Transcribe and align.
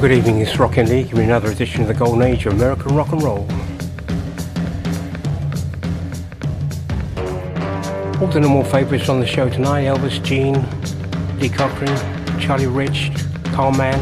good 0.00 0.12
evening, 0.12 0.40
it's 0.40 0.58
Rockin' 0.58 0.88
Lee 0.88 1.02
giving 1.02 1.26
another 1.26 1.50
edition 1.50 1.82
of 1.82 1.88
the 1.88 1.92
Golden 1.92 2.22
Age 2.22 2.46
of 2.46 2.54
American 2.54 2.96
Rock 2.96 3.12
and 3.12 3.22
Roll. 3.22 3.46
All 8.18 8.26
the 8.28 8.40
normal 8.40 8.64
favourites 8.64 9.10
on 9.10 9.20
the 9.20 9.26
show 9.26 9.50
tonight 9.50 9.84
Elvis, 9.84 10.24
Gene, 10.24 10.54
Lee 11.38 11.50
Cochran, 11.50 12.40
Charlie 12.40 12.66
Rich, 12.66 13.10
Carl 13.52 13.72
Mann. 13.72 14.00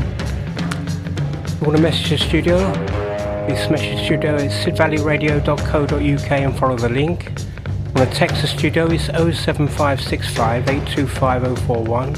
You 1.58 1.66
want 1.66 1.76
to 1.76 1.82
message 1.82 2.10
the 2.10 2.18
studio? 2.18 2.72
Please 3.48 3.68
message 3.68 4.04
studio 4.04 4.36
at 4.36 4.52
sidvalleyradio.co.uk 4.52 6.30
and 6.30 6.56
follow 6.56 6.76
the 6.76 6.90
link. 6.90 7.32
Text 8.12 8.42
the 8.42 8.46
studio 8.46 8.86
is 8.86 9.06
07565 9.06 10.68
825041. 10.68 12.16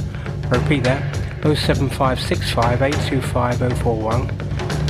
I 0.53 0.63
repeat 0.63 0.85
that 0.85 1.10
07565 1.43 2.83
825041. 2.83 4.31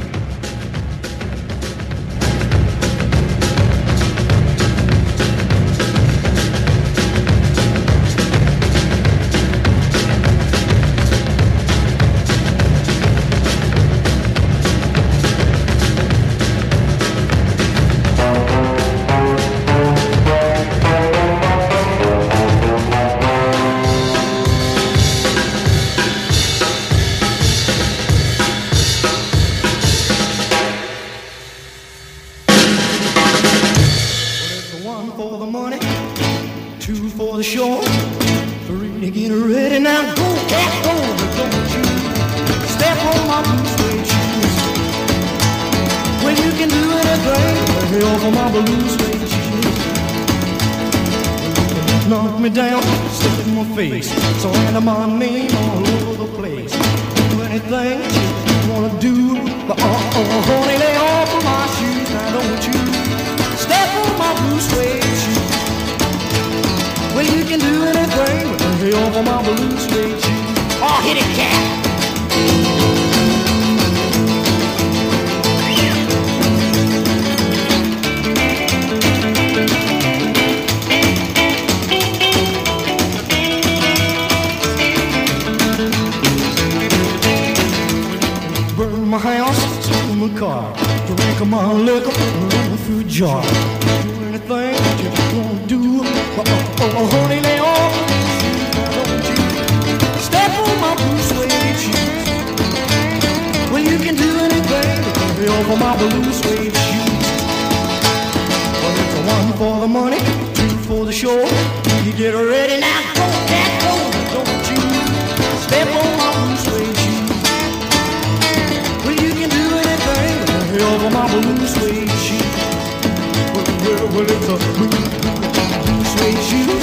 made 126.27 126.52
you. 126.52 126.77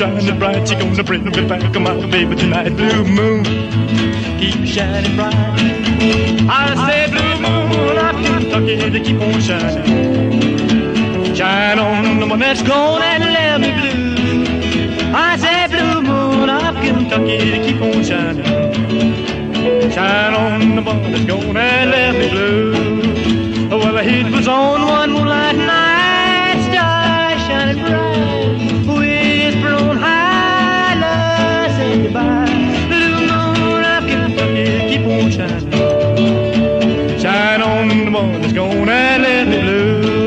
Shining 0.00 0.38
bright. 0.38 0.66
She 0.66 0.74
gonna 0.76 1.04
bring 1.04 1.24
me 1.24 1.46
back 1.46 1.78
my 1.78 2.06
baby 2.06 2.34
tonight. 2.34 2.70
Blue 2.70 3.04
moon 3.04 3.44
keep 4.40 4.64
shining 4.64 5.14
bright. 5.14 5.34
I 6.48 6.64
say 6.86 7.02
blue 7.12 7.36
moon 7.44 7.98
up 7.98 8.16
Kentucky 8.24 8.76
to 8.94 9.00
keep 9.04 9.20
on 9.20 9.40
shining. 9.42 11.34
Shine 11.36 11.78
on 11.78 12.18
the 12.18 12.26
one 12.26 12.38
that's 12.38 12.62
gone 12.62 13.02
and 13.02 13.24
let 13.24 13.60
me 13.60 13.72
blue. 13.78 15.12
I 15.14 15.36
say 15.36 15.66
blue 15.68 16.00
moon 16.00 16.48
up 16.48 16.76
Kentucky 16.82 17.50
to 17.50 17.58
keep 17.62 17.82
on 17.82 18.02
shining. 18.02 19.92
Shine 19.92 20.34
on 20.34 20.76
the 20.76 20.82
one 20.82 21.12
that's 21.12 21.26
gone 21.26 21.56
and 21.58 21.90
left 21.90 22.18
me 22.18 22.30
blue. 22.30 22.90
Well, 23.68 23.92
the 23.92 24.02
heat 24.02 24.30
was 24.34 24.48
on 24.48 24.80
one 24.80 25.12
moonlight 25.12 25.56
night, 25.56 25.79
Shining. 35.30 35.70
Shine 37.20 37.62
on 37.62 37.88
the 37.88 38.10
one 38.10 38.40
that's 38.40 38.52
gone 38.52 38.88
and 38.88 39.22
left 39.22 39.48
me 39.48 39.58
oh, 39.58 39.62
blue. 39.62 40.18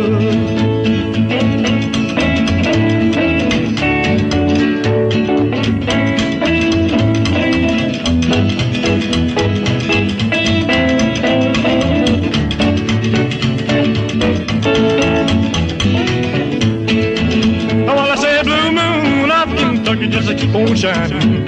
Moon 18.72 19.32
off 19.32 19.50
Kentucky 19.58 20.08
just 20.08 20.30
keep 20.38 20.56
on 20.56 20.76
shining. 20.76 21.48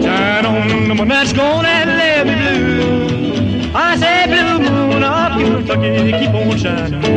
Shine 0.00 0.46
on 0.46 0.88
the 0.88 0.94
one 0.94 1.08
that's 1.08 1.32
gonna 1.32 1.97
Keep 5.88 6.34
on 6.34 7.07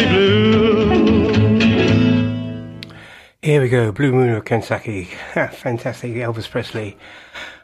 me 0.00 0.08
blue. 0.08 1.60
Here 3.42 3.60
we 3.60 3.68
go, 3.68 3.92
Blue 3.92 4.12
Moon 4.12 4.30
of 4.30 4.44
Kentucky. 4.44 5.04
Fantastic, 5.34 6.12
Elvis 6.14 6.50
Presley. 6.50 6.96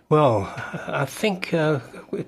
Well, 0.09 0.53
I 0.87 1.05
think 1.05 1.53
uh, 1.53 1.81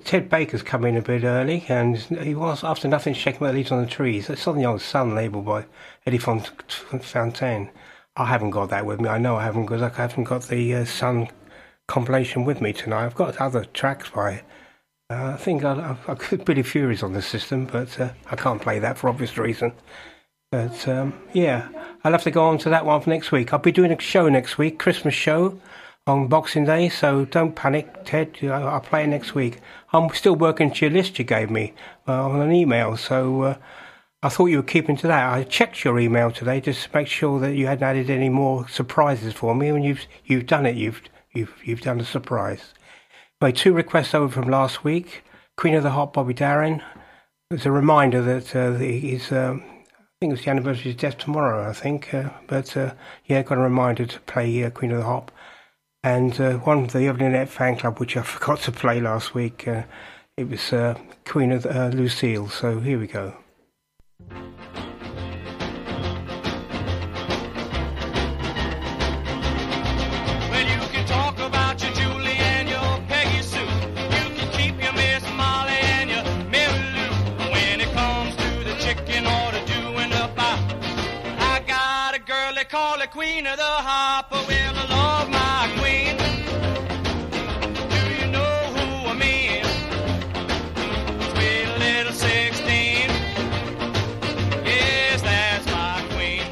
Ted 0.03 0.29
Baker's 0.29 0.61
come 0.61 0.83
in 0.85 0.97
a 0.97 1.01
bit 1.01 1.23
early, 1.23 1.65
and 1.69 1.97
he 1.97 2.35
was 2.35 2.63
after 2.63 2.87
nothing 2.87 3.13
shaking 3.13 3.45
my 3.45 3.51
leaves 3.51 3.71
on 3.71 3.81
the 3.81 3.89
trees. 3.89 4.29
It's 4.29 4.47
on 4.47 4.57
the 4.57 4.65
old 4.65 4.81
Sun 4.81 5.15
label 5.15 5.41
by 5.41 5.65
Eddie 6.05 6.17
Fontaine. 6.17 7.69
I 8.17 8.25
haven't 8.25 8.49
got 8.49 8.69
that 8.69 8.85
with 8.85 8.99
me. 8.99 9.07
I 9.07 9.17
know 9.17 9.37
I 9.37 9.43
haven't 9.43 9.63
because 9.65 9.81
I 9.81 9.89
haven't 9.89 10.25
got 10.25 10.43
the 10.43 10.75
uh, 10.75 10.85
Sun 10.85 11.29
compilation 11.87 12.43
with 12.43 12.59
me 12.59 12.73
tonight. 12.73 13.05
I've 13.05 13.15
got 13.15 13.37
other 13.37 13.63
tracks 13.65 14.09
by. 14.09 14.43
Uh, 15.11 15.31
I 15.33 15.37
think 15.37 15.63
I, 15.63 15.97
I, 16.07 16.13
could 16.13 16.45
Billy 16.45 16.61
Fury's 16.61 17.01
on 17.01 17.13
the 17.13 17.21
system, 17.23 17.65
but 17.65 17.99
uh, 17.99 18.11
I 18.29 18.35
can't 18.35 18.61
play 18.61 18.77
that 18.77 18.97
for 18.97 19.09
obvious 19.09 19.37
reason. 19.39 19.73
But 20.51 20.87
um, 20.87 21.19
yeah, 21.33 21.67
I'll 22.03 22.11
have 22.11 22.23
to 22.23 22.31
go 22.31 22.45
on 22.45 22.59
to 22.59 22.69
that 22.69 22.85
one 22.85 23.01
for 23.01 23.09
next 23.09 23.31
week. 23.31 23.51
I'll 23.51 23.59
be 23.59 23.71
doing 23.71 23.91
a 23.91 23.99
show 23.99 24.29
next 24.29 24.59
week, 24.59 24.77
Christmas 24.77 25.15
show 25.15 25.59
on 26.05 26.27
Boxing 26.27 26.65
Day, 26.65 26.89
so 26.89 27.25
don't 27.25 27.55
panic, 27.55 28.05
Ted. 28.05 28.37
I'll 28.43 28.81
play 28.81 29.07
next 29.07 29.33
week. 29.33 29.59
I'm 29.93 30.09
still 30.13 30.35
working 30.35 30.71
to 30.71 30.85
your 30.85 30.93
list 30.93 31.17
you 31.17 31.25
gave 31.25 31.49
me 31.49 31.73
uh, 32.07 32.29
on 32.29 32.41
an 32.41 32.51
email, 32.51 32.95
so 32.95 33.41
uh, 33.41 33.57
I 34.21 34.29
thought 34.29 34.47
you 34.47 34.57
were 34.57 34.63
keeping 34.63 34.97
to 34.97 35.07
that. 35.07 35.33
I 35.33 35.43
checked 35.43 35.83
your 35.83 35.99
email 35.99 36.29
today 36.29 36.61
just 36.61 36.83
to 36.83 36.89
make 36.95 37.07
sure 37.07 37.39
that 37.39 37.55
you 37.55 37.65
hadn't 37.65 37.83
added 37.83 38.11
any 38.11 38.29
more 38.29 38.67
surprises 38.69 39.33
for 39.33 39.55
me. 39.55 39.69
and 39.69 39.83
you've 39.83 40.05
you've 40.25 40.45
done 40.45 40.67
it, 40.67 40.75
you've 40.75 41.01
You've 41.31 41.53
you've 41.63 41.81
done 41.81 41.99
a 41.99 42.05
surprise. 42.05 42.73
My 43.41 43.51
two 43.51 43.71
requests 43.71 44.13
over 44.13 44.27
from 44.27 44.51
last 44.51 44.83
week. 44.83 45.23
Queen 45.55 45.73
of 45.73 45.83
the 45.83 45.91
Hop, 45.91 46.13
Bobby 46.13 46.33
Darin. 46.33 46.83
It's 47.49 47.65
a 47.65 47.71
reminder 47.71 48.21
that 48.21 48.53
uh, 48.53 48.73
he's. 48.73 49.31
Um, 49.31 49.63
I 49.65 50.19
think 50.19 50.33
it's 50.33 50.43
the 50.43 50.49
anniversary 50.49 50.91
of 50.91 50.95
his 50.95 50.95
death 50.97 51.17
tomorrow. 51.19 51.69
I 51.69 51.71
think, 51.71 52.13
uh, 52.13 52.31
but 52.47 52.75
uh, 52.75 52.95
yeah, 53.27 53.41
got 53.41 53.57
a 53.57 53.61
reminder 53.61 54.05
to 54.05 54.19
play 54.21 54.61
uh, 54.61 54.69
Queen 54.71 54.91
of 54.91 54.97
the 54.97 55.05
Hop. 55.05 55.31
And 56.03 56.39
uh, 56.41 56.57
one 56.57 56.83
of 56.83 56.91
the 56.91 56.99
Everly 56.99 57.47
fan 57.47 57.77
club, 57.77 57.99
which 57.99 58.17
I 58.17 58.21
forgot 58.23 58.59
to 58.61 58.73
play 58.73 58.99
last 58.99 59.33
week, 59.33 59.65
uh, 59.69 59.83
it 60.35 60.49
was 60.49 60.73
Queen 61.25 61.53
of 61.53 61.65
uh, 61.65 61.91
Lucille. 61.93 62.49
So 62.49 62.81
here 62.81 62.99
we 62.99 63.07
go. 63.07 63.37
Of 83.47 83.57
the 83.57 83.63
hop. 83.63 84.31
Well, 84.31 84.43
I 84.51 84.85
love 84.89 85.29
my 85.29 85.69
queen. 85.79 86.17
Do 87.89 88.01
you 88.19 88.27
know 88.31 88.53
who 88.75 88.85
I 89.07 89.13
mean? 89.13 89.63
Sweet 91.31 91.67
little 91.79 92.11
16. 92.11 93.09
Yes, 94.65 95.21
that's 95.21 95.65
my 95.67 96.03
queen. 96.13 96.43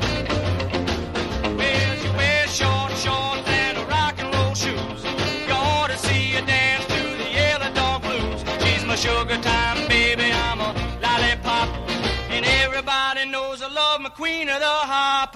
Well, 1.57 1.95
she 2.01 2.09
wears 2.15 2.55
short 2.55 2.91
shorts 3.03 3.47
and 3.47 3.77
rock 3.89 4.15
and 4.19 4.33
roll 4.33 4.53
shoes. 4.53 5.03
You 5.47 5.53
ought 5.53 5.89
to 5.89 5.97
see 5.97 6.31
her 6.35 6.45
dance 6.45 6.85
to 6.85 7.01
the 7.21 7.29
yellow 7.29 7.71
dog 7.73 8.01
blues. 8.03 8.43
She's 8.63 8.85
my 8.85 8.95
sugar 8.95 9.37
time 9.41 9.87
baby. 9.89 10.31
I'm 10.31 10.61
a 10.61 10.73
lollipop. 11.01 11.67
And 12.29 12.45
everybody 12.45 13.25
knows 13.25 13.61
I 13.61 13.67
love 13.67 13.99
my 14.01 14.09
queen 14.09 14.47
of 14.47 14.59
the 14.59 14.65
hop. 14.65 15.35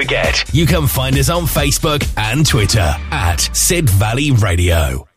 forget, 0.00 0.42
you 0.54 0.64
can 0.64 0.86
find 0.86 1.18
us 1.18 1.28
on 1.28 1.44
Facebook 1.44 2.02
and 2.16 2.46
Twitter 2.46 2.94
at 3.10 3.50
Sid 3.52 3.90
Valley 3.90 4.30
Radio. 4.30 5.09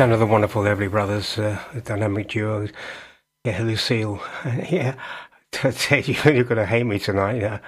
The 0.00 0.04
sound 0.04 0.12
of 0.14 0.20
the 0.20 0.24
wonderful 0.24 0.62
Everly 0.62 0.90
Brothers, 0.90 1.36
uh, 1.36 1.62
dynamic 1.84 2.28
duo. 2.28 2.66
Yeah, 3.44 3.60
Lucille. 3.62 4.18
yeah, 4.70 4.94
you're 5.62 6.44
going 6.44 6.56
to 6.56 6.64
hate 6.64 6.84
me 6.84 6.98
tonight. 6.98 7.42
Uh, 7.42 7.58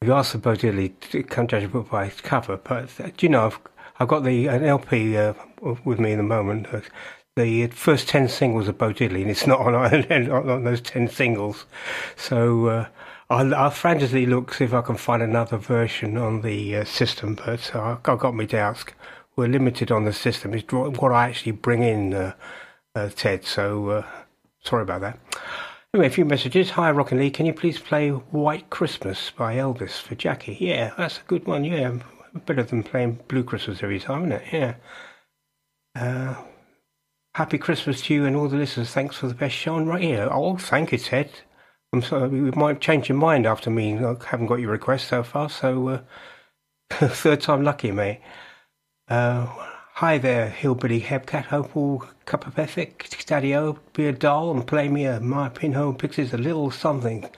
you 0.00 0.08
Bo 0.08 0.14
Diddley, 0.14 1.28
can't 1.28 1.50
judge 1.50 1.64
a 1.64 1.68
book 1.68 1.90
by 1.90 2.06
its 2.06 2.22
cover, 2.22 2.56
but 2.56 2.88
uh, 2.98 3.10
do 3.14 3.26
you 3.26 3.28
know, 3.28 3.44
I've, 3.44 3.58
I've 4.00 4.08
got 4.08 4.24
the 4.24 4.46
an 4.46 4.64
LP 4.64 5.18
uh, 5.18 5.34
with 5.84 6.00
me 6.00 6.12
in 6.12 6.16
the 6.16 6.24
moment. 6.24 6.68
Uh, 6.72 6.80
the 7.36 7.66
first 7.66 8.08
10 8.08 8.30
singles 8.30 8.66
of 8.66 8.78
Bo 8.78 8.94
Diddley, 8.94 9.20
and 9.20 9.30
it's 9.30 9.46
not 9.46 9.60
on, 9.60 10.30
on, 10.30 10.64
those 10.64 10.80
10 10.80 11.08
singles. 11.08 11.66
So 12.16 12.66
uh, 12.68 12.86
I'll, 13.28 13.54
I'll, 13.54 13.70
frantically 13.70 14.24
look, 14.24 14.54
see 14.54 14.64
if 14.64 14.72
I 14.72 14.80
can 14.80 14.96
find 14.96 15.22
another 15.22 15.58
version 15.58 16.16
on 16.16 16.40
the 16.40 16.76
uh, 16.76 16.84
system, 16.86 17.34
but 17.34 17.76
uh, 17.76 17.98
I've 18.02 18.18
got 18.18 18.34
my 18.34 18.46
doubts 18.46 18.84
we're 19.36 19.48
limited 19.48 19.90
on 19.90 20.04
the 20.04 20.12
system. 20.12 20.54
It's 20.54 20.72
what 20.72 21.12
I 21.12 21.28
actually 21.28 21.52
bring 21.52 21.82
in, 21.82 22.14
uh, 22.14 22.34
uh, 22.94 23.08
Ted. 23.08 23.44
So 23.44 23.88
uh, 23.88 24.06
sorry 24.62 24.82
about 24.82 25.00
that. 25.02 25.18
Anyway, 25.92 26.08
a 26.08 26.10
few 26.10 26.24
messages. 26.24 26.70
Hi, 26.70 26.90
Rockin' 26.90 27.18
Lee. 27.18 27.30
Can 27.30 27.46
you 27.46 27.52
please 27.52 27.78
play 27.78 28.10
White 28.10 28.68
Christmas 28.70 29.30
by 29.30 29.54
Elvis 29.54 30.00
for 30.00 30.16
Jackie? 30.16 30.56
Yeah, 30.60 30.92
that's 30.98 31.18
a 31.18 31.22
good 31.28 31.46
one. 31.46 31.64
Yeah, 31.64 31.98
better 32.46 32.64
than 32.64 32.82
playing 32.82 33.20
Blue 33.28 33.44
Christmas 33.44 33.82
every 33.82 34.00
time, 34.00 34.24
isn't 34.24 34.32
it? 34.32 34.52
Yeah. 34.52 34.74
Uh, 35.94 36.34
happy 37.34 37.58
Christmas 37.58 38.02
to 38.02 38.14
you 38.14 38.24
and 38.24 38.34
all 38.34 38.48
the 38.48 38.56
listeners. 38.56 38.90
Thanks 38.90 39.16
for 39.16 39.28
the 39.28 39.34
best 39.34 39.54
show 39.54 39.76
on 39.76 39.86
radio. 39.86 40.28
Oh, 40.32 40.56
thank 40.56 40.90
you, 40.90 40.98
Ted. 40.98 41.30
I'm 41.92 42.02
sorry, 42.02 42.28
we 42.28 42.50
might 42.50 42.80
change 42.80 43.08
your 43.08 43.18
mind 43.18 43.46
after 43.46 43.70
me. 43.70 43.96
I 43.96 44.16
haven't 44.26 44.46
got 44.46 44.58
your 44.58 44.72
request 44.72 45.06
so 45.06 45.22
far, 45.22 45.48
so 45.48 45.88
uh, 45.88 46.00
third 46.90 47.40
time 47.40 47.62
lucky, 47.62 47.92
mate. 47.92 48.20
Uh, 49.06 49.44
hi 49.92 50.16
there, 50.16 50.48
hillbilly 50.48 51.02
hepcat, 51.02 51.44
Hope 51.44 51.76
all 51.76 52.04
cup 52.24 52.46
of 52.46 52.58
ethic. 52.58 53.06
Daddy-o, 53.26 53.78
be 53.92 54.06
a 54.06 54.12
doll 54.12 54.50
and 54.50 54.66
play 54.66 54.88
me 54.88 55.04
a 55.04 55.20
My 55.20 55.50
Pinhole 55.50 55.92
Pixies 55.92 56.32
a 56.32 56.38
little 56.38 56.70
something. 56.70 57.28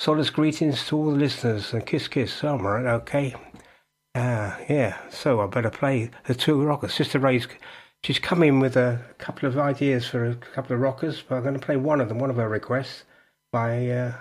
Solace 0.00 0.30
greetings 0.30 0.84
to 0.88 0.96
all 0.96 1.12
the 1.12 1.16
listeners 1.16 1.72
and 1.72 1.86
kiss 1.86 2.08
kiss. 2.08 2.42
I'm 2.42 2.66
right, 2.66 2.86
okay. 2.86 3.36
Uh, 4.16 4.56
yeah, 4.68 4.96
so 5.10 5.40
I 5.40 5.46
better 5.46 5.70
play 5.70 6.10
the 6.26 6.34
two 6.34 6.60
rockers. 6.60 6.94
Sister 6.94 7.20
Ray's, 7.20 7.46
she's 8.02 8.18
come 8.18 8.42
in 8.42 8.58
with 8.58 8.76
a 8.76 9.00
couple 9.18 9.48
of 9.48 9.56
ideas 9.58 10.08
for 10.08 10.24
a 10.24 10.34
couple 10.34 10.74
of 10.74 10.82
rockers, 10.82 11.22
but 11.22 11.36
I'm 11.36 11.42
going 11.42 11.54
to 11.54 11.60
play 11.60 11.76
one 11.76 12.00
of 12.00 12.08
them, 12.08 12.18
one 12.18 12.30
of 12.30 12.36
her 12.36 12.48
requests 12.48 13.04
by, 13.52 13.88
uh, 13.90 14.12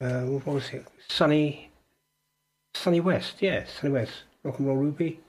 uh, 0.00 0.20
what 0.22 0.46
was 0.46 0.68
it? 0.70 0.86
Sonny, 1.08 1.72
Sonny 2.74 3.00
West, 3.00 3.42
yeah, 3.42 3.64
Sonny 3.66 3.92
West. 3.92 4.22
Rock 4.44 4.58
and 4.58 4.68
Roll 4.68 4.76
Ruby, 4.76 5.20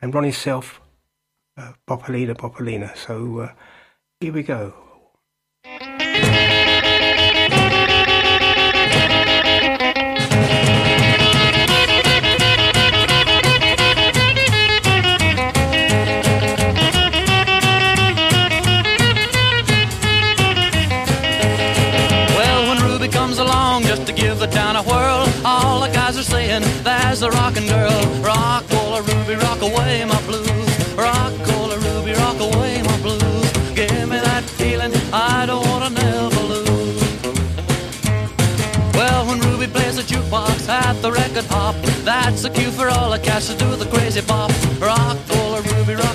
and 0.00 0.14
Ronnie 0.14 0.32
Self, 0.32 0.80
uh, 1.56 1.72
Bopalina 1.86 2.34
Bopalina. 2.34 2.96
So 2.96 3.40
uh, 3.40 3.52
here 4.20 4.32
we 4.32 4.42
go. 4.42 4.74
The 27.22 27.30
rockin' 27.30 27.68
girl, 27.68 28.02
rock 28.20 28.64
cola, 28.68 29.00
ruby, 29.02 29.36
rock 29.36 29.62
away 29.62 30.04
my 30.04 30.20
blues. 30.22 30.70
Rock 30.96 31.32
cola, 31.44 31.78
ruby, 31.78 32.14
rock 32.14 32.40
away 32.40 32.82
my 32.82 32.98
blues. 32.98 33.48
Give 33.76 34.08
me 34.10 34.18
that 34.18 34.42
feeling 34.42 34.92
I 35.12 35.46
don't 35.46 35.64
wanna 35.68 35.90
never 35.90 36.42
lose. 36.52 37.02
Well, 38.98 39.26
when 39.26 39.38
Ruby 39.38 39.68
plays 39.68 39.96
the 39.98 40.02
jukebox 40.02 40.68
at 40.68 41.00
the 41.00 41.12
record 41.12 41.46
pop, 41.46 41.76
that's 42.02 42.42
the 42.42 42.50
cue 42.50 42.72
for 42.72 42.88
all 42.88 43.10
the 43.10 43.20
cats 43.20 43.46
to 43.46 43.54
do 43.56 43.76
the 43.76 43.86
crazy 43.86 44.22
pop. 44.22 44.50
Rock 44.80 45.16
cola, 45.28 45.60
ruby, 45.62 45.94
rock 45.94 46.11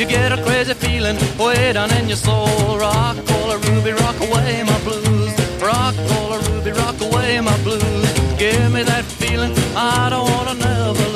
you 0.00 0.06
get 0.06 0.32
a 0.32 0.42
crazy 0.42 0.72
feeling 0.72 1.18
way 1.38 1.74
down 1.74 1.92
in 1.92 2.08
your 2.08 2.16
soul. 2.16 2.78
Rock, 2.78 3.16
cola, 3.26 3.58
Ruby, 3.58 3.92
rock 3.92 4.18
away 4.20 4.62
my 4.64 4.78
blues. 4.82 5.32
Rock, 5.60 5.94
cola, 6.08 6.38
Ruby, 6.48 6.70
rock 6.72 6.98
away 7.02 7.38
my 7.40 7.56
blues. 7.62 8.08
Give 8.38 8.72
me 8.72 8.82
that 8.82 9.04
feeling 9.04 9.52
I 9.76 10.08
don't 10.08 10.26
wanna 10.30 10.54
never 10.54 11.09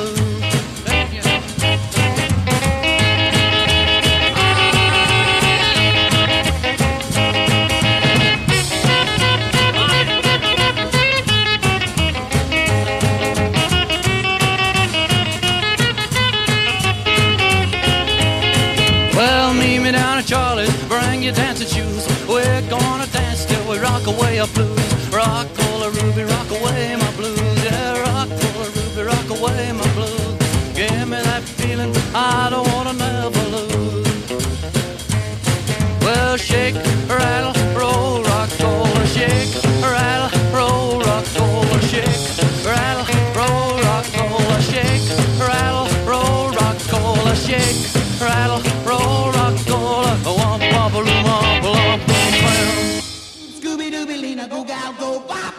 rock 24.05 24.17
away 24.17 24.39
our 24.39 24.47
blues. 24.47 25.07
Rock, 25.09 25.47
cola, 25.55 25.89
ruby, 25.89 26.23
rock 26.23 26.49
away 26.51 26.95
my 26.95 27.11
blues. 27.15 27.63
Yeah, 27.63 27.99
rock, 28.01 28.29
cola, 28.29 28.69
ruby, 28.75 29.03
rock 29.03 29.29
away 29.39 29.71
my 29.71 29.93
blues. 29.93 30.75
Give 30.75 31.07
me 31.07 31.17
that 31.21 31.43
feeling 31.43 31.93
I 32.13 32.49
don't 32.49 32.67
wanna 32.73 32.93
never 32.93 33.34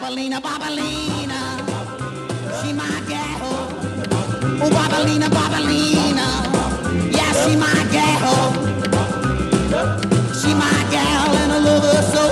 go 0.07 0.15
Bopalina, 0.15 0.39
Bopalina. 0.39 1.39
She 2.61 2.73
my 2.73 2.87
gal. 3.07 3.39
Oh, 4.61 4.69
Bopalina, 4.69 5.27
Bopalina. 5.27 6.27
Yeah, 7.11 7.31
she 7.43 7.55
my 7.55 7.73
gal. 7.91 8.53
She 10.33 10.53
my 10.53 10.87
gal 10.91 11.35
and 11.35 11.51
I 11.51 11.59
love 11.59 11.83
her 11.83 12.01
so. 12.13 12.23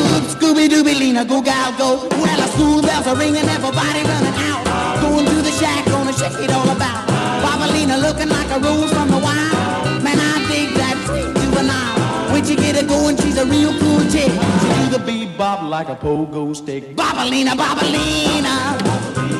Ooh, 0.00 0.20
Scooby 0.34 0.68
Dooby 0.68 0.98
Lena, 0.98 1.24
go 1.24 1.40
gal, 1.40 1.72
go. 1.78 2.08
Well, 2.10 2.36
the 2.36 2.46
school 2.48 2.82
bells 2.82 3.06
are 3.06 3.16
ringing, 3.16 3.48
everybody 3.48 4.02
running 4.02 4.34
out. 4.50 5.00
Going 5.00 5.26
to 5.26 5.42
the 5.42 5.52
shack, 5.52 5.84
gonna 5.86 6.12
shake 6.12 6.38
it 6.40 6.50
all 6.50 6.68
about. 6.68 7.06
Bopalina 7.42 8.00
looking 8.00 8.28
like 8.28 8.50
a 8.50 8.58
rose 8.58 8.90
from 8.92 9.08
the 9.08 9.18
wild. 9.18 10.02
Man, 10.02 10.18
I 10.18 10.46
dig 10.48 10.74
that 10.74 10.96
sweet 11.06 11.30
juvenile. 11.38 12.32
When 12.32 12.44
she 12.44 12.56
get 12.56 12.76
it 12.76 12.88
going, 12.88 13.16
she's 13.18 13.38
a 13.38 13.46
real 13.46 13.78
cool 13.78 13.99
chick. 14.10 14.30
She 14.60 14.68
do 14.76 14.84
the 14.90 15.00
bebop 15.06 15.68
like 15.68 15.88
a 15.88 15.96
pogo 15.96 16.54
stick. 16.54 16.96
Bopalina, 16.96 17.52
Bopalina. 17.60 18.54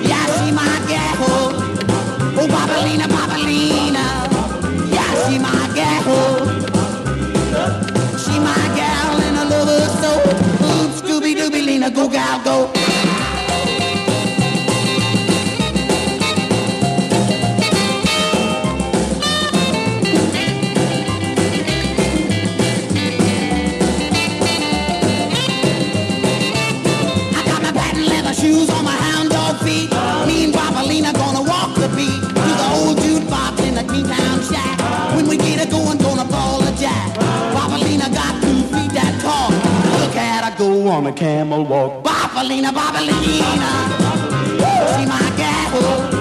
Yeah, 0.08 0.26
she 0.36 0.52
my 0.52 0.64
gal. 0.88 1.16
Oh, 1.26 1.50
Bopalina, 2.36 3.06
Bopalina. 3.14 4.06
Yeah, 4.94 5.10
she 5.26 5.38
my 5.38 5.62
gal. 5.74 6.02
She 8.22 8.38
my 8.38 8.54
gal 8.78 9.20
and 9.26 9.36
I 9.36 9.44
love 9.50 9.68
her 9.68 9.88
so. 10.02 10.10
Ooh, 10.66 10.88
Scooby 10.98 11.34
Dooby 11.34 11.64
Lena, 11.66 11.90
go 11.90 12.08
gal, 12.08 12.42
go. 12.44 12.79
A 41.10 41.12
camel 41.12 41.64
walk. 41.64 42.04
Bopalina, 42.04 42.70
Bopalina. 42.72 43.70
She 44.94 45.06
my 45.06 45.32
gal. 45.36 46.19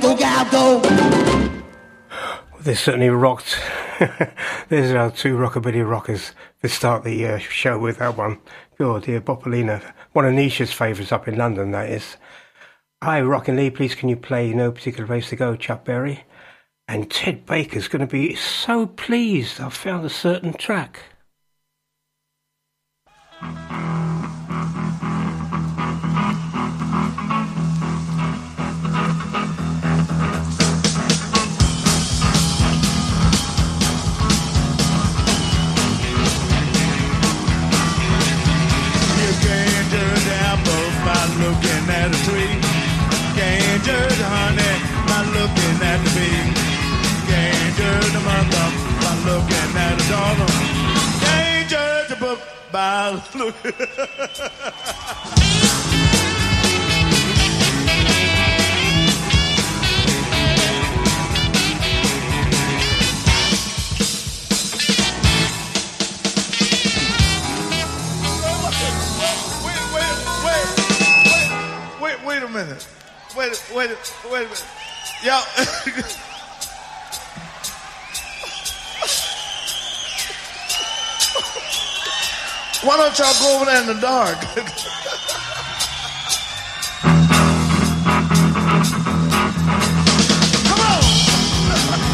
Go. 0.00 0.80
They 2.60 2.74
certainly 2.74 3.10
rocked. 3.10 3.58
There's 4.68 4.92
our 4.92 5.10
two 5.10 5.36
rockabilly 5.36 5.88
rockers 5.88 6.32
to 6.62 6.68
start 6.68 7.04
the 7.04 7.26
uh, 7.26 7.38
show 7.38 7.78
with 7.78 7.98
that 7.98 8.16
one. 8.16 8.38
God, 8.78 9.04
dear 9.04 9.20
Bopalina. 9.20 9.82
One 10.12 10.24
of 10.24 10.32
Nisha's 10.32 10.72
favourites 10.72 11.12
up 11.12 11.28
in 11.28 11.36
London, 11.36 11.70
that 11.72 11.90
is. 11.90 12.16
Hi, 13.02 13.20
Rockin' 13.20 13.56
Lee, 13.56 13.70
please 13.70 13.94
can 13.94 14.08
you 14.08 14.16
play 14.16 14.52
No 14.54 14.72
Particular 14.72 15.06
Place 15.06 15.28
to 15.30 15.36
Go, 15.36 15.54
Chuck 15.54 15.84
Berry? 15.84 16.24
And 16.88 17.10
Ted 17.10 17.44
Baker's 17.44 17.88
going 17.88 18.00
to 18.00 18.06
be 18.10 18.34
so 18.34 18.86
pleased 18.86 19.60
I've 19.60 19.74
found 19.74 20.04
a 20.06 20.10
certain 20.10 20.54
track. 20.54 21.00
by 52.72 53.20
wait, 53.34 53.46
wait, 69.94 70.60
wait, 72.00 72.24
wait 72.24 72.42
a 72.42 72.48
minute. 72.48 72.86
Wait, 73.36 73.62
wait, 73.74 73.90
wait 74.30 74.30
a 74.30 74.44
minute. 74.44 74.64
Y'all. 75.22 75.44
Why 82.82 82.96
don't 82.96 83.18
y'all 83.18 83.34
go 83.40 83.56
over 83.56 83.66
there 83.66 83.82
in 83.82 83.86
the 83.88 84.00
dark? 84.00 84.40
Come 90.64 90.80
on! 90.80 92.10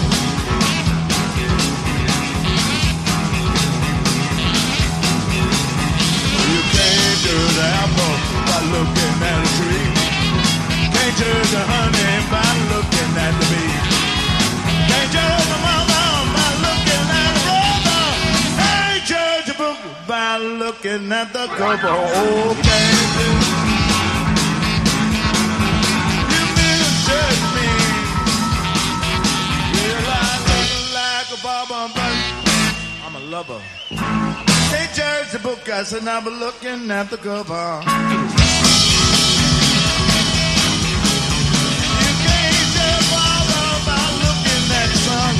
You 6.46 6.61
can't 6.74 7.18
judge 7.24 7.55
the 7.59 7.66
apple 7.83 8.16
by 8.46 8.59
looking 8.74 9.16
at 9.31 9.38
a 9.42 9.50
tree. 9.59 9.90
Can't 10.94 11.14
judge 11.18 11.50
the 11.50 11.62
honey 11.72 12.12
by 12.31 12.50
looking 12.72 13.11
at 13.26 13.35
the 13.40 13.45
looking 20.38 21.12
at 21.12 21.33
the 21.33 21.46
cover. 21.46 21.96
Can't 22.62 23.11
judge. 23.16 23.46
You 26.33 26.42
misjudge 26.57 27.44
me. 27.57 27.70
Well, 29.77 30.09
I 30.09 30.35
look 30.49 30.70
like 31.01 31.29
a 31.33 31.38
barber, 31.42 31.85
but 31.96 32.14
I'm 33.05 33.14
a 33.16 33.22
lover. 33.31 33.61
Can't 34.70 34.92
judge 34.94 35.42
book, 35.42 35.68
I 35.68 35.83
said, 35.85 36.07
I'm 36.09 36.25
looking 36.25 36.90
at 36.90 37.11
the 37.11 37.16
cover. 37.18 37.83
You 42.03 42.12
can't 42.25 42.68
judge 42.77 43.07
father 43.12 43.68
by 43.87 44.05
looking 44.25 44.64
at 44.81 44.88
the 44.92 44.99
son. 45.07 45.35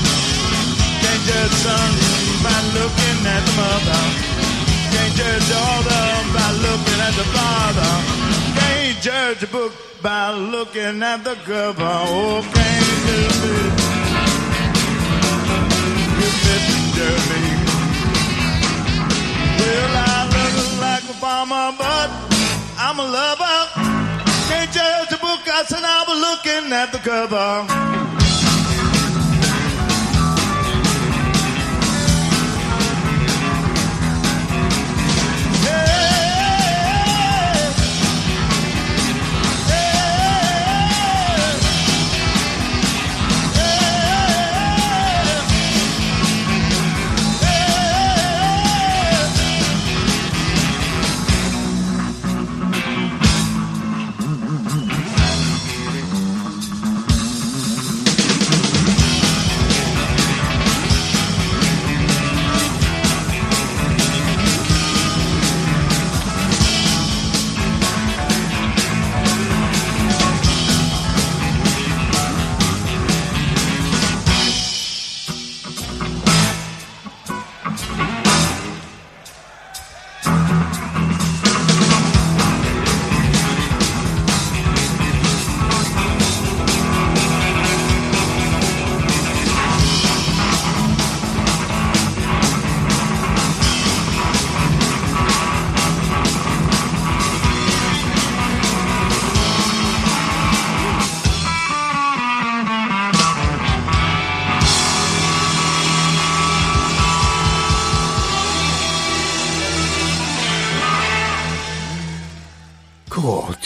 Can't 4.97 5.15
judge 5.15 5.47
the. 5.49 5.55
Daughter 5.57 6.07
by 6.33 6.49
looking 6.65 7.01
at 7.07 7.15
the 7.21 7.27
father. 7.37 7.93
Can't 8.59 8.99
judge 9.03 9.43
a 9.43 9.47
book 9.47 9.73
by 10.03 10.31
looking 10.33 11.03
at 11.03 11.25
the 11.25 11.35
cover. 11.45 11.85
Oh, 11.85 12.41
can't 12.55 12.87
judge 13.07 13.45
it. 13.57 13.73
You 16.19 16.29
misjudge 16.47 17.25
me. 17.31 17.43
Well, 19.59 19.93
I 19.97 20.21
look 20.57 20.73
like 20.81 21.05
a 21.05 21.17
farmer, 21.25 21.67
but 21.77 22.09
I'm 22.79 22.99
a 22.99 23.07
lover. 23.19 23.59
Can't 24.49 24.71
judge 24.73 25.09
the 25.11 25.19
book, 25.19 25.41
I 25.47 25.65
said 25.69 25.85
I 25.85 26.05
was 26.09 26.19
looking 26.27 26.73
at 26.73 26.93
the 26.93 26.99
cover. 26.99 27.67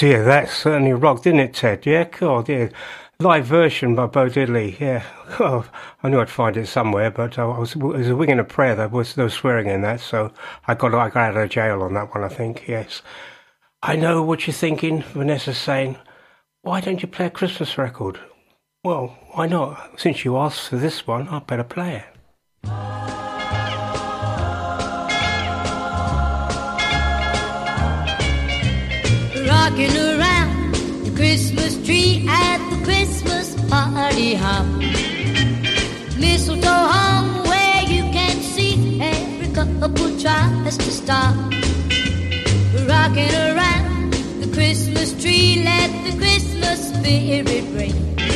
Dear, 0.00 0.24
that 0.24 0.48
certainly 0.48 0.94
rocked, 0.94 1.24
didn't 1.24 1.40
it, 1.40 1.52
Ted? 1.52 1.84
Yeah, 1.84 2.04
cool, 2.04 2.42
dear. 2.42 2.72
Live 3.18 3.44
version 3.44 3.94
by 3.94 4.06
Bo 4.06 4.30
Diddley, 4.30 4.80
yeah. 4.80 5.04
Oh, 5.38 5.68
I 6.02 6.08
knew 6.08 6.18
I'd 6.18 6.30
find 6.30 6.56
it 6.56 6.68
somewhere, 6.68 7.10
but 7.10 7.38
I 7.38 7.44
was, 7.44 7.76
it 7.76 7.82
was 7.82 8.08
a 8.08 8.16
wing 8.16 8.30
and 8.30 8.40
a 8.40 8.44
prayer. 8.44 8.74
There 8.74 8.88
was 8.88 9.18
no 9.18 9.28
swearing 9.28 9.66
in 9.66 9.82
that, 9.82 10.00
so 10.00 10.32
I 10.66 10.74
got, 10.74 10.94
I 10.94 11.10
got 11.10 11.36
out 11.36 11.36
of 11.36 11.50
jail 11.50 11.82
on 11.82 11.92
that 11.92 12.14
one, 12.14 12.24
I 12.24 12.28
think, 12.28 12.66
yes. 12.66 13.02
I 13.82 13.94
know 13.94 14.22
what 14.22 14.46
you're 14.46 14.54
thinking, 14.54 15.02
Vanessa's 15.02 15.58
saying. 15.58 15.98
Why 16.62 16.80
don't 16.80 17.02
you 17.02 17.08
play 17.08 17.26
a 17.26 17.30
Christmas 17.30 17.76
record? 17.76 18.18
Well, 18.82 19.18
why 19.32 19.48
not? 19.48 20.00
Since 20.00 20.24
you 20.24 20.38
asked 20.38 20.70
for 20.70 20.76
this 20.76 21.06
one, 21.06 21.28
I'd 21.28 21.46
better 21.46 21.62
play 21.62 21.96
it. 22.64 22.89
Rocking 29.70 29.96
around 29.96 30.74
the 31.04 31.12
Christmas 31.14 31.74
tree 31.84 32.26
at 32.28 32.58
the 32.70 32.84
Christmas 32.84 33.54
party 33.70 34.34
hop. 34.34 34.66
Mistletoe 36.18 36.86
hung 36.92 37.46
where 37.48 37.82
you 37.84 38.02
can 38.12 38.36
see 38.40 39.00
every 39.00 39.52
couple 39.54 40.18
tries 40.18 40.76
to 40.76 40.90
stop. 40.90 41.34
Rocking 42.88 43.34
around 43.34 44.12
the 44.40 44.50
Christmas 44.52 45.12
tree, 45.22 45.62
let 45.64 45.90
the 46.04 46.16
Christmas 46.18 46.92
spirit 46.92 47.64
ring. 47.72 48.29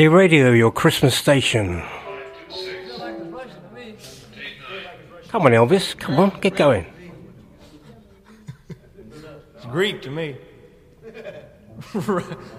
Sid 0.00 0.06
Valley 0.06 0.16
Radio, 0.16 0.52
your 0.52 0.72
Christmas 0.72 1.14
station. 1.14 1.82
Come 5.28 5.42
on, 5.42 5.52
Elvis. 5.52 5.94
Come 5.94 6.18
on, 6.18 6.40
get 6.40 6.56
going. 6.56 6.86
It's 9.56 9.66
Greek 9.66 10.00
to 10.00 10.10
me. 10.10 10.38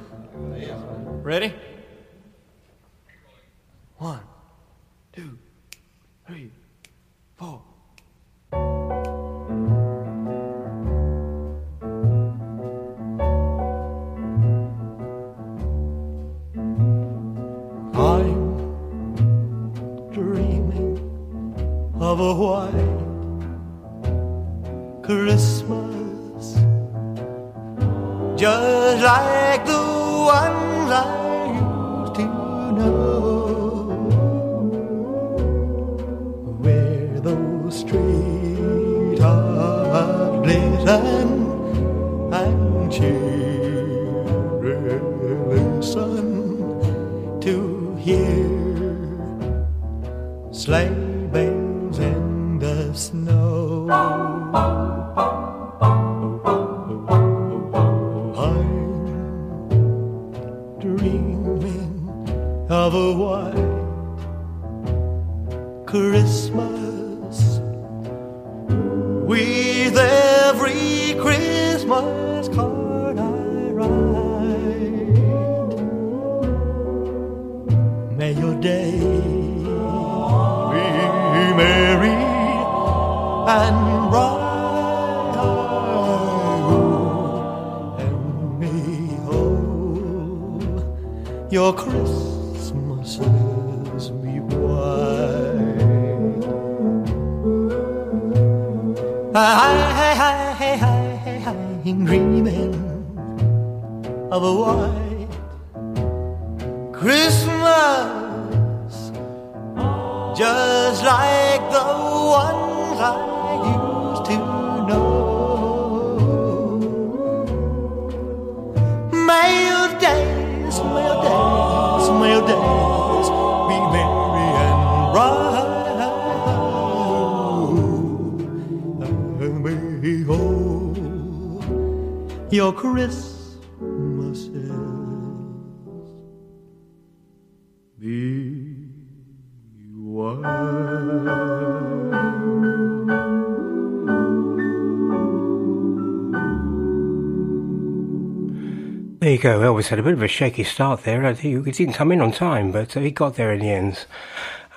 Elvis 149.81 149.87
had 149.87 149.99
a 149.99 150.03
bit 150.03 150.13
of 150.13 150.21
a 150.21 150.27
shaky 150.27 150.63
start 150.63 151.03
there. 151.03 151.33
He 151.33 151.59
didn't 151.59 151.93
come 151.93 152.11
in 152.11 152.21
on 152.21 152.31
time, 152.31 152.71
but 152.71 152.95
uh, 152.95 152.99
he 152.99 153.09
got 153.09 153.35
there 153.35 153.51
in 153.51 153.61
the 153.61 153.71
end. 153.71 154.05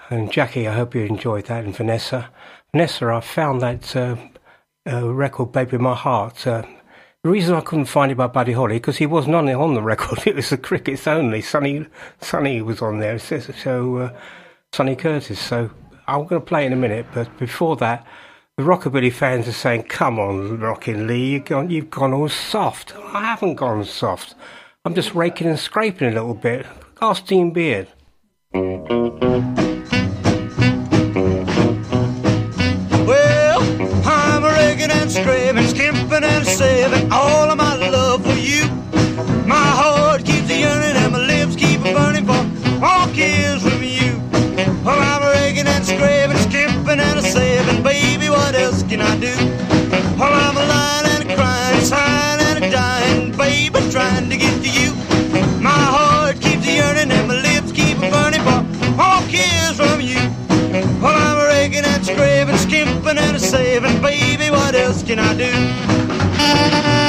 And 0.09 0.33
Jackie, 0.33 0.67
I 0.67 0.73
hope 0.73 0.95
you 0.95 1.03
enjoyed 1.03 1.45
that. 1.47 1.65
And 1.65 1.77
Vanessa, 1.77 2.31
Vanessa, 2.73 3.13
I 3.13 3.21
found 3.21 3.61
that 3.61 3.95
uh, 3.95 4.17
uh, 4.91 5.13
record 5.13 5.53
"Baby 5.53 5.77
My 5.77 5.95
Heart." 5.95 6.47
Uh, 6.47 6.63
the 7.23 7.29
reason 7.29 7.55
I 7.55 7.61
couldn't 7.61 7.85
find 7.85 8.13
it 8.13 8.15
by 8.17 8.29
Buddy 8.29 8.53
Holly 8.53 8.77
because 8.77 8.97
he 8.97 9.05
wasn't 9.05 9.35
on 9.35 9.47
on 9.51 9.75
the 9.75 9.83
record. 9.83 10.23
It 10.27 10.37
was 10.37 10.49
the 10.49 10.57
Crickets 10.57 11.07
only. 11.07 11.43
Sonny, 11.43 11.85
Sonny 12.23 12.63
was 12.63 12.81
on 12.81 12.99
there. 12.99 13.19
So, 13.19 13.41
so 13.41 13.97
uh, 13.99 14.19
Sonny 14.73 14.97
Curtis. 14.97 15.39
So 15.39 15.71
I'm 16.07 16.27
going 16.27 16.41
to 16.41 16.47
play 16.47 16.65
in 16.65 16.73
a 16.73 16.77
minute. 16.77 17.07
But 17.13 17.37
before 17.39 17.77
that, 17.77 18.07
the 18.57 18.63
rockabilly 18.63 19.13
fans 19.13 19.49
are 19.49 19.53
saying, 19.53 19.83
"Come 19.83 20.19
on, 20.19 20.61
Rockin' 20.61 21.07
Lee, 21.07 21.33
you've 21.33 21.45
gone, 21.45 21.69
you've 21.69 21.91
gone 21.91 22.15
all 22.15 22.31
soft." 22.31 22.95
I 22.97 23.21
haven't 23.21 23.57
gone 23.57 23.85
soft. 23.85 24.35
I'm 24.87 24.95
just 24.95 25.15
raking 25.15 25.47
and 25.47 25.59
scraping 25.59 26.09
a 26.09 26.13
little 26.13 26.35
bit. 26.35 26.67
Ask 27.01 27.25
Dean 27.25 27.53
Beard. 27.53 27.89
Well, 33.07 33.63
I'm 34.07 34.45
a 34.45 34.49
raking 34.51 34.91
and 34.91 35.11
scraping, 35.11 35.67
skimping 35.69 36.23
and 36.23 36.47
saving 36.47 37.11
all 37.11 37.51
of 37.51 37.57
my 37.57 37.77
love 37.77 38.25
for 38.25 38.35
you. 38.35 38.67
My 39.47 39.57
heart 39.57 40.23
keeps 40.23 40.51
a 40.51 40.61
yearning 40.61 40.97
and 40.97 41.13
my 41.13 41.27
lips 41.29 41.57
keep 41.57 41.81
a 41.81 41.95
burning 41.95 42.27
for 42.27 42.85
all 42.85 43.09
kiss 43.09 43.63
from 43.63 43.83
you. 43.83 44.21
Well, 44.85 45.01
I'm 45.01 45.23
a 45.23 45.31
raking 45.31 45.67
and 45.67 45.83
scraping, 45.83 46.37
skimping 46.37 47.01
and 47.01 47.25
saving, 47.25 47.83
baby, 47.83 48.29
what 48.29 48.55
else 48.55 48.83
can 48.83 49.01
I 49.01 49.17
do? 49.19 49.35
Well, 50.19 50.31
I'm 50.31 50.59
a 50.59 50.84
baby, 53.75 53.91
trying 53.91 54.31
to 54.31 54.37
get 54.37 54.63
to 54.63 54.71
you. 54.71 54.93
My 55.61 55.71
heart 55.71 56.41
keeps 56.41 56.67
yearning 56.67 57.11
and 57.11 57.29
my 57.29 57.41
lips 57.43 57.73
keep 57.73 57.99
burning 57.99 58.43
for 58.43 58.65
all 59.01 59.23
kiss 59.29 59.77
from 59.77 60.01
you. 60.01 60.21
Well, 61.01 61.15
I'm 61.15 61.39
raking 61.49 61.85
and 61.85 62.05
scraping, 62.05 62.57
skimping 62.57 63.19
and 63.19 63.41
saving, 63.41 64.01
baby, 64.01 64.51
what 64.51 64.75
else 64.75 65.03
can 65.03 65.19
I 65.19 65.35
do? 65.37 67.04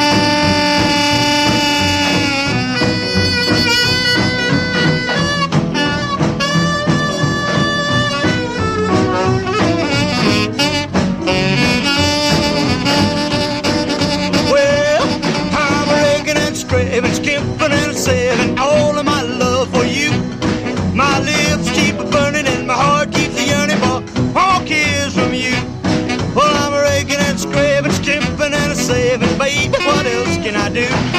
Saving, 28.86 29.38
baby, 29.40 29.84
what 29.84 30.06
else 30.06 30.38
can 30.38 30.56
I 30.56 30.70
do? 30.70 31.15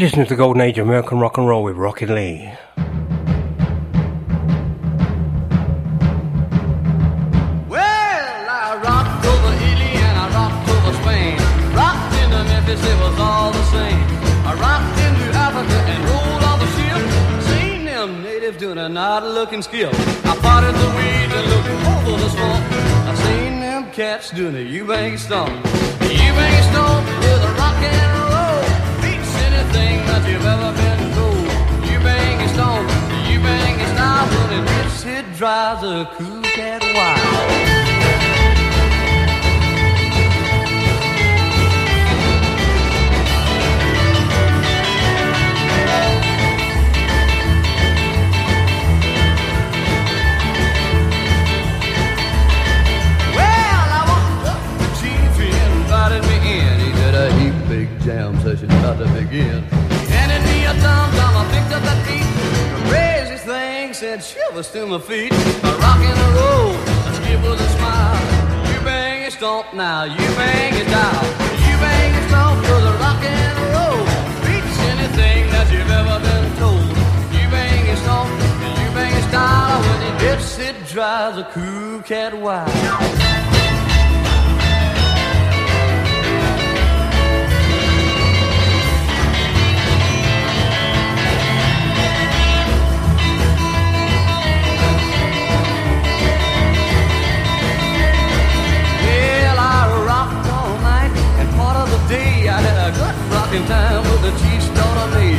You 0.00 0.06
listen 0.06 0.22
to 0.24 0.30
the 0.30 0.34
Golden 0.34 0.62
Age 0.62 0.78
of 0.78 0.86
American 0.86 1.18
Rock 1.18 1.36
and 1.36 1.46
Roll 1.46 1.62
with 1.62 1.76
Rockin 1.76 2.14
Lee. 2.14 2.50
Well, 7.68 8.46
I 8.48 8.80
rocked 8.82 9.26
over 9.26 9.52
Italy 9.60 9.92
and 10.00 10.16
I 10.16 10.26
rocked 10.32 10.70
over 10.70 10.96
Spain. 11.02 11.36
Rocked 11.76 12.14
into 12.16 12.42
Memphis, 12.48 12.82
it 12.82 12.98
was 12.98 13.20
all 13.20 13.52
the 13.52 13.62
same. 13.64 14.00
I 14.48 14.56
rocked 14.56 14.96
into 15.04 15.36
Africa 15.36 15.78
and 15.92 16.02
rolled 16.08 16.44
on 16.48 16.58
the 16.60 16.68
ship. 16.76 16.96
Seen 17.52 17.84
them 17.84 18.22
natives 18.22 18.56
doing 18.56 18.78
a 18.78 18.88
not 18.88 19.22
looking 19.22 19.60
skill. 19.60 19.90
I 20.24 20.34
parted 20.40 20.74
the 20.76 20.88
weeds 20.96 21.34
and 21.36 21.46
looked 21.52 21.68
over 22.08 22.16
the 22.24 22.30
swamp. 22.30 22.64
I 23.04 23.14
seen 23.16 23.60
them 23.60 23.90
cats 23.92 24.30
doing 24.30 24.54
a 24.54 24.64
Ubangi 24.64 25.18
stomp. 25.18 25.62
The 25.62 26.16
Ubangi 26.16 26.62
stomp 26.70 27.06
with 27.20 27.44
a 27.44 27.52
rock 27.58 27.76
and 27.82 28.18
roll. 28.18 28.29
That 30.10 30.28
you've 30.28 30.44
ever 30.44 30.72
been 30.82 31.02
told. 31.14 31.46
Ubangi 31.86 32.48
stomp, 32.54 32.88
the 33.10 33.18
Ubangi 33.36 33.86
style 33.94 34.26
when 34.34 34.50
it 34.58 34.64
hits, 34.68 35.04
it 35.06 35.24
drives 35.36 35.82
a 35.84 36.08
cool 36.16 36.42
cat 36.42 36.82
wild. 36.94 37.70
A 57.70 57.86
jam 58.04 58.36
session 58.40 58.70
about 58.72 58.98
to 58.98 59.06
begin. 59.12 59.79
Picked 61.52 61.72
up 61.76 61.82
that 61.82 62.00
beat. 62.06 62.28
Raised 62.92 63.30
his 63.32 63.42
thing, 63.42 63.94
said, 63.94 64.22
shivers 64.22 64.70
to 64.72 64.86
my 64.86 64.98
feet. 64.98 65.32
A 65.32 65.72
rock 65.84 66.02
and 66.10 66.20
a 66.26 66.30
roll, 66.38 66.72
a 67.08 67.12
skip 67.18 67.40
with 67.42 67.60
a 67.60 67.68
smile. 67.76 68.18
Ubangi, 68.74 69.30
stomp 69.30 69.66
now, 69.74 70.04
you 70.04 70.26
bang 70.38 70.74
it 70.74 70.88
down. 70.88 71.24
You 71.66 71.74
bang 71.84 72.12
it, 72.18 72.28
stomp 72.28 72.60
with 72.60 72.92
a 72.92 72.94
rock 73.04 73.22
and 73.22 73.56
a 73.64 73.66
roll. 73.74 74.02
Beats 74.44 74.78
anything 74.94 75.42
that 75.54 75.66
you've 75.72 75.94
ever 76.00 76.16
been 76.26 76.46
told. 76.62 76.90
Ubangi, 77.40 77.96
stomp, 78.04 78.30
you 78.82 78.90
bang 78.96 79.14
it 79.20 79.26
style. 79.28 79.80
When 79.86 80.00
it 80.08 80.16
hits, 80.22 80.58
it 80.58 80.76
drives 80.86 81.38
a 81.38 81.44
cool 81.54 82.02
cat 82.02 82.32
wild. 82.34 83.49
Rocking 103.50 103.66
time 103.66 104.02
with 104.04 104.22
the 104.22 104.30
chief 104.38 104.62
daughter 104.76 105.18
me. 105.18 105.32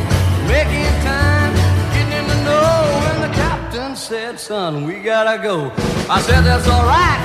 Making 0.46 0.92
time, 1.00 1.54
getting 1.96 2.12
in 2.12 2.28
the 2.28 2.44
know 2.44 3.00
when 3.04 3.22
the 3.22 3.34
captain 3.34 3.96
said, 3.96 4.38
son, 4.38 4.84
we 4.84 5.00
gotta 5.00 5.42
go. 5.42 5.72
I 6.10 6.20
said, 6.20 6.42
that's 6.42 6.68
alright, 6.68 7.22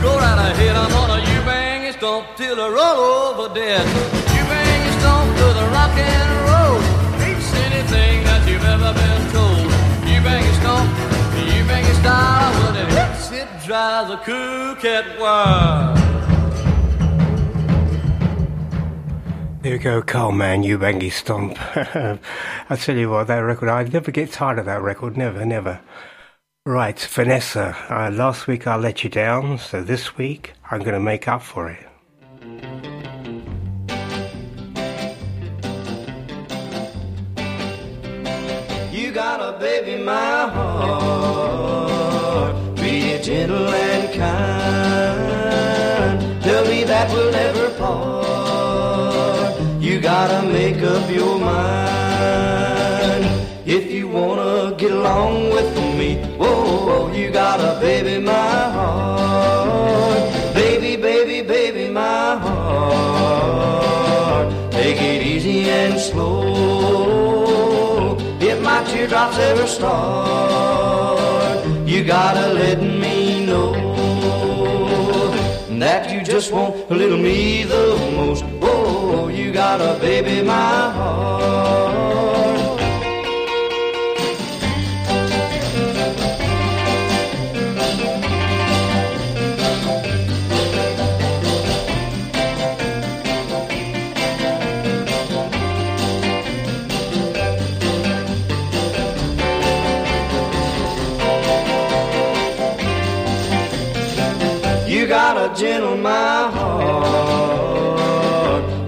go 0.00 0.14
right 0.14 0.38
ahead, 0.38 0.76
I'm 0.76 0.94
on 0.94 1.18
a 1.18 1.22
Ubangi 1.24 1.94
stomp 1.94 2.28
till 2.36 2.54
I 2.60 2.68
roll 2.68 3.00
over 3.42 3.52
dead. 3.52 3.84
Ubangi 4.38 4.90
stomp 5.00 5.28
to 5.38 5.46
the 5.58 5.66
rock 5.74 5.98
and 5.98 6.30
roll, 6.46 6.78
beats 7.18 7.52
anything 7.66 8.22
that 8.22 8.46
you've 8.46 8.62
ever 8.62 8.94
been 8.94 9.22
told. 9.34 9.66
Ubangi 10.06 10.52
stomp, 10.60 10.88
Ubangi 11.50 11.94
style, 11.98 12.52
when 12.62 12.76
it 12.76 12.88
hits, 12.94 13.32
it 13.32 13.48
drives 13.66 14.10
a 14.12 14.18
cool 14.18 14.76
cat 14.76 15.18
wild. 15.18 16.11
There 19.62 19.74
you 19.74 19.78
go, 19.78 20.02
Carl 20.02 20.32
Mann, 20.32 20.64
you 20.64 20.76
bangy 20.76 21.12
stomp. 21.12 21.56
I 22.68 22.74
tell 22.74 22.96
you 22.96 23.10
what, 23.10 23.28
that 23.28 23.38
record, 23.38 23.68
I 23.68 23.84
never 23.84 24.10
get 24.10 24.32
tired 24.32 24.58
of 24.58 24.64
that 24.64 24.82
record, 24.82 25.16
never, 25.16 25.46
never. 25.46 25.80
Right, 26.66 26.98
Vanessa, 26.98 27.76
uh, 27.88 28.10
last 28.10 28.48
week 28.48 28.66
I 28.66 28.74
let 28.74 29.04
you 29.04 29.10
down, 29.10 29.58
so 29.58 29.80
this 29.80 30.16
week 30.16 30.54
I'm 30.68 30.80
going 30.80 30.94
to 30.94 31.00
make 31.00 31.28
up 31.28 31.42
for 31.42 31.70
it. 31.70 31.86
You 38.92 39.12
got 39.12 39.38
a 39.40 39.52
baby, 39.60 40.02
my 40.02 40.48
heart. 40.50 41.76
Be 42.74 43.16
gentle 43.22 43.68
and 43.68 44.12
kind. 44.12 45.62
Tell 46.42 46.64
me 46.64 46.82
that 46.82 47.08
we'll 47.12 47.30
never 47.30 47.70
part. 47.78 48.71
You 50.02 50.08
gotta 50.08 50.42
make 50.48 50.82
up 50.82 51.08
your 51.08 51.38
mind. 51.38 53.24
If 53.64 53.92
you 53.92 54.08
wanna 54.08 54.74
get 54.76 54.90
along 54.90 55.50
with 55.50 55.76
me, 55.96 56.16
whoa, 56.36 57.12
you 57.12 57.30
gotta 57.30 57.78
baby, 57.80 58.18
my 58.18 58.32
heart. 58.76 60.18
Baby, 60.54 60.96
baby, 60.96 61.42
baby, 61.42 61.88
my 61.88 62.36
heart. 62.44 63.72
Take 64.72 65.00
it 65.00 65.22
easy 65.24 65.70
and 65.70 66.00
slow. 66.00 67.38
If 68.40 68.60
my 68.60 68.82
teardrops 68.90 69.38
ever 69.38 69.68
start, 69.68 71.64
you 71.86 72.02
gotta 72.02 72.48
let 72.54 72.82
me 72.82 73.21
just 76.32 76.50
want 76.50 76.74
a 76.90 76.94
little 76.94 77.18
me 77.18 77.62
the 77.64 77.94
most. 78.16 78.42
Oh, 78.62 79.28
you 79.28 79.52
got 79.52 79.82
a 79.82 80.00
baby, 80.00 80.40
my 80.40 80.90
heart. 80.90 82.31
Gentle 105.56 105.96
my 105.96 106.50
heart, 106.50 107.50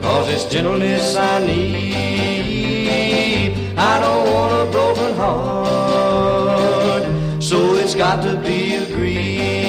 cause 0.03 0.29
it's 0.31 0.45
gentleness 0.47 1.17
I 1.17 1.45
need. 1.47 1.95
I 3.77 4.01
don't 4.01 4.33
want 4.33 4.69
a 4.69 4.71
broken 4.71 5.15
heart, 5.15 7.03
so 7.43 7.75
it's 7.75 7.95
got 7.95 8.23
to 8.23 8.37
be 8.41 8.77
agreed 8.77 9.65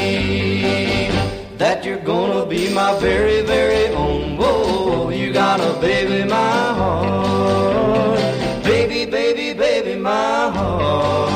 that 1.58 1.84
you're 1.86 1.98
gonna 1.98 2.46
be 2.46 2.74
my 2.74 2.98
very, 3.00 3.42
very 3.42 3.88
own. 3.94 4.38
Whoa, 4.38 5.10
you 5.10 5.34
got 5.34 5.60
a 5.60 5.74
baby, 5.82 6.24
my 6.30 6.74
heart. 6.80 8.20
Baby, 8.64 9.06
baby, 9.06 9.54
baby, 9.54 9.96
my 10.00 10.50
heart. 10.50 11.35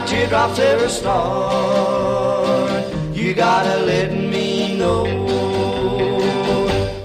My 0.00 0.06
teardrops 0.06 0.58
ever 0.58 0.88
start, 0.88 1.74
you 3.14 3.34
gotta 3.34 3.76
let 3.84 4.10
me 4.12 4.74
know 4.78 5.04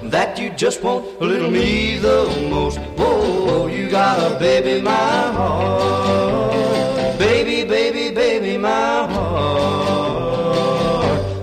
that 0.03 0.39
you 0.39 0.49
just 0.51 0.81
want 0.81 1.05
a 1.19 1.25
little 1.25 1.51
me 1.51 1.97
the 1.97 2.47
most. 2.49 2.77
Whoa, 2.97 3.67
you 3.67 3.89
got 3.89 4.19
a 4.19 4.39
baby, 4.39 4.81
my 4.81 4.91
heart. 5.37 7.19
Baby, 7.19 7.65
baby, 7.67 8.15
baby, 8.15 8.57
my 8.57 9.07
heart. 9.13 10.31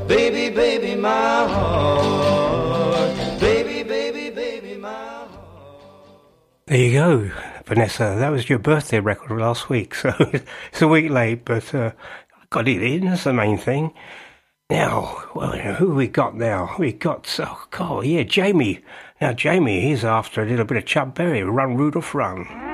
Baby, 0.09 0.49
baby, 0.55 0.95
my 0.95 1.47
heart. 1.55 3.41
Baby, 3.41 3.83
baby, 3.83 4.31
baby, 4.31 4.77
my 4.77 5.27
There 6.67 6.79
you 6.79 6.93
go, 6.93 7.31
Vanessa. 7.75 8.17
That 8.19 8.29
was 8.29 8.51
your 8.51 8.59
birthday 8.59 9.01
record 9.01 9.41
last 9.41 9.71
week, 9.71 9.95
so 10.03 10.15
it's 10.21 10.83
a 10.83 10.89
week 10.89 11.11
late, 11.11 11.47
but 11.47 11.75
uh, 11.75 11.93
I 12.35 12.45
got 12.51 12.69
it 12.69 12.83
in. 12.83 13.07
That's 13.07 13.25
the 13.25 13.33
main 13.33 13.57
thing. 13.57 13.95
Now, 14.69 15.25
well, 15.35 15.53
who 15.53 15.95
we 15.95 16.07
got 16.07 16.37
now? 16.37 16.75
We 16.79 16.93
got, 16.93 17.35
oh 17.41 17.65
God, 17.71 18.05
yeah, 18.05 18.25
Jamie. 18.25 18.81
Now, 19.23 19.33
Jamie, 19.33 19.81
he's 19.81 20.05
after 20.05 20.43
a 20.43 20.47
little 20.47 20.67
bit 20.67 20.77
of 20.77 20.85
Chuck 20.85 21.15
Berry. 21.15 21.43
Run, 21.43 21.79
Rudolph, 21.79 22.15
run. 22.15 22.72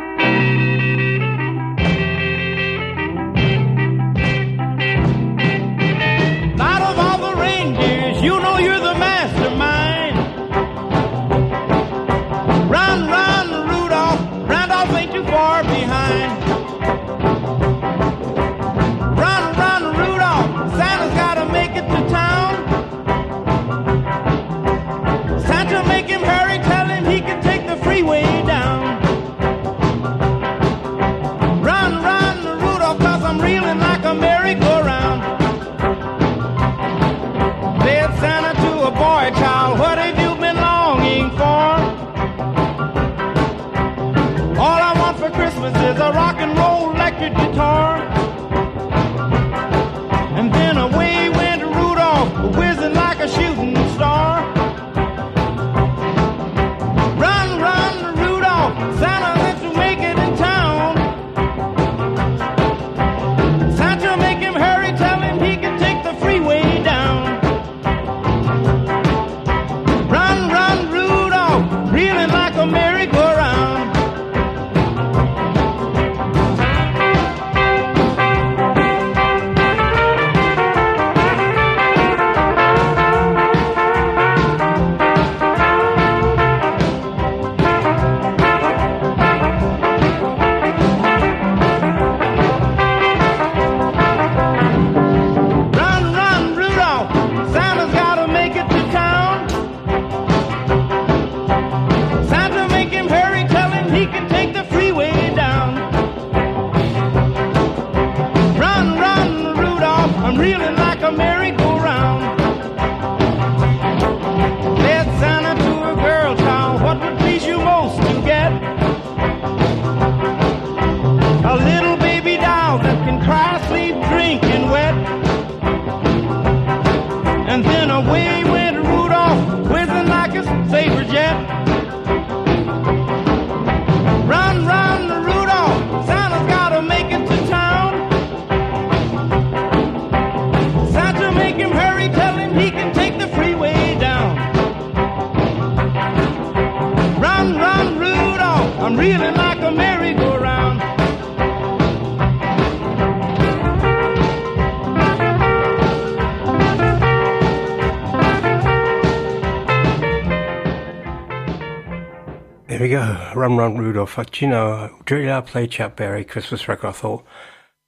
Run 163.38 163.56
Run 163.56 163.76
Rudolph. 163.76 164.18
You 164.40 164.48
know, 164.48 164.90
during 165.06 165.28
I 165.28 165.40
played 165.40 165.70
Chuck 165.70 165.96
Berry 165.96 166.24
Christmas 166.24 166.68
record, 166.68 166.88
I 166.88 166.92
thought, 166.92 167.24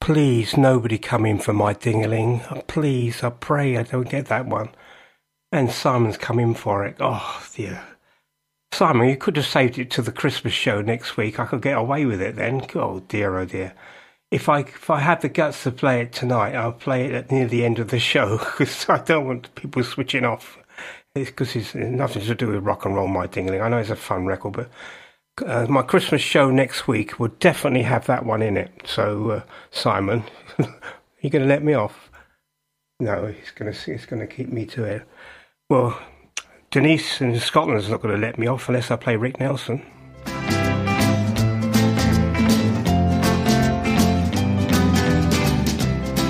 please, 0.00 0.56
nobody 0.56 0.98
come 0.98 1.26
in 1.26 1.38
for 1.38 1.52
my 1.52 1.74
dingaling. 1.74 2.46
Oh, 2.50 2.62
please, 2.62 3.22
I 3.22 3.30
pray 3.30 3.76
I 3.76 3.82
don't 3.82 4.08
get 4.08 4.26
that 4.26 4.46
one. 4.46 4.70
And 5.52 5.70
Simon's 5.70 6.16
come 6.16 6.38
in 6.38 6.54
for 6.54 6.86
it. 6.86 6.96
Oh, 7.00 7.44
dear. 7.54 7.82
Simon, 8.72 9.08
you 9.08 9.16
could 9.16 9.36
have 9.36 9.46
saved 9.46 9.78
it 9.78 9.90
to 9.90 10.02
the 10.02 10.12
Christmas 10.12 10.52
show 10.52 10.80
next 10.80 11.16
week. 11.16 11.40
I 11.40 11.46
could 11.46 11.62
get 11.62 11.76
away 11.76 12.06
with 12.06 12.22
it 12.22 12.36
then. 12.36 12.66
Oh, 12.74 13.00
dear, 13.00 13.38
oh, 13.38 13.44
dear. 13.44 13.74
If 14.30 14.48
I 14.48 14.60
if 14.60 14.88
I 14.88 15.00
had 15.00 15.22
the 15.22 15.28
guts 15.28 15.64
to 15.64 15.72
play 15.72 16.02
it 16.02 16.12
tonight, 16.12 16.54
I'll 16.54 16.72
play 16.72 17.06
it 17.06 17.12
at 17.14 17.32
near 17.32 17.48
the 17.48 17.64
end 17.64 17.80
of 17.80 17.88
the 17.88 17.98
show 17.98 18.38
because 18.58 18.88
I 18.88 18.98
don't 18.98 19.26
want 19.26 19.54
people 19.56 19.82
switching 19.82 20.24
off. 20.24 20.56
It's 21.16 21.30
because 21.30 21.56
it's 21.56 21.74
nothing 21.74 22.22
to 22.22 22.34
do 22.36 22.46
with 22.48 22.62
rock 22.62 22.84
and 22.84 22.94
roll, 22.94 23.08
my 23.08 23.26
dingling. 23.26 23.60
I 23.60 23.68
know 23.68 23.78
it's 23.78 23.90
a 23.90 23.96
fun 23.96 24.26
record, 24.26 24.52
but 24.52 24.70
uh, 25.42 25.66
my 25.68 25.82
Christmas 25.82 26.20
show 26.20 26.50
next 26.50 26.88
week 26.88 27.18
will 27.18 27.32
definitely 27.40 27.82
have 27.82 28.06
that 28.06 28.24
one 28.24 28.42
in 28.42 28.56
it. 28.56 28.70
So, 28.84 29.30
uh, 29.30 29.42
Simon, 29.70 30.24
you 31.20 31.30
going 31.30 31.42
to 31.42 31.48
let 31.48 31.62
me 31.62 31.74
off? 31.74 32.10
No, 32.98 33.26
he's 33.26 33.50
going 33.50 33.72
to 33.72 34.06
going 34.06 34.20
to 34.20 34.26
keep 34.26 34.50
me 34.50 34.66
to 34.66 34.84
it. 34.84 35.02
Well, 35.68 35.98
Denise 36.70 37.20
in 37.20 37.38
Scotland 37.40 37.80
is 37.80 37.88
not 37.88 38.02
going 38.02 38.14
to 38.14 38.20
let 38.20 38.38
me 38.38 38.46
off 38.46 38.68
unless 38.68 38.90
I 38.90 38.96
play 38.96 39.16
Rick 39.16 39.40
Nelson. 39.40 39.82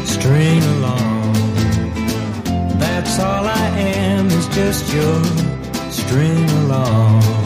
String 0.04 0.62
along. 0.62 1.32
That's 2.78 3.18
all 3.18 3.44
I 3.46 3.68
am 3.78 4.26
is 4.26 4.46
just 4.48 4.92
your 4.92 5.24
string 5.90 6.48
along. 6.64 7.39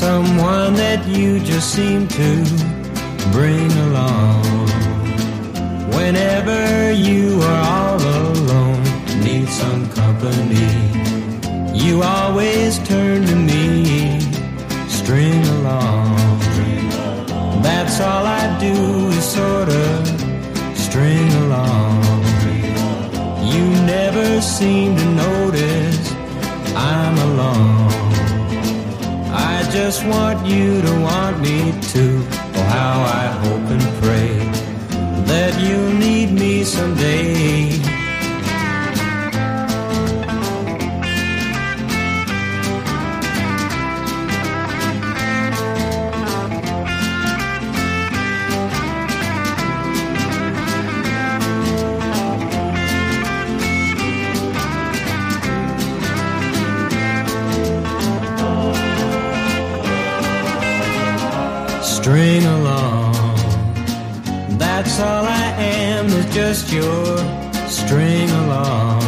Someone 0.00 0.72
that 0.76 1.06
you 1.06 1.40
just 1.40 1.74
seem 1.74 2.08
to 2.08 2.30
bring 3.32 3.70
along. 3.86 4.42
Whenever 5.92 6.90
you 6.90 7.38
are 7.42 7.62
all 7.76 8.00
alone, 8.00 8.82
need 9.22 9.46
some 9.50 9.86
company. 9.90 10.72
You 11.76 12.02
always 12.02 12.78
turn 12.88 13.26
to 13.26 13.36
me, 13.36 14.20
string 14.88 15.44
along. 15.58 16.16
That's 17.62 18.00
all 18.00 18.24
I 18.24 18.58
do 18.58 18.76
is 19.18 19.24
sort 19.24 19.68
of 19.68 20.08
string 20.78 21.30
along. 21.44 22.00
You 23.52 23.64
never 23.84 24.40
seem 24.40 24.96
to 24.96 25.04
notice 25.26 26.14
I'm 26.74 27.18
alone. 27.18 27.79
I 29.70 29.72
just 29.72 30.04
want 30.04 30.44
you 30.48 30.82
to 30.82 31.00
want 31.00 31.38
me 31.38 31.70
to. 31.92 32.26
Oh, 32.56 32.62
how 32.74 33.02
I 33.02 33.26
hope 33.42 33.70
and 33.70 34.02
pray 34.02 34.34
that 35.26 35.60
you'll 35.62 35.92
need 35.92 36.32
me 36.32 36.64
someday. 36.64 37.79
Just 66.50 66.72
your 66.72 67.16
string 67.68 68.28
along. 68.28 69.00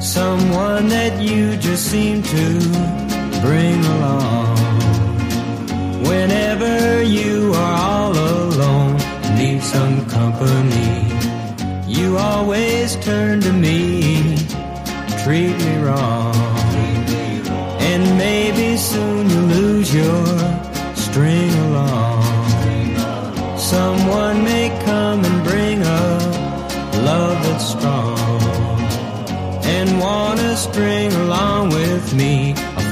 Someone 0.00 0.88
that 0.88 1.20
you 1.20 1.58
just 1.58 1.90
seem 1.90 2.22
to 2.22 2.46
bring 3.44 3.78
along. 3.96 4.56
Whenever 6.10 7.02
you 7.02 7.52
are 7.54 7.76
all 7.90 8.12
alone, 8.12 8.96
need 9.36 9.62
some 9.62 10.08
company, 10.08 10.94
you 11.86 12.16
always 12.16 12.96
turn 13.04 13.42
to 13.42 13.52
me, 13.52 14.38
treat 15.22 15.54
me 15.64 15.76
wrong. 15.84 16.45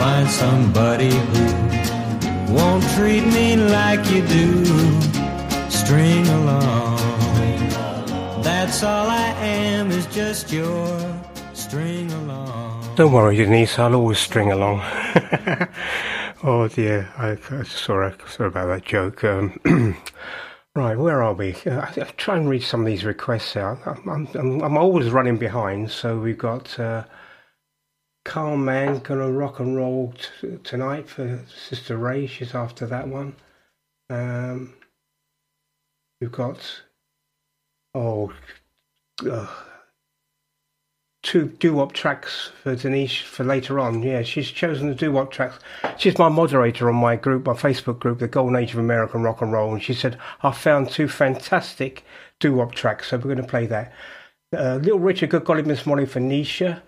Find 0.04 0.28
somebody 0.28 1.08
who 1.08 2.52
won't 2.52 2.84
treat 2.94 3.24
me 3.38 3.56
like 3.56 4.04
you 4.10 4.20
do. 4.26 4.46
String 5.70 6.26
along. 6.40 6.98
That's 8.42 8.82
all 8.82 9.08
I 9.08 9.28
am 9.40 9.90
is 9.90 10.06
just 10.08 10.52
your 10.52 10.86
string 11.54 12.12
along. 12.12 12.94
Don't 12.96 13.12
worry, 13.12 13.36
Denise, 13.36 13.78
I'll 13.78 13.94
always 13.94 14.18
string 14.18 14.52
along. 14.52 14.80
oh 16.42 16.68
dear, 16.68 17.08
I, 17.16 17.36
sorry, 17.64 18.12
sorry 18.28 18.48
about 18.48 18.66
that 18.66 18.84
joke. 18.84 19.24
Um, 19.24 19.58
right, 20.76 20.98
where 20.98 21.22
are 21.22 21.32
we? 21.32 21.54
Uh, 21.64 21.80
I, 21.80 21.88
I 22.02 22.10
try 22.18 22.36
and 22.36 22.50
read 22.50 22.62
some 22.62 22.80
of 22.80 22.86
these 22.86 23.06
requests 23.06 23.56
out. 23.56 23.78
I'm, 23.86 24.06
I'm, 24.06 24.28
I'm, 24.34 24.62
I'm 24.64 24.76
always 24.76 25.08
running 25.08 25.38
behind, 25.38 25.90
so 25.90 26.18
we've 26.18 26.36
got 26.36 26.78
uh, 26.78 27.04
Carl 28.24 28.56
Mann 28.56 28.98
gonna 29.00 29.30
rock 29.30 29.60
and 29.60 29.76
roll 29.76 30.14
t- 30.40 30.58
tonight 30.64 31.08
for 31.08 31.40
Sister 31.48 31.96
Ray. 31.96 32.26
She's 32.26 32.54
after 32.54 32.86
that 32.86 33.08
one. 33.08 33.36
Um, 34.10 34.74
we've 36.20 36.32
got 36.32 36.82
oh. 37.94 38.32
Uh, 39.24 39.46
two 41.24 41.48
doo-wop 41.58 41.92
tracks 41.92 42.50
for 42.62 42.76
Denise 42.76 43.16
for 43.16 43.44
later 43.44 43.80
on. 43.80 44.02
Yeah, 44.02 44.22
she's 44.22 44.50
chosen 44.50 44.88
the 44.88 44.94
doo-wop 44.94 45.32
tracks. 45.32 45.58
She's 45.96 46.18
my 46.18 46.28
moderator 46.28 46.88
on 46.88 46.96
my 46.96 47.16
group, 47.16 47.46
my 47.46 47.54
Facebook 47.54 47.98
group, 47.98 48.18
the 48.18 48.28
Golden 48.28 48.56
Age 48.56 48.74
of 48.74 48.78
American 48.78 49.22
Rock 49.22 49.40
and 49.40 49.50
Roll, 49.50 49.72
and 49.72 49.82
she 49.82 49.94
said 49.94 50.18
I 50.42 50.52
found 50.52 50.90
two 50.90 51.08
fantastic 51.08 52.04
doo-wop 52.40 52.74
tracks, 52.74 53.08
so 53.08 53.16
we're 53.16 53.22
going 53.22 53.36
to 53.38 53.42
play 53.42 53.66
that. 53.66 53.92
Uh, 54.54 54.76
Little 54.76 55.00
Richard, 55.00 55.30
Good 55.30 55.44
Golly 55.44 55.62
Miss 55.62 55.86
Molly 55.86 56.06
for 56.06 56.20
Nisha. 56.20 56.82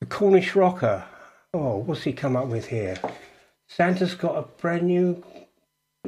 The 0.00 0.06
Cornish 0.06 0.54
Rocker. 0.54 1.04
Oh, 1.52 1.78
what's 1.78 2.02
he 2.02 2.12
come 2.12 2.36
up 2.36 2.46
with 2.48 2.66
here? 2.66 2.98
Santa's 3.68 4.14
got 4.14 4.36
a 4.36 4.42
brand 4.42 4.84
new. 4.84 5.22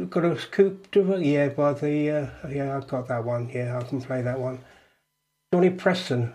Got 0.09 0.25
a 0.25 0.39
scoop, 0.39 0.87
yeah, 0.95 1.49
by 1.49 1.73
the 1.73 2.11
uh, 2.11 2.49
yeah, 2.49 2.77
I've 2.77 2.87
got 2.87 3.09
that 3.09 3.25
one. 3.25 3.51
Yeah, 3.51 3.79
I 3.79 3.83
can 3.83 4.01
play 4.01 4.23
that 4.23 4.39
one. 4.39 4.61
Johnny 5.53 5.71
Preston, 5.71 6.33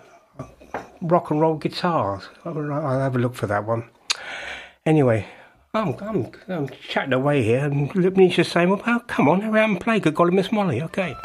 rock 1.01 1.31
and 1.31 1.39
roll 1.39 1.55
guitars. 1.55 2.23
I'll, 2.43 2.53
have 2.53 3.15
a 3.15 3.19
look 3.19 3.33
for 3.33 3.47
that 3.47 3.65
one. 3.65 3.89
Anyway, 4.85 5.25
I'm 5.73 5.95
I'm, 6.01 6.31
I'm 6.49 6.69
chatting 6.69 7.13
away 7.13 7.43
here, 7.43 7.65
and 7.65 7.89
Nisha's 7.91 8.49
saying, 8.49 8.69
"Well, 8.69 8.99
come 9.07 9.29
on, 9.29 9.41
out 9.41 9.69
and 9.69 9.79
play. 9.79 9.99
Good 9.99 10.15
golly, 10.15 10.35
Miss 10.35 10.51
Molly." 10.51 10.81
Okay. 10.83 11.15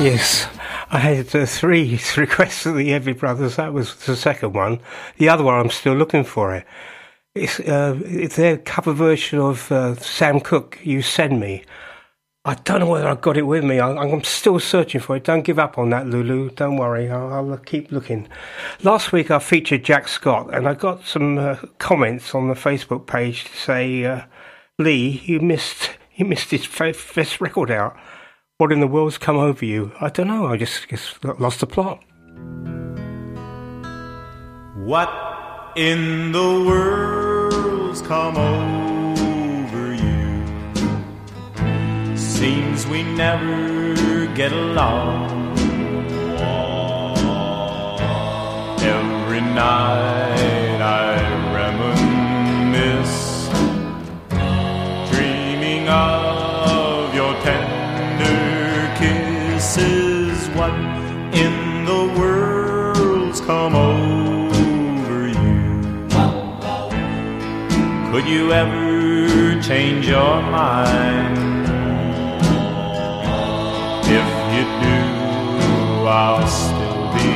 Yes, 0.00 0.48
I 0.90 0.98
had 0.98 1.34
uh, 1.36 1.46
three 1.46 2.00
requests 2.16 2.66
of 2.66 2.74
the 2.74 2.88
Everly 2.88 3.16
Brothers. 3.16 3.56
That 3.56 3.72
was 3.72 3.94
the 4.04 4.16
second 4.16 4.52
one. 4.52 4.80
The 5.18 5.28
other 5.28 5.44
one, 5.44 5.54
I'm 5.54 5.70
still 5.70 5.94
looking 5.94 6.24
for 6.24 6.52
it. 6.52 6.66
It's, 7.36 7.60
uh, 7.60 7.98
it's 8.04 8.34
their 8.34 8.58
cover 8.58 8.92
version 8.92 9.38
of 9.38 9.70
uh, 9.70 9.94
Sam 9.94 10.40
Cooke, 10.40 10.80
You 10.82 11.00
Send 11.00 11.38
Me. 11.38 11.62
I 12.44 12.54
don't 12.54 12.80
know 12.80 12.88
whether 12.88 13.06
I've 13.06 13.20
got 13.20 13.36
it 13.36 13.46
with 13.46 13.62
me. 13.62 13.78
I, 13.78 13.88
I'm 13.88 14.24
still 14.24 14.58
searching 14.58 15.00
for 15.00 15.16
it. 15.16 15.24
Don't 15.24 15.42
give 15.42 15.60
up 15.60 15.78
on 15.78 15.90
that, 15.90 16.08
Lulu. 16.08 16.50
Don't 16.50 16.76
worry. 16.76 17.08
I'll, 17.08 17.32
I'll 17.32 17.56
keep 17.58 17.92
looking. 17.92 18.28
Last 18.82 19.12
week 19.12 19.30
I 19.30 19.38
featured 19.38 19.84
Jack 19.84 20.08
Scott, 20.08 20.52
and 20.52 20.68
I 20.68 20.74
got 20.74 21.04
some 21.06 21.38
uh, 21.38 21.56
comments 21.78 22.34
on 22.34 22.48
the 22.48 22.54
Facebook 22.54 23.06
page 23.06 23.44
to 23.44 23.56
say, 23.56 24.04
uh, 24.04 24.22
Lee, 24.76 25.22
you 25.24 25.38
missed 25.38 25.90
you 26.16 26.24
missed 26.24 26.50
his 26.50 26.66
best 26.66 27.40
record 27.40 27.70
out. 27.70 27.96
What 28.58 28.70
in 28.70 28.78
the 28.78 28.86
world's 28.86 29.18
come 29.18 29.36
over 29.36 29.64
you? 29.64 29.90
I 30.00 30.10
don't 30.10 30.28
know. 30.28 30.46
I 30.46 30.56
just, 30.56 30.88
just 30.88 31.24
lost 31.24 31.58
the 31.58 31.66
plot. 31.66 32.04
What 34.76 35.10
in 35.74 36.30
the 36.30 36.62
world's 36.64 38.00
come 38.02 38.36
over 38.36 39.94
you? 39.94 40.46
Seems 42.16 42.86
we 42.86 43.02
never 43.02 44.26
get 44.36 44.52
along. 44.52 45.58
Every 48.78 49.40
night 49.40 50.33
Could 68.24 68.32
you 68.32 68.52
ever 68.52 69.60
change 69.60 70.08
your 70.08 70.40
mind? 70.40 71.66
If 74.06 74.28
you 74.54 74.64
do, 74.80 76.06
I'll 76.08 76.46
still 76.46 77.12
be 77.12 77.32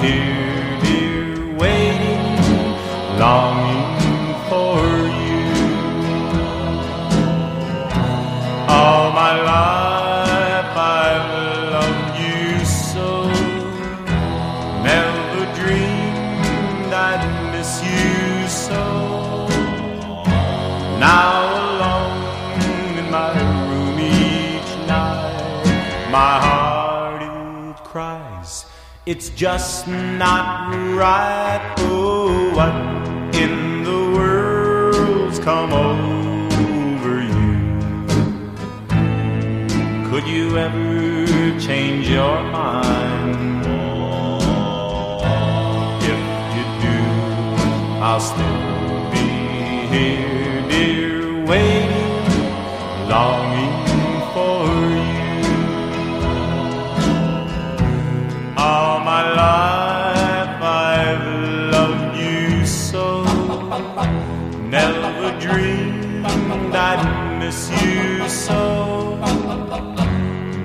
here, 0.00 0.80
dear, 0.80 1.54
waiting, 1.58 2.24
longing 3.18 3.84
for 4.48 4.80
you. 5.20 5.44
All 8.68 9.12
my 9.12 9.38
life 9.42 9.81
It's 29.12 29.28
just 29.28 29.86
not 29.86 30.72
right. 30.96 31.74
Oh, 31.80 32.50
what 32.56 32.74
in 33.36 33.84
the 33.84 34.00
world's 34.16 35.38
come 35.38 35.70
over 35.70 37.20
you? 37.20 37.52
Could 40.08 40.26
you 40.26 40.56
ever 40.56 41.60
change 41.60 42.08
your 42.08 42.42
mind? 42.42 43.66
If 46.12 46.22
you 46.56 46.64
do, 46.86 46.98
I'll 48.00 48.18
still 48.18 49.10
be 49.12 49.26
here, 49.94 50.62
dear, 50.70 51.44
waiting, 51.44 53.10
longing 53.10 53.51
All 58.74 59.00
my 59.00 59.22
life 59.44 60.62
I've 60.62 61.26
loved 61.74 62.16
you 62.18 62.64
so, 62.64 63.22
never 64.76 65.38
dreamed 65.38 66.24
I'd 66.74 67.38
miss 67.38 67.70
you 67.82 68.26
so. 68.30 69.16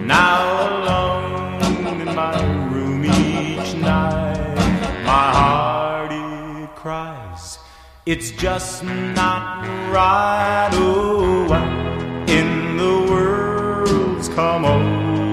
Now 0.06 0.40
alone 0.68 2.00
in 2.00 2.16
my 2.16 2.36
room 2.72 3.04
each 3.04 3.76
night, 3.76 4.56
my 5.04 5.28
heart 5.40 6.12
it 6.14 6.76
cries. 6.76 7.60
It's 8.06 8.32
just 8.32 8.86
not 8.86 9.68
right. 9.92 10.70
Oh, 10.72 11.46
what 11.50 12.30
in 12.30 12.78
the 12.78 13.12
world's 13.12 14.30
come 14.30 14.64
over 14.64 15.27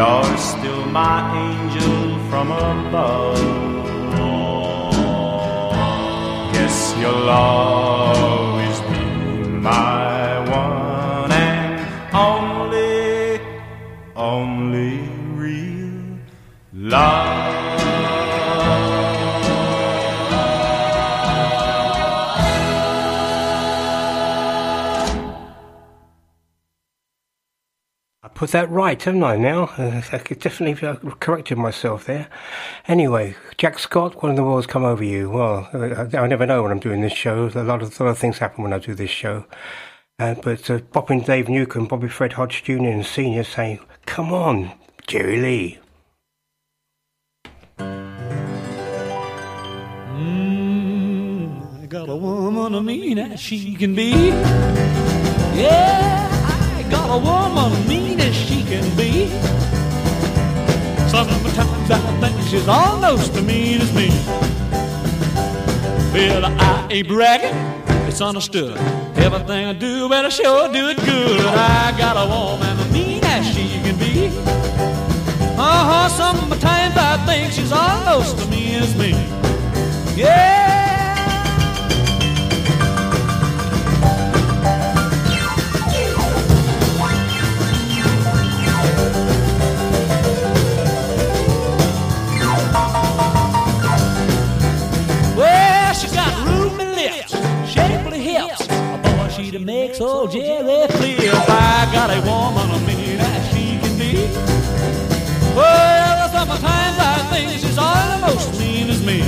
You're 0.00 0.38
still 0.38 0.86
my 0.86 1.18
angel 1.36 2.18
from 2.30 2.50
above. 2.52 3.36
Guess 6.54 6.94
you'll 6.98 7.28
always 7.28 8.80
be 8.88 9.04
my 9.68 10.38
one 10.48 11.30
and 11.30 12.14
only, 12.14 13.40
only 14.16 15.00
real 15.36 16.18
love. 16.72 17.29
Put 28.40 28.52
that 28.52 28.70
right, 28.70 29.02
haven't 29.02 29.22
I? 29.22 29.36
Now 29.36 29.64
uh, 29.76 30.00
I 30.12 30.16
could 30.16 30.38
definitely 30.38 30.88
uh, 30.88 30.94
corrected 31.20 31.58
myself 31.58 32.06
there. 32.06 32.26
Anyway, 32.88 33.36
Jack 33.58 33.78
Scott, 33.78 34.22
what 34.22 34.30
in 34.30 34.36
the 34.36 34.42
world's 34.42 34.66
come 34.66 34.82
over 34.82 35.04
you? 35.04 35.28
Well, 35.28 35.68
uh, 35.74 36.06
I, 36.16 36.26
never 36.26 36.46
know 36.46 36.62
when 36.62 36.72
I'm 36.72 36.80
doing 36.80 37.02
this 37.02 37.12
show. 37.12 37.50
A 37.54 37.62
lot 37.62 37.82
of, 37.82 38.00
a 38.00 38.04
lot 38.04 38.08
of 38.08 38.18
things 38.18 38.38
happen 38.38 38.64
when 38.64 38.72
I 38.72 38.78
do 38.78 38.94
this 38.94 39.10
show. 39.10 39.44
Uh, 40.18 40.36
but 40.42 40.70
uh, 40.70 40.78
popping 40.90 41.20
Dave 41.20 41.50
Newcomb, 41.50 41.84
Bobby 41.86 42.08
Fred 42.08 42.32
Hodge 42.32 42.64
Jr. 42.64 42.84
and 42.84 43.04
Senior 43.04 43.44
saying, 43.44 43.78
"Come 44.06 44.32
on, 44.32 44.72
Jerry 45.06 45.38
Lee." 45.38 45.78
Mm, 50.18 51.82
I 51.82 51.86
got 51.86 52.08
a 52.08 52.16
woman 52.16 52.74
I 52.74 52.80
mean 52.80 53.18
as 53.18 53.38
she 53.38 53.74
can 53.74 53.94
be. 53.94 54.28
Yeah, 55.60 56.29
got 56.90 57.08
a 57.08 57.18
woman 57.18 57.86
mean 57.86 58.20
as 58.20 58.34
she 58.34 58.62
can 58.64 58.84
be. 58.96 59.28
Sometimes 61.08 61.90
I 61.90 61.98
think 62.20 62.48
she's 62.48 62.68
almost 62.68 63.34
as 63.34 63.42
mean 63.44 63.80
as 63.80 63.94
me. 63.94 64.08
Well, 66.12 66.44
I 66.44 66.88
ain't 66.90 67.08
bragging, 67.08 67.54
it's 68.08 68.20
understood. 68.20 68.76
Everything 69.16 69.66
I 69.66 69.72
do, 69.72 70.08
better 70.08 70.30
sure 70.30 70.72
do 70.72 70.88
it 70.88 70.98
good. 70.98 71.40
I 71.46 71.94
got 71.96 72.16
a 72.16 72.26
woman 72.28 72.92
mean 72.92 73.22
as 73.24 73.46
she 73.46 73.68
can 73.82 73.96
be. 73.98 74.28
Uh-huh, 75.56 76.08
sometimes 76.08 76.96
I 76.96 77.24
think 77.26 77.52
she's 77.52 77.72
almost 77.72 78.38
as 78.38 78.48
mean 78.50 78.82
as 78.82 78.96
me. 78.96 79.10
Yeah. 80.16 80.59
She 99.50 99.58
to 99.58 99.64
make 99.64 99.94
so 99.94 100.26
Jerry 100.28 100.86
flip. 100.88 101.34
I 101.48 101.88
got 101.92 102.10
a 102.10 102.20
woman 102.22 102.70
a 102.70 102.86
mean 102.86 103.18
as 103.18 103.48
she 103.50 103.78
can 103.80 103.98
be. 103.98 104.28
Well, 105.56 106.28
sometimes 106.30 106.96
I 106.98 107.28
think 107.32 107.58
she's 107.58 107.78
almost 107.78 108.58
mean 108.60 108.90
as 108.90 109.04
me. 109.04 109.18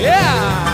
Yeah. 0.00 0.71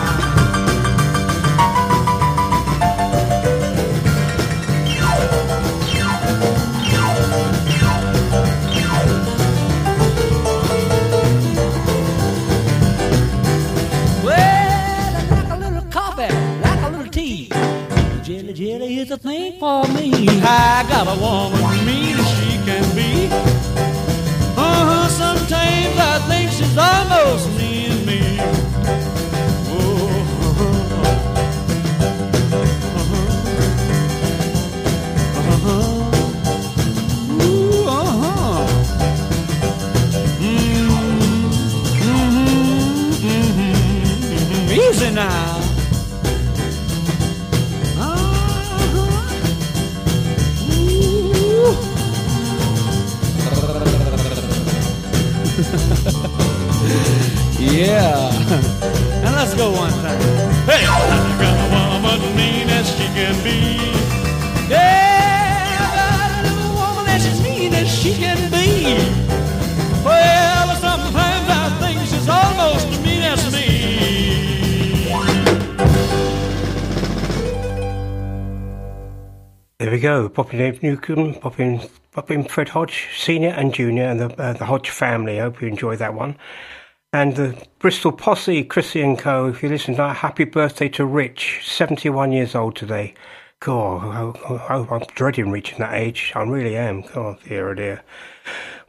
Jelly 18.78 18.98
is 19.00 19.10
a 19.10 19.16
thing 19.16 19.58
for 19.58 19.82
me. 19.88 20.12
I 20.40 20.86
got 20.88 21.08
a 21.08 21.16
woman 21.20 21.84
mean 21.84 22.16
as 22.16 22.28
she 22.38 22.58
can 22.64 22.84
be. 22.94 23.28
Uh-huh, 24.56 25.08
sometimes 25.08 25.98
I 25.98 26.20
think 26.28 26.52
she's 26.52 26.78
almost 26.78 27.48
mean 27.58 28.06
me. 28.06 28.38
Ooh, 29.74 30.08
uh-huh. 37.88 38.66
Mm-hmm. 43.50 44.70
Easy 44.70 45.10
now. 45.10 45.47
Yeah. 57.78 58.32
And 59.24 59.34
let's 59.34 59.54
go 59.54 59.70
one 59.72 59.90
time. 59.90 60.20
Hey, 60.66 60.84
I 60.86 60.90
got 61.42 61.58
a 61.58 62.02
woman 62.02 62.36
mean 62.36 62.68
as 62.70 62.88
she 62.88 63.06
can 63.16 63.34
be. 63.42 63.76
Yeah, 64.68 65.76
I 65.84 65.90
got 65.98 66.30
a 66.30 66.48
little 66.48 66.74
woman 66.74 67.04
that's 67.06 67.26
as 67.26 67.42
mean 67.42 67.74
as 67.74 67.88
she 67.88 68.14
can 68.14 68.50
be. 68.50 68.98
Well, 70.04 70.76
sometimes 70.76 71.48
I 71.50 71.76
think 71.80 72.00
she's 72.06 72.28
almost 72.28 72.86
as 72.86 73.00
mean 73.02 73.22
as 73.22 73.52
me. 73.52 73.68
There 79.78 79.90
we 79.90 80.00
go. 80.00 80.28
Popping 80.28 80.58
Dave 80.58 80.82
Newcomb, 80.82 81.34
popping, 81.34 81.80
popping 82.12 82.44
Fred 82.44 82.70
Hodge, 82.70 83.08
Senior 83.16 83.50
and 83.50 83.72
Junior, 83.74 84.04
and 84.04 84.20
the, 84.20 84.40
uh, 84.40 84.52
the 84.52 84.64
Hodge 84.64 84.90
family. 84.90 85.40
I 85.40 85.44
hope 85.44 85.60
you 85.60 85.68
enjoyed 85.68 85.98
that 85.98 86.14
one. 86.14 86.36
And 87.14 87.36
the 87.36 87.66
Bristol 87.78 88.12
Posse, 88.12 88.64
Chrissy 88.64 89.00
and 89.00 89.18
Co. 89.18 89.46
If 89.46 89.62
you 89.62 89.70
listen 89.70 89.94
to 89.94 90.02
that, 90.02 90.16
happy 90.16 90.44
birthday 90.44 90.90
to 90.90 91.06
Rich, 91.06 91.62
71 91.66 92.32
years 92.32 92.54
old 92.54 92.76
today. 92.76 93.14
God, 93.60 94.34
I, 94.68 94.74
I'm 94.74 95.02
dreading 95.14 95.50
reaching 95.50 95.78
that 95.78 95.94
age. 95.94 96.32
I 96.36 96.42
really 96.42 96.76
am. 96.76 97.00
God, 97.00 97.38
dear, 97.48 97.70
oh 97.70 97.74
dear. 97.74 98.02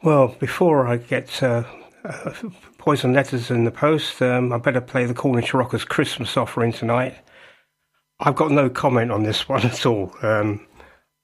Well, 0.02 0.36
before 0.38 0.86
I 0.86 0.98
get 0.98 1.42
uh, 1.42 1.64
uh, 2.04 2.34
poison 2.76 3.14
letters 3.14 3.50
in 3.50 3.64
the 3.64 3.70
post, 3.70 4.20
um, 4.20 4.52
I 4.52 4.58
better 4.58 4.82
play 4.82 5.06
the 5.06 5.14
Cornish 5.14 5.54
Rockers 5.54 5.86
Christmas 5.86 6.36
offering 6.36 6.74
tonight. 6.74 7.16
I've 8.20 8.36
got 8.36 8.50
no 8.50 8.68
comment 8.68 9.10
on 9.10 9.22
this 9.22 9.48
one 9.48 9.62
at 9.62 9.86
all. 9.86 10.12
Um, 10.22 10.66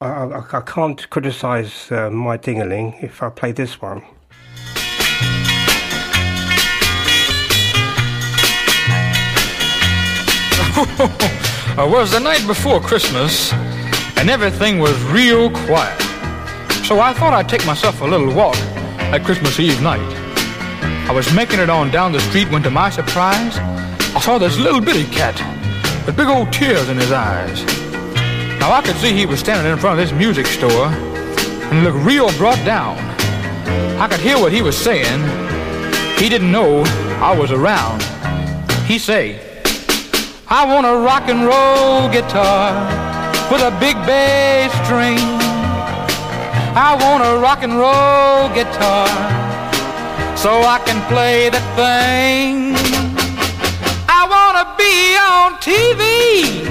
I, 0.01 0.07
I, 0.07 0.59
I 0.59 0.61
can't 0.63 1.11
criticise 1.11 1.93
uh, 1.93 2.09
my 2.09 2.39
dingaling 2.39 3.05
if 3.05 3.23
I 3.23 3.29
play 3.29 3.53
this 3.53 3.83
one. 3.83 4.03
It 10.79 11.79
uh, 11.79 11.89
was 11.89 12.11
the 12.11 12.21
night 12.21 12.47
before 12.47 12.81
Christmas, 12.81 13.53
and 14.19 14.29
everything 14.29 14.79
was 14.79 15.01
real 15.05 15.51
quiet. 15.51 16.01
So 16.85 17.01
I 17.01 17.15
thought 17.15 17.33
I'd 17.33 17.49
take 17.49 17.65
myself 17.65 18.03
a 18.03 18.05
little 18.05 18.33
walk 18.35 18.57
at 19.13 19.25
Christmas 19.25 19.59
Eve 19.59 19.81
night. 19.81 20.01
I 21.09 21.13
was 21.13 21.33
making 21.33 21.61
it 21.61 21.71
on 21.71 21.91
down 21.91 22.13
the 22.13 22.21
street 22.21 22.51
when, 22.51 22.63
to 22.63 22.71
my 22.71 22.91
surprise, 22.91 23.57
I 23.59 24.21
saw 24.21 24.39
this 24.39 24.59
little 24.59 24.81
bitty 24.81 25.05
cat 25.05 25.35
with 26.05 26.17
big 26.17 26.27
old 26.27 26.53
tears 26.53 26.89
in 26.89 26.97
his 26.97 27.13
eyes. 27.13 27.65
Now 28.61 28.73
I 28.73 28.83
could 28.83 28.97
see 28.97 29.13
he 29.13 29.25
was 29.25 29.41
standing 29.41 29.73
in 29.73 29.79
front 29.79 29.99
of 29.99 30.07
this 30.07 30.17
music 30.17 30.47
store 30.47 30.87
and 30.89 31.85
looked 31.85 32.05
real 32.05 32.31
brought 32.37 32.63
down. 32.65 32.99
I 33.99 34.09
could 34.09 34.21
hear 34.21 34.39
what 34.39 34.53
he 34.53 34.63
was 34.63 34.77
saying. 34.77 35.21
He 36.19 36.29
didn't 36.29 36.53
know 36.53 36.83
I 37.23 37.37
was 37.37 37.51
around. 37.51 38.03
He 38.87 38.99
say, 38.99 39.46
I 40.49 40.65
want 40.65 40.87
a 40.87 40.97
rock 40.97 41.25
and 41.27 41.43
roll 41.43 42.09
guitar 42.09 42.71
with 43.51 43.63
a 43.63 43.77
big 43.81 43.97
bass 44.07 44.71
string. 44.87 45.19
I 46.79 46.97
want 47.01 47.25
a 47.25 47.37
rock 47.43 47.65
and 47.65 47.75
roll 47.75 48.49
guitar 48.55 49.09
so 50.37 50.63
I 50.63 50.79
can 50.87 51.03
play 51.11 51.51
the 51.51 51.59
thing. 51.75 52.77
I 54.07 54.23
want 54.31 54.57
to 54.63 54.67
be 54.79 55.17
on 55.19 55.59
TV 55.67 56.63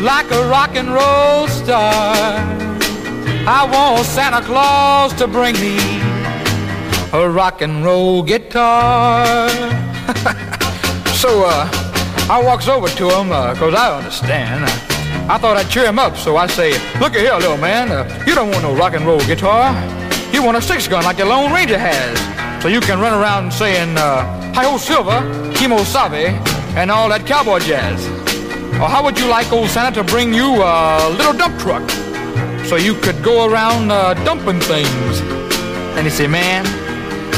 like 0.00 0.30
a 0.30 0.48
rock 0.48 0.76
and 0.76 0.90
roll 0.94 1.48
star. 1.48 2.14
I 3.48 3.68
want 3.68 4.06
Santa 4.06 4.42
Claus 4.42 5.12
to 5.14 5.26
bring 5.26 5.56
me 5.56 5.76
a 7.12 7.28
rock 7.28 7.62
and 7.62 7.84
roll 7.84 8.22
guitar. 8.22 9.48
so, 11.16 11.46
uh, 11.46 11.83
I 12.26 12.42
walks 12.42 12.68
over 12.68 12.88
to 12.88 13.10
him, 13.10 13.30
uh, 13.30 13.54
cause 13.54 13.74
I 13.74 13.98
understand. 13.98 14.64
I, 15.30 15.36
thought 15.36 15.58
I'd 15.58 15.68
cheer 15.68 15.84
him 15.84 15.98
up, 15.98 16.16
so 16.16 16.38
I 16.38 16.46
say, 16.46 16.72
look 16.98 17.14
here, 17.14 17.34
little 17.34 17.58
man, 17.58 17.92
uh, 17.92 18.24
you 18.26 18.34
don't 18.34 18.48
want 18.48 18.62
no 18.62 18.74
rock 18.74 18.94
and 18.94 19.04
roll 19.04 19.20
guitar. 19.20 19.74
You 20.32 20.42
want 20.42 20.56
a 20.56 20.62
six 20.62 20.88
gun 20.88 21.04
like 21.04 21.18
the 21.18 21.26
Lone 21.26 21.52
Ranger 21.52 21.76
has. 21.76 22.18
So 22.62 22.68
you 22.68 22.80
can 22.80 22.98
run 22.98 23.12
around 23.12 23.52
saying, 23.52 23.98
uh, 23.98 24.52
hi-ho 24.54 24.78
silver, 24.78 25.20
Kimo 25.54 25.84
Sabe, 25.84 26.32
and 26.78 26.90
all 26.90 27.10
that 27.10 27.26
cowboy 27.26 27.58
jazz. 27.58 28.06
Or 28.80 28.88
how 28.88 29.04
would 29.04 29.18
you 29.18 29.26
like 29.26 29.52
old 29.52 29.68
Santa 29.68 30.02
to 30.02 30.04
bring 30.04 30.32
you 30.32 30.62
a 30.62 31.10
little 31.18 31.34
dump 31.34 31.60
truck? 31.60 31.88
So 32.64 32.76
you 32.76 32.94
could 32.94 33.22
go 33.22 33.46
around 33.46 33.92
uh, 33.92 34.14
dumping 34.24 34.60
things. 34.60 35.20
And 35.98 36.06
he 36.06 36.10
say, 36.10 36.26
man, 36.26 36.64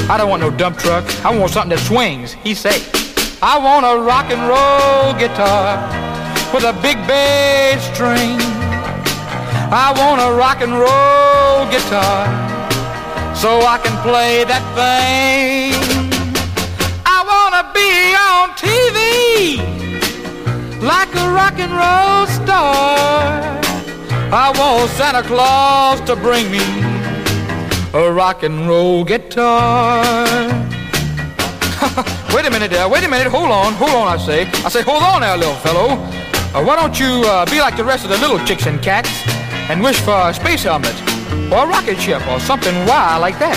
I 0.08 0.16
don't 0.16 0.30
want 0.30 0.42
no 0.42 0.50
dump 0.50 0.78
truck. 0.78 1.04
I 1.24 1.36
want 1.36 1.50
something 1.50 1.76
that 1.76 1.80
swings. 1.80 2.34
He 2.34 2.54
say, 2.54 2.78
I 3.42 3.58
want 3.58 3.84
a 3.84 4.00
rock 4.00 4.30
and 4.30 4.40
roll 4.48 5.12
guitar 5.20 5.76
with 6.54 6.64
a 6.64 6.72
big 6.80 6.96
bass 7.06 7.84
string. 7.92 8.40
I 9.68 9.92
want 9.94 10.22
a 10.22 10.32
rock 10.32 10.62
and 10.62 10.72
roll 10.72 11.68
guitar 11.70 12.24
so 13.36 13.60
I 13.60 13.76
can 13.84 13.92
play 14.00 14.44
that 14.44 14.64
thing. 14.72 15.76
I 17.04 17.20
want 17.28 17.52
to 17.60 17.64
be 17.76 18.16
on 18.16 18.56
TV 18.56 19.60
like 20.80 21.14
a 21.14 21.30
rock 21.30 21.58
and 21.58 21.72
roll 21.72 22.26
star. 22.26 23.60
I 24.32 24.50
want 24.56 24.88
Santa 24.92 25.22
Claus 25.22 26.00
to 26.08 26.16
bring 26.16 26.50
me 26.50 26.64
a 27.92 28.10
rock 28.10 28.44
and 28.44 28.66
roll 28.66 29.04
guitar. 29.04 30.65
wait 32.34 32.46
a 32.46 32.50
minute 32.50 32.70
there, 32.70 32.88
wait 32.88 33.04
a 33.04 33.08
minute, 33.08 33.28
hold 33.28 33.50
on, 33.50 33.72
hold 33.74 33.90
on, 33.90 34.08
I 34.08 34.16
say. 34.16 34.46
I 34.64 34.68
say, 34.68 34.82
hold 34.82 35.02
on 35.02 35.20
there, 35.20 35.36
little 35.36 35.54
fellow. 35.56 35.94
Uh, 36.54 36.64
why 36.64 36.76
don't 36.76 36.98
you 36.98 37.22
uh, 37.26 37.44
be 37.46 37.60
like 37.60 37.76
the 37.76 37.84
rest 37.84 38.04
of 38.04 38.10
the 38.10 38.18
little 38.18 38.38
chicks 38.46 38.66
and 38.66 38.80
cats 38.82 39.10
and 39.70 39.82
wish 39.82 40.00
for 40.00 40.16
a 40.28 40.32
space 40.32 40.62
helmet 40.62 40.94
or 41.52 41.64
a 41.64 41.66
rocket 41.66 41.98
ship 41.98 42.26
or 42.28 42.40
something 42.40 42.74
wild 42.86 43.20
like 43.20 43.38
that? 43.38 43.56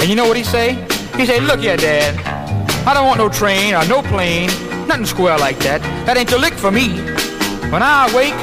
And 0.00 0.08
you 0.08 0.16
know 0.16 0.26
what 0.26 0.36
he 0.36 0.44
say? 0.44 0.74
He 1.16 1.26
say, 1.26 1.40
look 1.40 1.60
here, 1.60 1.76
Dad, 1.76 2.14
I 2.86 2.94
don't 2.94 3.06
want 3.06 3.18
no 3.18 3.28
train 3.28 3.74
or 3.74 3.84
no 3.86 4.02
plane, 4.02 4.48
nothing 4.86 5.06
square 5.06 5.38
like 5.38 5.58
that. 5.60 5.80
That 6.06 6.16
ain't 6.16 6.30
the 6.30 6.38
lick 6.38 6.54
for 6.54 6.70
me. 6.70 6.88
When 7.72 7.82
I 7.82 8.10
wake, 8.14 8.36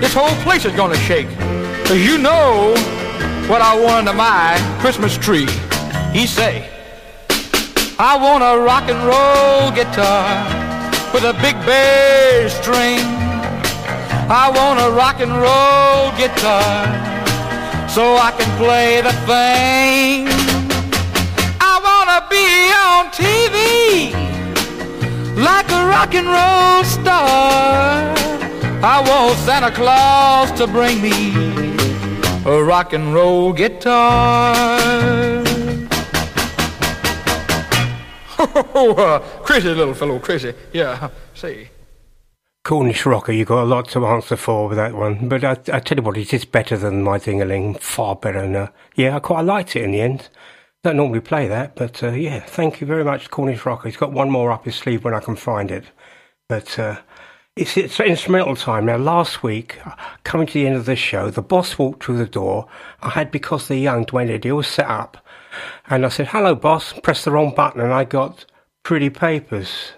this 0.00 0.14
whole 0.14 0.34
place 0.42 0.64
is 0.64 0.72
gonna 0.72 0.96
shake. 0.96 1.28
Cause 1.86 1.98
you 1.98 2.18
know 2.18 2.74
what 3.48 3.60
I 3.60 3.78
want 3.78 4.08
under 4.08 4.14
my 4.14 4.56
Christmas 4.80 5.18
tree. 5.18 5.46
He 6.12 6.26
say, 6.26 6.71
I 8.04 8.16
want 8.16 8.42
a 8.42 8.58
rock 8.58 8.90
and 8.90 8.98
roll 9.06 9.70
guitar 9.70 10.26
with 11.14 11.22
a 11.22 11.34
big 11.34 11.54
bass 11.64 12.52
string. 12.52 12.98
I 14.28 14.50
want 14.50 14.80
a 14.80 14.90
rock 14.90 15.20
and 15.20 15.30
roll 15.30 16.10
guitar 16.18 16.88
so 17.88 18.16
I 18.16 18.32
can 18.36 18.50
play 18.58 19.02
the 19.02 19.12
thing. 19.30 20.26
I 21.60 21.78
wanna 21.86 22.26
be 22.26 22.72
on 22.90 23.08
TV 23.14 24.10
like 25.36 25.70
a 25.70 25.86
rock 25.86 26.12
and 26.16 26.26
roll 26.26 26.82
star. 26.82 28.10
I 28.82 29.00
want 29.06 29.38
Santa 29.38 29.70
Claus 29.70 30.50
to 30.58 30.66
bring 30.66 31.00
me 31.00 31.32
a 32.46 32.64
rock 32.64 32.94
and 32.94 33.14
roll 33.14 33.52
guitar. 33.52 35.51
Oh, 38.74 38.94
uh, 38.96 39.18
crazy 39.44 39.68
little 39.68 39.94
fellow, 39.94 40.18
crazy. 40.18 40.54
Yeah, 40.72 41.10
see. 41.34 41.68
Cornish 42.64 43.06
rocker, 43.06 43.32
you 43.32 43.44
got 43.44 43.62
a 43.62 43.66
lot 43.66 43.88
to 43.88 44.06
answer 44.06 44.36
for 44.36 44.68
with 44.68 44.76
that 44.76 44.94
one. 44.94 45.28
But 45.28 45.44
I, 45.44 45.52
I 45.72 45.80
tell 45.80 45.98
you 45.98 46.02
what, 46.02 46.16
it 46.16 46.32
is 46.32 46.44
better 46.44 46.76
than 46.76 47.02
my 47.02 47.18
Dingaling. 47.18 47.80
Far 47.80 48.16
better 48.16 48.40
than, 48.42 48.56
uh, 48.56 48.68
yeah, 48.94 49.16
I 49.16 49.20
quite 49.20 49.42
liked 49.42 49.76
it 49.76 49.82
in 49.82 49.92
the 49.92 50.00
end. 50.00 50.28
Don't 50.84 50.96
normally 50.96 51.20
play 51.20 51.46
that, 51.46 51.76
but 51.76 52.02
uh, 52.02 52.10
yeah, 52.10 52.40
thank 52.40 52.80
you 52.80 52.86
very 52.86 53.04
much, 53.04 53.30
Cornish 53.30 53.64
rocker. 53.64 53.88
He's 53.88 53.96
got 53.96 54.12
one 54.12 54.30
more 54.30 54.50
up 54.50 54.64
his 54.64 54.74
sleeve 54.74 55.04
when 55.04 55.14
I 55.14 55.20
can 55.20 55.36
find 55.36 55.70
it. 55.70 55.84
But 56.48 56.78
uh, 56.78 56.98
it's, 57.54 57.76
it's 57.76 58.00
instrumental 58.00 58.56
time. 58.56 58.86
Now, 58.86 58.96
last 58.96 59.42
week, 59.42 59.78
coming 60.24 60.46
to 60.48 60.52
the 60.52 60.66
end 60.66 60.76
of 60.76 60.86
this 60.86 60.98
show, 60.98 61.30
the 61.30 61.42
boss 61.42 61.78
walked 61.78 62.04
through 62.04 62.18
the 62.18 62.26
door. 62.26 62.66
I 63.00 63.10
had 63.10 63.30
Because 63.30 63.68
They're 63.68 63.78
Young, 63.78 64.04
Duane 64.04 64.30
Eddy, 64.30 64.62
set 64.62 64.88
up. 64.88 65.21
And 65.88 66.06
I 66.06 66.08
said, 66.08 66.28
hello, 66.28 66.54
boss. 66.54 66.92
Pressed 66.92 67.24
the 67.24 67.30
wrong 67.30 67.54
button 67.54 67.80
and 67.80 67.92
I 67.92 68.04
got 68.04 68.46
Pretty 68.82 69.10
Papers 69.10 69.92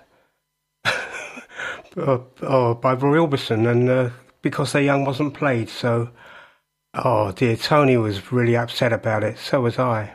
oh, 1.96 2.74
by 2.82 2.94
Roy 2.94 3.18
Orbison. 3.18 3.70
And 3.70 3.88
uh, 3.88 4.10
Because 4.42 4.72
They're 4.72 4.82
Young 4.82 5.04
wasn't 5.04 5.34
played. 5.34 5.68
So, 5.68 6.10
oh 6.94 7.32
dear, 7.32 7.56
Tony 7.56 7.96
was 7.96 8.32
really 8.32 8.56
upset 8.56 8.92
about 8.92 9.24
it. 9.24 9.38
So 9.38 9.60
was 9.60 9.78
I. 9.78 10.14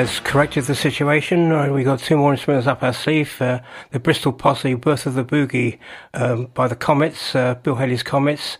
That's 0.00 0.18
corrected 0.18 0.64
the 0.64 0.74
situation. 0.74 1.52
Uh, 1.52 1.70
we 1.70 1.84
got 1.84 1.98
two 1.98 2.16
more 2.16 2.32
instruments 2.32 2.66
up 2.66 2.82
our 2.82 2.94
sleeve. 2.94 3.36
Uh, 3.38 3.60
the 3.90 4.00
Bristol 4.00 4.32
Posse, 4.32 4.72
Birth 4.72 5.04
of 5.04 5.12
the 5.12 5.22
Boogie 5.22 5.78
um, 6.14 6.46
by 6.54 6.68
the 6.68 6.74
Comets, 6.74 7.34
uh, 7.34 7.56
Bill 7.56 7.74
Haley's 7.74 8.02
Comets, 8.02 8.56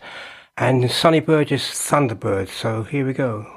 and 0.55 0.91
Sonny 0.91 1.19
Burgess 1.19 1.71
Thunderbird. 1.71 2.47
So 2.47 2.83
here 2.83 3.07
we 3.07 3.13
go. 3.13 3.47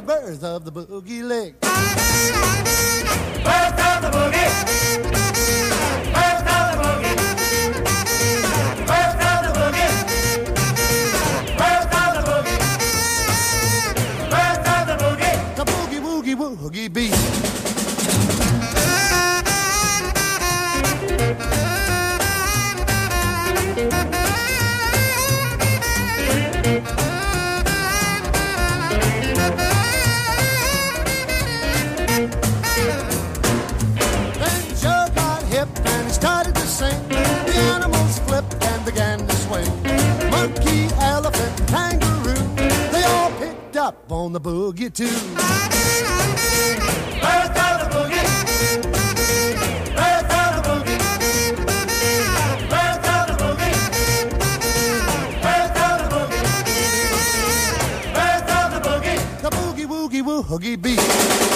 The 0.00 0.06
birth 0.06 0.44
of 0.44 0.64
the 0.64 0.72
boogie 0.72 1.22
leg. 1.22 1.60
Birth 1.60 1.74
of 3.88 4.02
the 4.02 4.10
boogie. 4.16 4.50
Birth 6.14 6.48
of 6.48 6.64
the 6.70 6.76
boogie. 6.80 7.16
Birth 8.86 9.24
of 9.28 9.38
the 9.44 9.52
boogie. 9.58 9.92
Birth 11.58 11.94
of 12.00 12.10
the 12.16 12.22
boogie. 12.30 12.60
Birth 14.30 14.68
of 14.68 14.82
the 14.88 14.94
boogie. 15.04 15.36
The 15.56 15.64
boogie 15.64 16.00
woogie 16.00 16.36
woogie 16.56 16.88
beat. 16.92 17.49
On 44.30 44.34
the 44.34 44.40
boogie 44.40 44.94
too. 44.94 45.06
Of 45.06 45.12
the 47.80 47.88
boogie. 47.94 48.24
The 49.96 50.10
boogie. 50.68 50.98
The 52.70 52.82
boogie. 53.40 53.74
The 55.42 55.54
boogie. 56.12 56.40
The 58.70 58.80
boogie. 58.86 59.18
The 59.42 59.50
boogie 59.50 59.86
woogie 59.86 60.22
woogie 60.22 60.76
beat. 60.80 61.49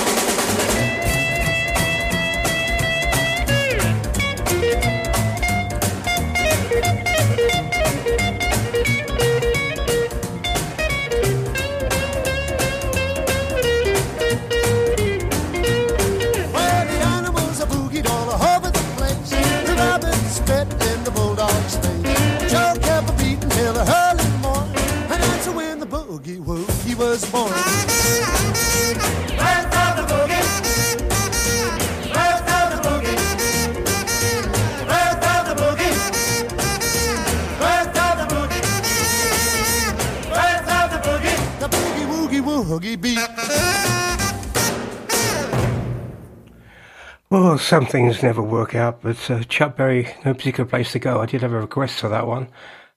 Well, 47.54 47.60
some 47.60 47.86
things 47.86 48.20
never 48.20 48.42
work 48.42 48.74
out, 48.74 49.00
but 49.00 49.30
uh, 49.30 49.44
Chuck 49.44 49.78
no 49.78 50.34
particular 50.34 50.68
place 50.68 50.90
to 50.90 50.98
go. 50.98 51.20
I 51.20 51.26
did 51.26 51.42
have 51.42 51.52
a 51.52 51.60
request 51.60 52.00
for 52.00 52.08
that 52.08 52.26
one 52.26 52.48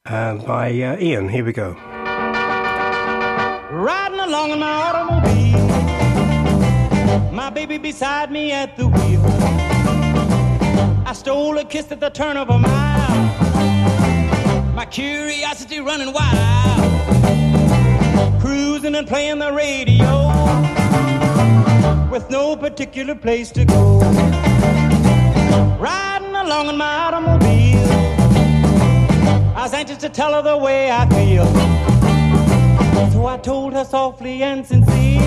uh, 0.07 0.33
by 0.37 0.69
uh, 0.81 0.97
Ian. 0.99 1.29
Here 1.29 1.45
we 1.45 1.53
go. 1.53 1.73
Riding 3.71 4.19
along 4.19 4.49
in 4.49 4.57
my 4.57 4.73
automobile, 4.87 5.59
my 7.31 7.51
baby 7.51 7.77
beside 7.77 8.31
me 8.31 8.51
at 8.51 8.75
the 8.77 8.87
wheel. 8.87 9.21
I 11.05 11.13
stole 11.13 11.55
a 11.59 11.63
kiss 11.63 11.91
at 11.91 11.99
the 11.99 12.09
turn 12.09 12.35
of 12.35 12.49
a 12.49 12.57
mile, 12.57 13.25
my 14.73 14.87
curiosity 14.89 15.81
running 15.81 16.11
wild. 16.11 16.81
Cruising 18.41 18.95
and 18.95 19.07
playing 19.07 19.37
the 19.37 19.53
radio 19.53 20.07
with 22.09 22.27
no 22.31 22.55
particular 22.55 23.13
place 23.13 23.51
to 23.51 23.63
go. 23.63 24.26
Along 26.47 26.69
in 26.69 26.77
my 26.77 26.95
automobile, 26.95 27.91
I 29.53 29.63
was 29.63 29.73
anxious 29.73 29.97
to 29.97 30.07
tell 30.07 30.31
her 30.31 30.41
the 30.41 30.55
way 30.55 30.89
I 30.89 31.05
feel. 31.09 31.45
So 33.11 33.25
I 33.25 33.37
told 33.37 33.73
her 33.73 33.83
softly 33.83 34.43
and 34.43 34.65
sincere, 34.65 35.19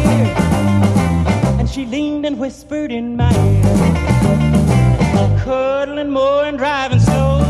and 1.58 1.68
she 1.68 1.84
leaned 1.84 2.24
and 2.24 2.38
whispered 2.38 2.90
in 2.90 3.18
my 3.18 3.30
ear, 3.48 3.62
cuddling 5.44 6.08
more 6.08 6.44
and 6.44 6.56
driving 6.56 7.00
slow, 7.00 7.40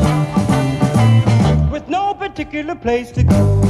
with 1.70 1.88
no 1.88 2.12
particular 2.14 2.74
place 2.74 3.12
to 3.12 3.22
go. 3.22 3.69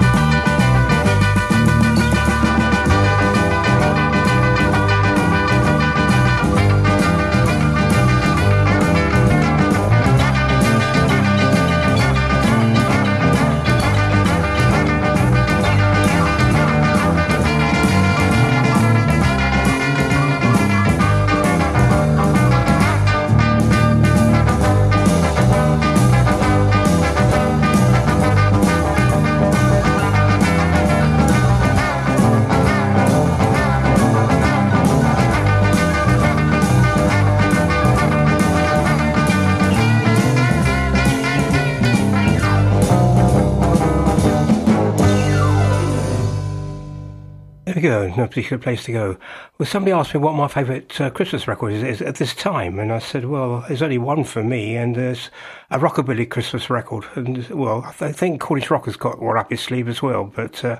Go. 47.81 48.13
No 48.15 48.27
particular 48.27 48.61
place 48.61 48.83
to 48.85 48.91
go. 48.91 49.17
Well, 49.57 49.65
somebody 49.65 49.91
asked 49.91 50.13
me 50.13 50.19
what 50.19 50.35
my 50.35 50.47
favourite 50.47 51.01
uh, 51.01 51.09
Christmas 51.09 51.47
record 51.47 51.73
is, 51.73 51.83
is 51.83 52.01
at 52.01 52.15
this 52.15 52.33
time, 52.33 52.79
and 52.79 52.91
I 52.91 52.99
said, 52.99 53.25
well, 53.25 53.65
there's 53.67 53.81
only 53.81 53.97
one 53.97 54.23
for 54.23 54.43
me, 54.43 54.75
and 54.75 54.95
there's 54.95 55.29
a 55.69 55.79
rockabilly 55.79 56.29
Christmas 56.29 56.69
record. 56.69 57.05
And 57.15 57.47
well, 57.49 57.83
I 57.99 58.11
think 58.11 58.39
Cornish 58.39 58.69
Rocker's 58.69 58.97
got 58.97 59.21
one 59.21 59.37
up 59.37 59.49
his 59.49 59.61
sleeve 59.61 59.87
as 59.87 60.01
well, 60.01 60.31
but 60.33 60.63
uh, 60.63 60.79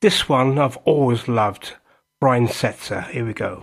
this 0.00 0.28
one 0.28 0.58
I've 0.58 0.78
always 0.78 1.28
loved. 1.28 1.74
Brian 2.18 2.46
Setzer. 2.46 3.06
Here 3.10 3.26
we 3.26 3.34
go. 3.34 3.62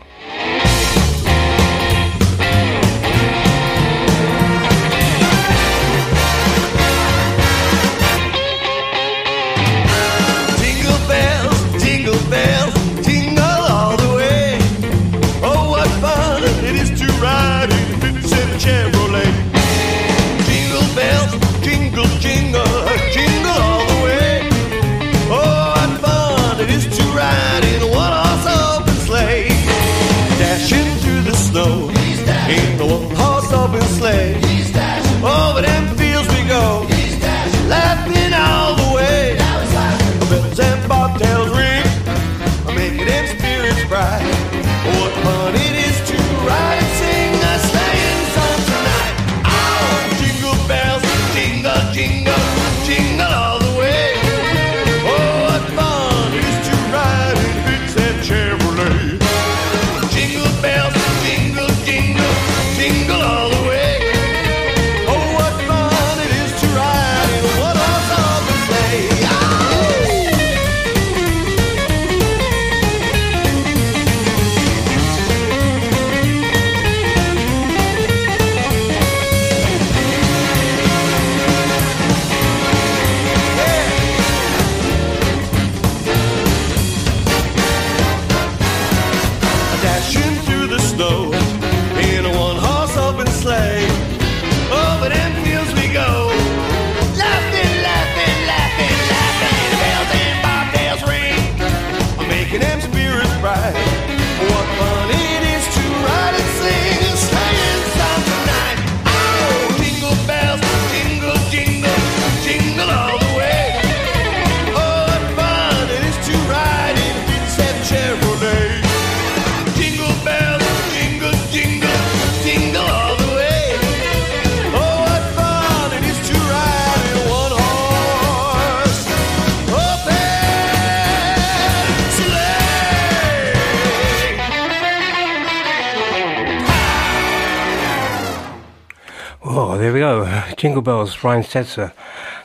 Jingle 140.64 140.82
Bells, 140.82 141.18
Brian 141.18 141.44
Setzer. 141.44 141.92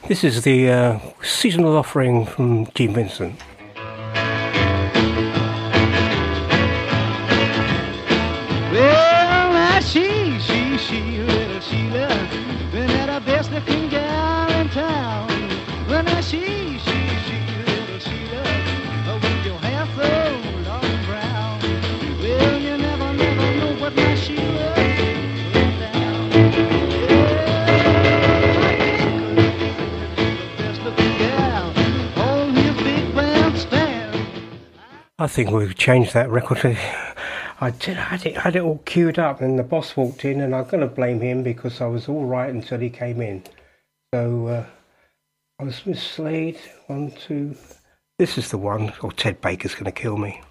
This 0.09 0.24
is 0.24 0.43
the 0.43 0.69
uh, 0.69 0.99
seasonal 1.23 1.77
offering 1.77 2.27
from 2.27 2.66
Gene 2.74 2.93
Vincent. 2.93 3.40
think 35.44 35.52
we've 35.52 35.77
changed 35.77 36.15
that 36.15 36.28
record. 36.31 36.59
I 37.60 37.70
did, 37.70 37.97
had 37.97 38.27
it 38.27 38.36
had 38.36 38.56
it 38.56 38.62
all 38.62 38.78
queued 38.78 39.20
up, 39.20 39.40
and 39.40 39.56
the 39.56 39.62
boss 39.62 39.97
walked 39.97 40.24
in, 40.24 40.40
and 40.40 40.52
I'm 40.52 40.65
going 40.65 40.81
to 40.81 40.89
blame 40.89 41.20
him 41.20 41.44
because 41.44 41.81
I 41.81 41.86
was 41.86 42.09
all 42.09 42.24
right 42.24 42.51
until 42.51 42.81
he 42.81 42.90
came 42.90 43.20
in. 43.20 43.44
So 44.12 44.48
uh, 44.48 44.66
I 45.60 45.62
was 45.62 45.86
misled. 45.86 46.56
One, 46.89 47.12
two. 47.12 47.56
This 48.19 48.36
is 48.36 48.51
the 48.51 48.59
one, 48.59 48.93
or 49.01 49.12
Ted 49.12 49.40
Baker's 49.40 49.74
going 49.74 49.85
to 49.85 49.93
kill 49.93 50.16
me. 50.16 50.43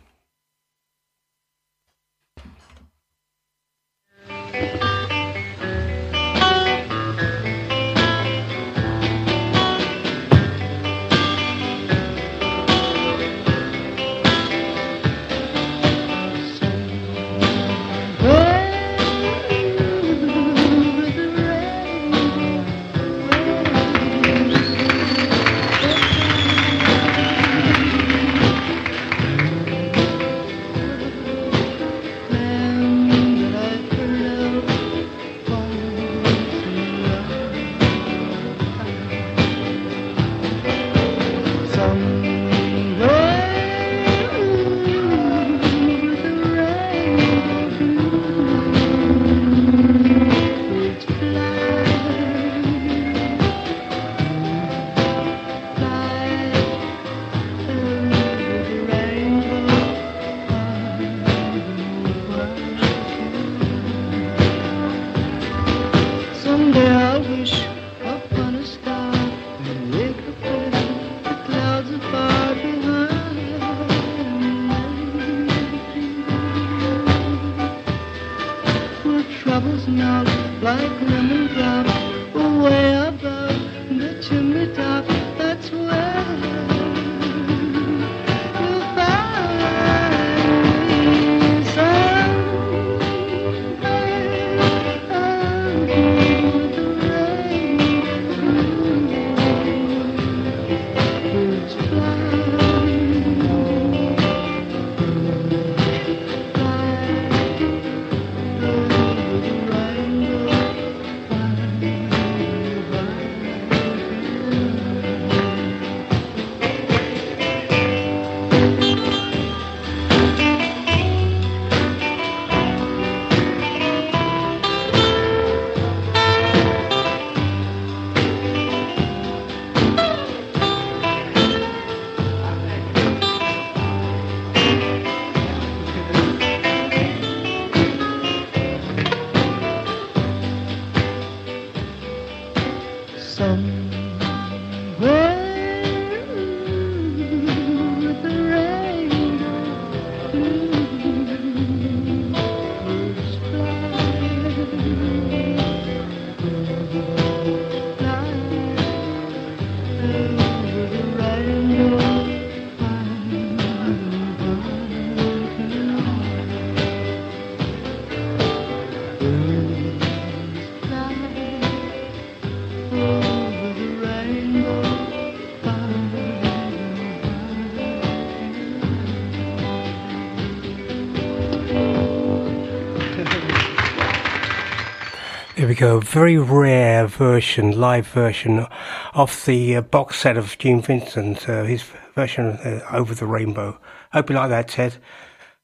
We 185.68 185.76
go. 185.76 186.00
Very 186.00 186.38
rare 186.38 187.08
version, 187.08 187.78
live 187.78 188.08
version 188.08 188.66
of 189.14 189.46
the 189.46 189.76
uh, 189.76 189.82
box 189.82 190.20
set 190.20 190.38
of 190.38 190.58
Gene 190.58 190.82
Vincent, 190.82 191.50
uh, 191.50 191.64
his 191.64 191.84
version 192.16 192.48
of 192.48 192.66
uh, 192.66 192.86
Over 192.92 193.14
the 193.14 193.26
Rainbow. 193.26 193.80
Hope 194.14 194.30
you 194.30 194.36
like 194.36 194.50
that, 194.50 194.70
Ted. 194.70 194.98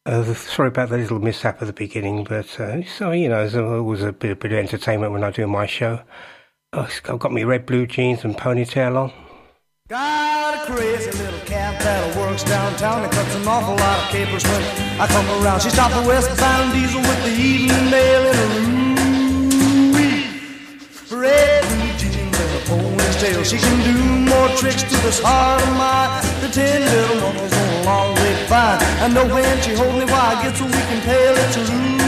Uh, 0.06 0.34
sorry 0.34 0.68
about 0.68 0.90
the 0.90 0.98
little 0.98 1.20
mishap 1.20 1.62
at 1.62 1.68
the 1.68 1.74
beginning, 1.74 2.26
but 2.26 2.60
uh, 2.60 2.84
so 2.84 3.12
you 3.12 3.30
know, 3.30 3.38
there's 3.38 3.56
always 3.56 4.02
a 4.02 4.12
bit, 4.12 4.32
a 4.32 4.36
bit 4.36 4.52
of 4.52 4.58
entertainment 4.58 5.14
when 5.14 5.24
I 5.24 5.32
do 5.32 5.48
my 5.48 5.66
show. 5.66 6.02
Oh, 6.74 6.90
I've 7.06 7.20
got 7.20 7.32
my 7.32 7.44
red 7.44 7.66
blue 7.66 7.88
jeans 7.88 8.26
and 8.26 8.36
ponytail 8.36 8.98
on. 8.98 9.14
Got 9.88 10.68
a 10.68 10.72
crazy 10.72 11.12
little 11.12 11.40
cat 11.42 11.82
that 11.82 12.16
works 12.18 12.44
downtown 12.44 13.04
and 13.04 13.12
cuts 13.12 13.36
an 13.36 13.48
awful 13.48 13.76
lot 13.76 14.00
of 14.04 14.10
capers 14.10 14.44
when 14.44 14.62
I 15.00 15.08
come 15.08 15.26
around. 15.44 15.62
The 15.62 16.08
westbound 16.08 16.74
diesel 16.74 17.02
with 17.02 17.24
the 17.24 17.32
evening 17.32 17.92
mail 17.92 18.32
in 18.32 18.36
her 18.36 18.60
room. 18.60 18.83
Red 21.14 21.64
jeans 22.00 22.16
and 22.18 22.34
a 22.34 22.62
ponytail. 22.66 23.46
She 23.46 23.58
can 23.60 23.78
do 23.84 24.32
more 24.32 24.50
tricks 24.58 24.82
to 24.82 24.98
this 25.04 25.20
heart 25.22 25.62
of 25.62 25.70
mine. 25.78 26.24
The 26.42 26.50
ten 26.50 26.82
little 26.82 27.22
monkeys 27.22 27.54
on 27.54 27.70
a 27.70 27.84
long 27.86 28.16
way 28.16 28.34
fine. 28.48 28.82
I 29.00 29.08
know 29.14 29.26
when 29.32 29.62
she 29.62 29.76
holds 29.76 29.94
me 29.94 30.06
while 30.06 30.36
I 30.36 30.42
get 30.42 30.56
so 30.56 30.66
weak 30.66 30.74
and 30.74 31.04
pale, 31.04 31.36
it's 31.38 31.58
room. 31.70 32.02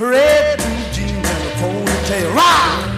Red 0.00 0.58
jeans 0.92 1.12
and 1.12 1.46
a 1.46 1.52
ponytail. 1.60 2.34
Rock! 2.34 2.95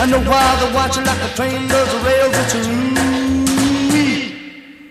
I 0.00 0.06
know 0.06 0.18
why 0.20 0.56
they're 0.56 0.72
watching 0.72 1.04
like 1.04 1.20
a 1.20 1.28
train 1.36 1.68
does 1.68 1.92
the 1.92 1.98
rails. 2.00 2.32
It's 2.40 2.54
a 2.54 2.64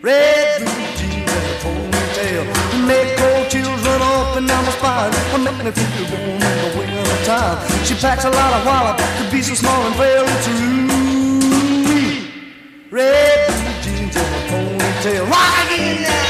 red 0.03 0.61
blue 0.61 0.85
jeans 1.01 1.31
and 1.33 1.49
a 1.49 1.55
ponytail. 1.65 2.45
Make 2.85 3.17
cold 3.17 3.49
chills 3.49 3.81
run 3.87 4.03
up 4.03 4.37
and 4.37 4.47
down 4.47 4.63
my 4.63 4.71
spine. 4.71 5.11
I 5.33 5.37
make 5.37 5.57
me 5.65 5.71
feel 5.71 6.05
warm 6.13 6.37
in 6.37 6.57
the 6.61 6.69
winter 6.77 7.25
time. 7.25 7.57
She 7.85 7.95
packs 7.95 8.25
a 8.25 8.29
lot 8.29 8.53
of 8.53 8.65
wallop 8.67 8.97
to 8.97 9.31
be 9.31 9.41
so 9.41 9.55
small 9.55 9.81
and 9.81 9.95
frail. 9.95 10.25
It's 10.27 10.47
a 10.47 10.51
red 12.91 13.47
blue 13.47 13.81
jeans 13.81 14.15
and 14.15 14.35
a 14.35 14.41
ponytail. 14.45 15.25
Rock 15.27 15.65
again 15.65 16.03
now. 16.03 16.28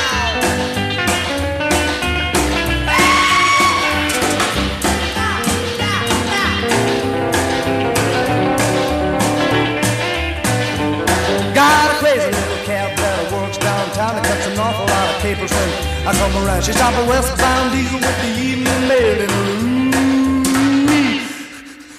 I 16.10 16.14
come 16.14 16.44
around. 16.44 16.64
She 16.64 16.74
stopped 16.74 16.98
a 16.98 17.06
westbound 17.06 17.72
diesel 17.72 18.00
with 18.00 18.18
the 18.26 18.34
evening 18.42 18.88
mail 18.90 19.22
in 19.22 19.30
her. 19.30 19.46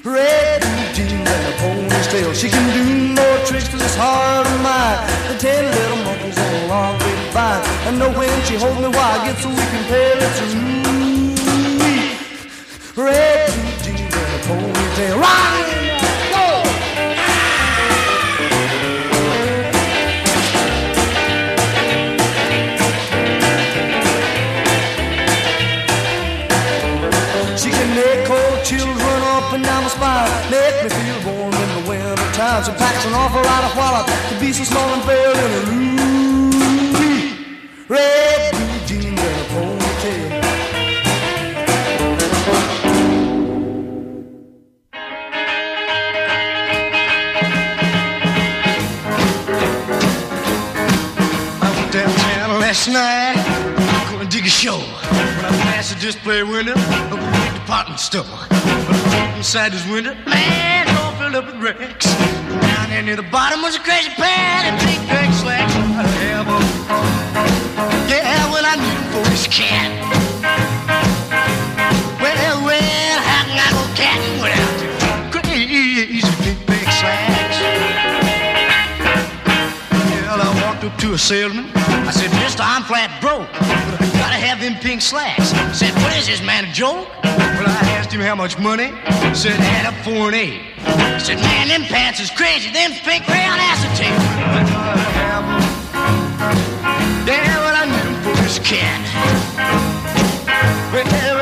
Red 0.03 0.63
jeans 0.95 1.31
and 1.31 1.47
a 1.47 1.55
ponytail. 1.63 2.35
She 2.35 2.49
can 2.49 2.67
do 2.75 3.15
more 3.15 3.39
tricks 3.47 3.69
to 3.69 3.77
this 3.77 3.95
heart 3.95 4.49
of 4.49 4.61
mine. 4.67 5.07
The 5.31 5.39
ten 5.39 5.63
little 5.71 6.03
monkeys 6.03 6.37
on 6.37 6.55
a 6.55 6.67
long 6.67 6.99
grapevine. 6.99 7.63
I 7.87 7.91
know 8.01 8.11
when 8.19 8.35
she 8.47 8.57
holds 8.57 8.81
me 8.81 8.89
while 8.89 9.21
I 9.21 9.27
get 9.27 9.39
so 9.39 9.49
weak 9.49 9.73
and 9.79 9.87
pale. 9.87 10.19
It's 10.27 10.41
room. 10.59 11.37
Red 13.07 13.53
jeans 13.85 14.01
and 14.01 14.35
a 14.35 14.39
ponytail. 14.43 15.21
Rock! 15.21 15.70
Run 29.61 29.69
up 29.69 29.83
and 29.83 29.83
down 29.83 29.83
my 29.83 29.89
spine, 29.89 30.51
make 30.51 30.83
me 30.83 30.89
feel 30.89 31.33
warm 31.33 31.55
in 31.55 31.69
the 31.83 31.89
winter 31.89 32.33
time. 32.33 32.65
She 32.65 32.73
packs 32.73 33.05
an 33.07 33.15
awful 33.15 33.43
lot 33.43 33.65
of 33.65 33.77
wallop 33.77 34.07
to 34.07 34.41
be 34.41 34.53
so 34.53 34.65
small 34.65 34.95
and 34.95 35.03
frail 35.03 35.33
in 35.33 35.39
a 35.39 35.61
room. 35.71 36.51
Red 37.89 38.53
blue 38.53 38.87
jeans 38.87 39.21
and 39.21 39.41
a 39.41 39.45
ponytail. 39.53 40.41
Last 52.61 52.89
night, 52.89 53.35
gonna 54.13 54.31
dig 54.31 54.47
a 54.47 54.49
show. 54.49 54.79
When 54.79 55.45
I 55.45 55.51
passed 55.65 55.93
the 55.93 56.01
display 56.01 56.43
window 56.45 56.75
department 57.71 58.01
store, 58.01 58.25
but 58.49 59.37
inside 59.37 59.71
this 59.71 59.87
window, 59.87 60.13
man, 60.27 60.89
it's 60.89 60.99
all 60.99 61.13
filled 61.13 61.37
up 61.37 61.47
with 61.47 61.55
wrecks. 61.63 62.05
Down 62.67 62.91
there 62.91 63.01
near 63.01 63.15
the 63.15 63.23
bottom 63.23 63.63
was 63.63 63.77
a 63.77 63.79
crazy 63.79 64.11
pair 64.11 64.75
of 64.75 64.81
big 64.81 64.99
big 65.09 65.33
slacks. 65.35 65.73
Yeah, 68.11 68.51
well 68.51 68.67
I 68.67 68.75
need 68.75 68.97
'em 68.99 69.07
for 69.13 69.23
this 69.31 69.47
cat. 69.47 69.89
Well, 72.21 72.65
well, 72.67 73.19
how 73.31 73.45
can 73.47 73.57
I 73.57 73.71
go 73.71 73.85
catting 73.95 74.43
without 74.43 74.70
I 80.91 80.97
to 81.01 81.13
a 81.15 81.19
salesman. 81.19 81.71
I 81.77 82.11
said, 82.11 82.31
Mister, 82.43 82.63
I'm 82.63 82.83
flat 82.83 83.21
broke. 83.21 83.49
I 83.55 84.01
gotta 84.19 84.37
have 84.37 84.61
them 84.61 84.75
pink 84.81 85.01
slacks. 85.01 85.51
Said, 85.77 85.95
what 86.03 86.17
is 86.17 86.27
this, 86.27 86.43
man, 86.43 86.65
a 86.65 86.73
joke? 86.73 87.09
Well, 87.23 87.69
I 87.69 87.95
asked 87.97 88.13
him 88.13 88.21
how 88.21 88.35
much 88.35 88.59
money. 88.59 88.93
Said, 89.35 89.55
add 89.61 89.87
up 89.87 89.95
four 90.05 90.27
and 90.27 90.35
eight. 90.35 90.63
Said, 91.21 91.39
man, 91.39 91.69
them 91.69 91.83
pants 91.83 92.21
is 92.21 92.31
crazy. 92.31 92.71
Them 92.73 92.93
pink 93.05 93.27
rayon 93.29 93.59
acetate. 93.59 94.19
I. 95.23 95.63
Yeah, 97.27 97.59
well, 97.63 97.77
I 97.77 97.87
'em 98.07 98.15
for 98.23 98.35
this 98.43 98.59
cat. 98.59 99.01
Well, 100.93 101.40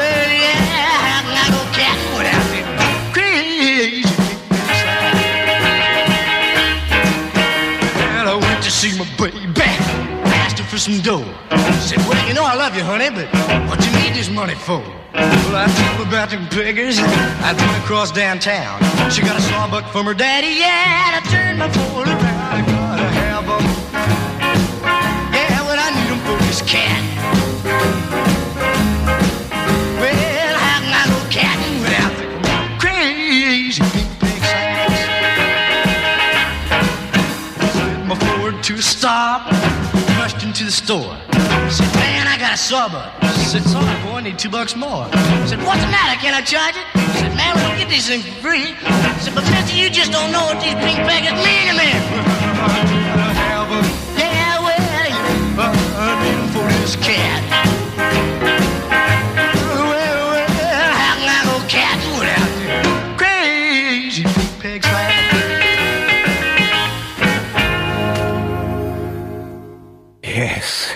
for 10.78 10.92
some 10.92 11.00
dough. 11.00 11.24
Said, 11.80 11.98
well, 12.06 12.28
you 12.28 12.34
know 12.34 12.44
I 12.44 12.54
love 12.54 12.76
you, 12.76 12.82
honey, 12.82 13.10
but 13.10 13.26
what 13.68 13.84
you 13.84 13.90
need 14.00 14.14
this 14.14 14.30
money 14.30 14.54
for? 14.54 14.80
Well, 15.12 15.56
I 15.56 15.66
told 15.66 15.96
her 15.98 16.08
about 16.08 16.30
them 16.30 16.46
beggars. 16.50 16.98
I 16.98 17.52
went 17.52 17.82
across 17.82 18.12
downtown. 18.12 18.78
She 19.10 19.22
got 19.22 19.36
a 19.38 19.42
sawbuck 19.42 19.90
from 19.92 20.06
her 20.06 20.14
daddy. 20.14 20.48
Yeah, 20.48 21.06
and 21.06 21.16
I 21.18 21.30
turned 21.30 21.58
my 21.58 21.68
fool 21.70 22.02
around. 22.02 22.20
I 22.22 22.60
gotta 22.62 23.08
have 23.20 23.48
'em. 23.54 23.64
Yeah, 25.34 25.62
well, 25.66 25.78
I 25.80 25.90
need 25.96 26.10
'em 26.12 26.20
for 26.26 26.44
this 26.46 26.62
cat. 26.62 27.07
Man, 42.70 42.90
I. 43.22 43.28
Said, 43.48 43.62
sorry, 43.62 43.86
boy, 44.04 44.18
I 44.18 44.20
need 44.20 44.38
two 44.38 44.50
bucks 44.50 44.76
more. 44.76 45.08
I 45.10 45.46
Said, 45.46 45.62
what's 45.62 45.80
the 45.80 45.88
matter? 45.88 46.20
Can 46.20 46.34
I 46.34 46.42
charge 46.42 46.76
it? 46.76 46.84
I 46.94 47.16
Said, 47.16 47.34
man, 47.34 47.56
we 47.56 47.62
don't 47.62 47.78
get 47.78 47.88
these 47.88 48.06
things 48.06 48.26
for 48.26 48.34
free. 48.42 48.76
Said, 49.24 49.34
but 49.34 49.44
mister, 49.44 49.74
you 49.74 49.88
just 49.88 50.12
don't 50.12 50.30
know 50.32 50.44
what 50.44 50.60
these 50.60 50.74
pink 50.74 50.98
packets 51.08 51.40
mean 51.40 51.72
to 51.72 51.74
me. 51.80 51.88
Yeah, 54.20 54.60
well, 54.60 55.72
I 55.96 56.12
need 56.24 56.52
for 56.52 56.68
this 56.82 56.96
cat. 56.96 57.77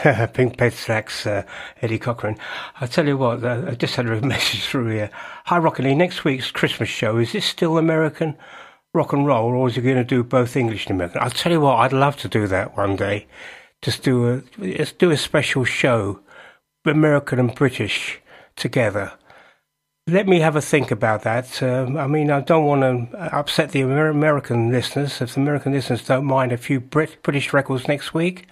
Pink 0.32 0.56
Peg 0.56 0.74
uh, 1.26 1.42
Eddie 1.80 1.98
Cochran. 1.98 2.36
I 2.80 2.86
tell 2.86 3.06
you 3.06 3.16
what, 3.16 3.44
uh, 3.44 3.66
I 3.68 3.74
just 3.74 3.94
had 3.94 4.06
a 4.06 4.20
message 4.26 4.64
through 4.64 4.88
here. 4.88 5.10
Hi, 5.46 5.58
Rockin 5.58 5.84
Lee. 5.84 5.94
Next 5.94 6.24
week's 6.24 6.50
Christmas 6.50 6.88
show, 6.88 7.18
is 7.18 7.32
this 7.32 7.44
still 7.44 7.78
American 7.78 8.36
rock 8.92 9.12
and 9.12 9.26
roll, 9.26 9.52
or 9.52 9.68
is 9.68 9.76
it 9.76 9.82
going 9.82 9.96
to 9.96 10.04
do 10.04 10.24
both 10.24 10.56
English 10.56 10.86
and 10.86 10.96
American? 10.96 11.22
I'll 11.22 11.30
tell 11.30 11.52
you 11.52 11.60
what, 11.60 11.76
I'd 11.76 11.92
love 11.92 12.16
to 12.16 12.28
do 12.28 12.48
that 12.48 12.76
one 12.76 12.96
day. 12.96 13.26
Just 13.80 14.02
do 14.02 14.28
a, 14.28 14.42
just 14.60 14.98
do 14.98 15.10
a 15.12 15.16
special 15.16 15.64
show, 15.64 16.20
American 16.84 17.38
and 17.38 17.54
British 17.54 18.20
together. 18.56 19.12
Let 20.08 20.26
me 20.26 20.40
have 20.40 20.56
a 20.56 20.60
think 20.60 20.90
about 20.90 21.22
that. 21.22 21.62
Um, 21.62 21.96
I 21.96 22.08
mean, 22.08 22.32
I 22.32 22.40
don't 22.40 22.64
want 22.64 22.82
to 22.82 23.36
upset 23.36 23.70
the 23.70 23.82
American 23.82 24.72
listeners. 24.72 25.20
If 25.20 25.34
the 25.34 25.40
American 25.40 25.72
listeners 25.72 26.04
don't 26.04 26.24
mind 26.24 26.50
a 26.50 26.56
few 26.56 26.80
Brit- 26.80 27.22
British 27.22 27.52
records 27.52 27.86
next 27.86 28.12
week, 28.12 28.48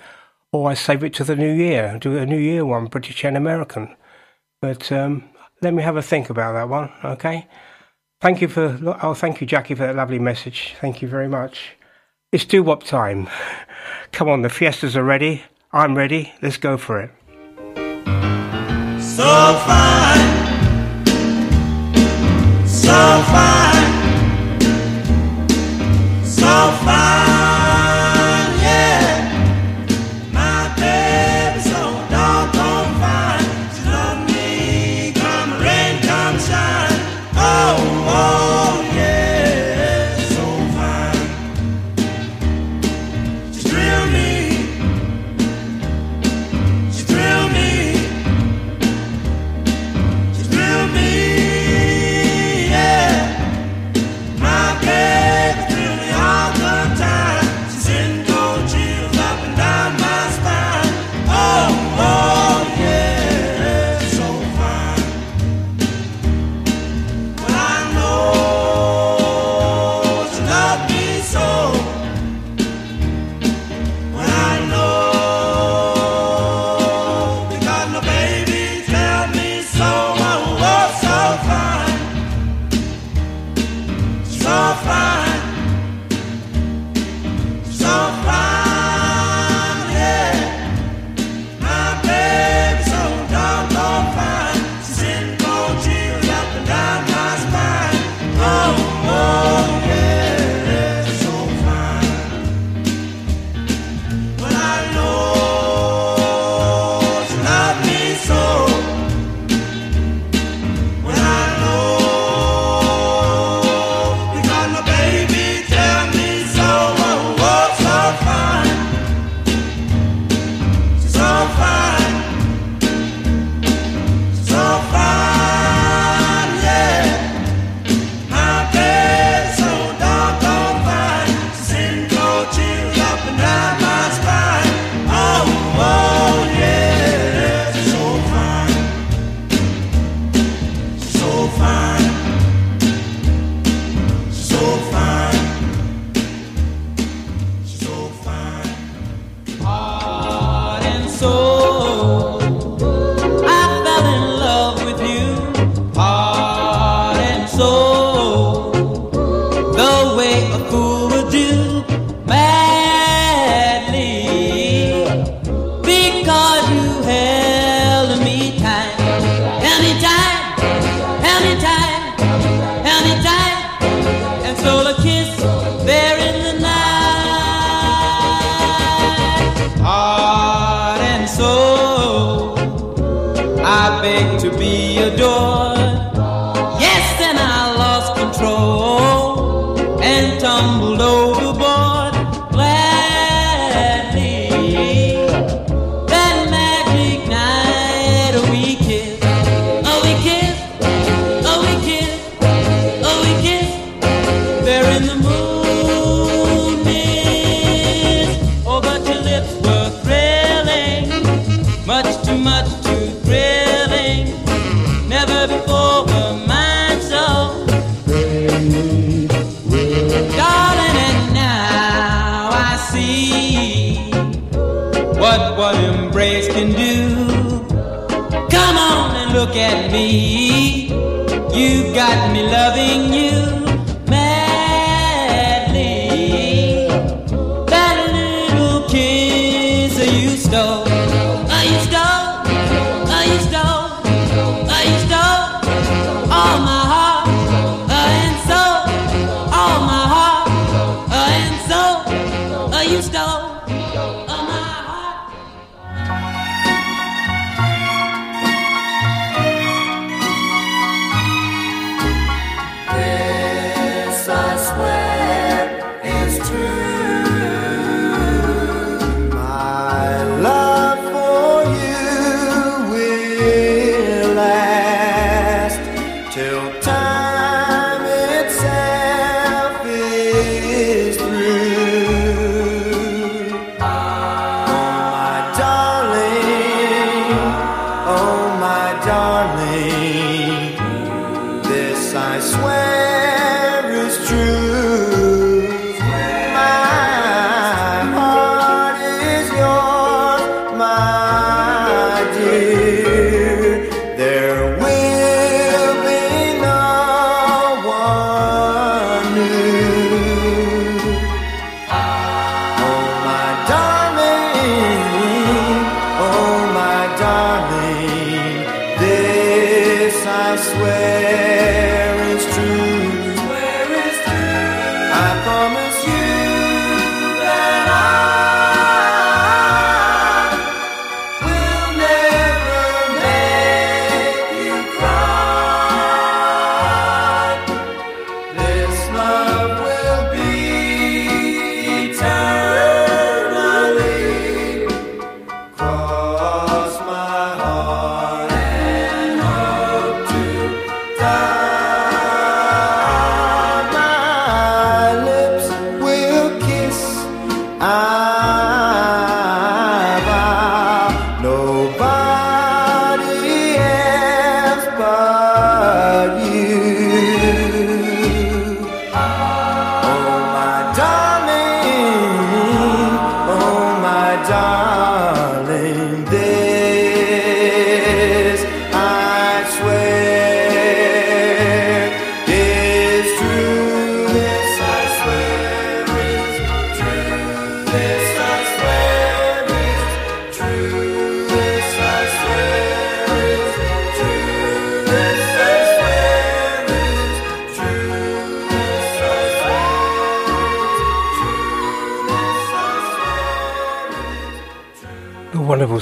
or 0.52 0.70
I 0.70 0.74
save 0.74 1.04
it 1.04 1.14
to 1.14 1.24
the 1.24 1.36
new 1.36 1.52
year, 1.52 1.98
do 2.00 2.16
a 2.16 2.26
new 2.26 2.38
year 2.38 2.64
one, 2.64 2.86
British 2.86 3.24
and 3.24 3.36
American. 3.36 3.94
But 4.60 4.90
um, 4.92 5.24
let 5.62 5.74
me 5.74 5.82
have 5.82 5.96
a 5.96 6.02
think 6.02 6.30
about 6.30 6.52
that 6.52 6.68
one, 6.68 6.90
okay? 7.04 7.46
Thank 8.20 8.40
you 8.42 8.48
for, 8.48 8.78
oh, 9.02 9.14
thank 9.14 9.40
you, 9.40 9.46
Jackie, 9.46 9.74
for 9.74 9.86
that 9.86 9.96
lovely 9.96 10.18
message. 10.18 10.74
Thank 10.80 11.00
you 11.00 11.08
very 11.08 11.28
much. 11.28 11.76
It's 12.32 12.44
doo 12.44 12.62
wop 12.62 12.82
time. 12.82 13.28
Come 14.12 14.28
on, 14.28 14.42
the 14.42 14.50
Fiestas 14.50 14.96
are 14.96 15.04
ready. 15.04 15.44
I'm 15.72 15.96
ready. 15.96 16.32
Let's 16.42 16.56
go 16.56 16.76
for 16.76 17.00
it. 17.00 17.10
So 19.00 19.58
fine. 19.66 21.06
So 22.66 23.22
fine. 23.32 23.59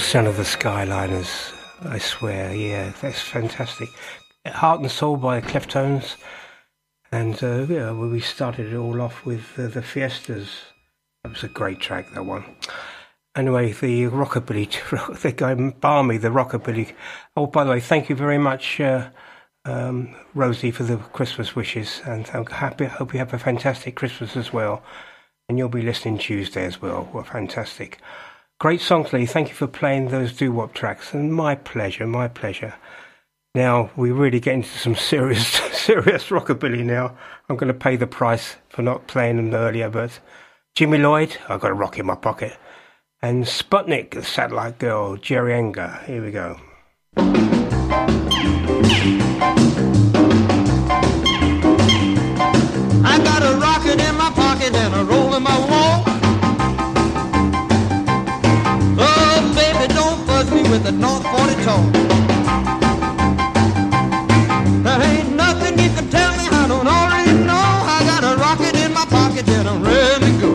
Sound 0.09 0.26
of 0.26 0.39
the 0.39 0.43
Skyliners, 0.43 1.52
I 1.86 1.98
swear, 1.98 2.55
yeah, 2.55 2.94
that's 3.02 3.20
fantastic. 3.20 3.90
Heart 4.47 4.80
and 4.80 4.90
Soul 4.90 5.18
by 5.18 5.43
Cleftones, 5.43 6.16
and 7.12 7.35
uh, 7.44 7.66
yeah, 7.68 7.93
we 7.93 8.18
started 8.20 8.72
it 8.72 8.76
all 8.76 9.02
off 9.02 9.26
with 9.26 9.59
uh, 9.59 9.66
the 9.66 9.82
Fiestas. 9.82 10.48
That 11.22 11.32
was 11.32 11.44
a 11.44 11.48
great 11.48 11.80
track, 11.80 12.06
that 12.14 12.24
one. 12.24 12.56
Anyway, 13.36 13.72
the 13.72 14.05
rockabilly, 14.05 15.20
the 15.20 15.30
guy 15.30 15.55
balmy, 15.55 16.16
the 16.16 16.30
rockabilly. 16.30 16.94
Oh, 17.36 17.47
by 17.47 17.64
the 17.64 17.70
way, 17.72 17.80
thank 17.80 18.09
you 18.09 18.16
very 18.16 18.39
much, 18.39 18.80
uh, 18.80 19.10
um, 19.66 20.14
Rosie, 20.32 20.70
for 20.70 20.85
the 20.85 20.97
Christmas 20.97 21.55
wishes, 21.55 22.01
and 22.06 22.26
happy. 22.26 22.86
Hope 22.86 23.12
you 23.12 23.18
have 23.18 23.35
a 23.35 23.39
fantastic 23.39 23.97
Christmas 23.97 24.39
as 24.39 24.55
well. 24.55 24.82
And 25.51 25.59
you'll 25.59 25.68
be 25.68 25.82
listening 25.82 26.16
Tuesday 26.16 26.64
as 26.64 26.80
well. 26.80 27.10
Well, 27.12 27.24
fantastic. 27.24 28.01
Great 28.60 28.80
songs, 28.80 29.12
Lee. 29.12 29.24
Thank 29.24 29.51
you 29.51 29.55
for 29.55 29.68
playing 29.68 30.09
those 30.09 30.36
doo 30.36 30.51
wop 30.51 30.74
tracks. 30.74 31.14
And 31.14 31.32
my 31.32 31.55
pleasure, 31.55 32.09
my 32.09 32.26
pleasure. 32.26 32.74
Now 33.55 33.90
we 33.94 34.10
really 34.10 34.40
get 34.40 34.55
into 34.55 34.68
some 34.78 34.94
serious, 35.12 35.47
serious 35.47 36.28
rockabilly. 36.28 36.85
Now 36.85 37.16
I'm 37.48 37.56
going 37.56 37.72
to 37.72 37.78
pay 37.78 37.94
the 37.94 38.09
price 38.09 38.56
for 38.68 38.82
not 38.82 39.06
playing 39.06 39.36
them 39.36 39.55
earlier. 39.55 39.89
But 39.89 40.18
Jimmy 40.74 40.98
Lloyd, 40.98 41.36
I've 41.48 41.60
got 41.60 41.70
a 41.70 41.74
rock 41.74 42.01
in 42.01 42.06
my 42.06 42.16
pocket, 42.16 42.56
and 43.22 43.44
Sputnik, 43.44 44.10
the 44.10 44.24
Satellite 44.24 44.78
Girl, 44.78 45.16
Jerry 45.16 45.55
Engler. 45.55 46.01
Here 46.06 46.24
we 46.24 46.32
go. 46.32 46.59
A 60.89 60.90
North 60.90 61.23
40 61.24 61.55
tone. 61.65 61.93
There 64.82 65.02
ain't 65.02 65.36
nothing 65.36 65.78
you 65.78 65.90
can 65.90 66.09
tell 66.09 66.32
me 66.39 66.48
I 66.51 66.65
don't 66.66 66.89
already 66.89 67.35
know. 67.44 67.69
I 67.97 68.01
got 68.06 68.24
a 68.24 68.36
rocket 68.40 68.74
in 68.74 68.94
my 68.94 69.05
pocket 69.05 69.47
and 69.51 69.69
I'm 69.69 69.82
ready 69.82 70.32
to 70.32 70.40
go. 70.40 70.52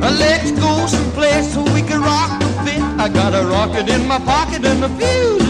Let's 0.00 0.50
go 0.60 0.86
someplace 0.86 1.54
so 1.54 1.62
we 1.72 1.80
can 1.80 2.02
rock 2.02 2.42
a 2.42 2.64
bit. 2.64 2.82
I 3.00 3.08
got 3.08 3.32
a 3.34 3.46
rocket 3.46 3.88
in 3.88 4.06
my 4.06 4.18
pocket 4.18 4.66
and 4.66 4.82
the 4.82 4.90
fuse 4.98 5.45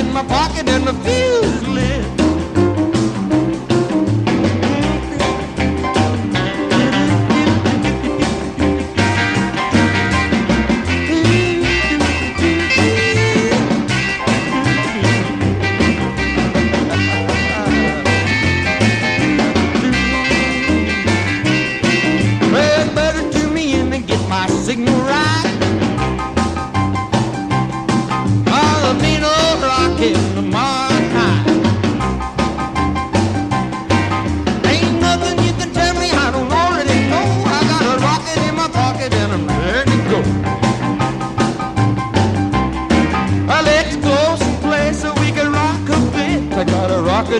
in 0.00 0.12
my 0.14 0.24
pocket 0.24 0.66
and 0.66 0.86
the 0.86 0.94
fuse 1.04 1.69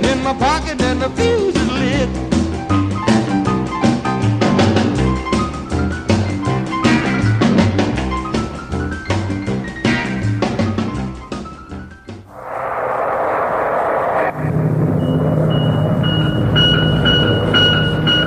bullet 0.00 0.16
in 0.16 0.22
my 0.22 0.34
pocket 0.34 0.80
and 0.82 1.00
the 1.00 1.10
fuse 1.10 1.56
is 1.56 1.70
lit. 1.70 2.08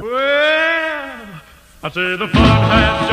Well, 0.02 1.41
I 1.84 1.90
say 1.90 2.18
the 2.18 2.28
fun 2.28 2.70
has 2.70 3.12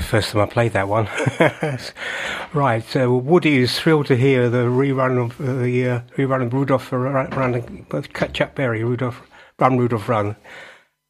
First 0.00 0.30
time 0.30 0.42
I 0.42 0.46
played 0.46 0.72
that 0.72 0.88
one. 0.88 1.08
right, 2.54 2.84
so 2.84 3.16
Woody 3.16 3.58
is 3.58 3.78
thrilled 3.78 4.06
to 4.06 4.16
hear 4.16 4.48
the 4.48 4.64
rerun 4.64 5.24
of 5.24 5.40
uh, 5.40 5.62
the 5.62 5.88
uh, 5.88 6.00
rerun 6.16 6.46
of 6.46 6.52
Rudolph 6.52 6.90
Run, 6.92 7.86
Chuck 8.32 8.54
Berry, 8.54 8.84
Rudolph 8.84 9.22
Run, 9.58 9.78
Rudolph 9.78 10.08
Run. 10.08 10.36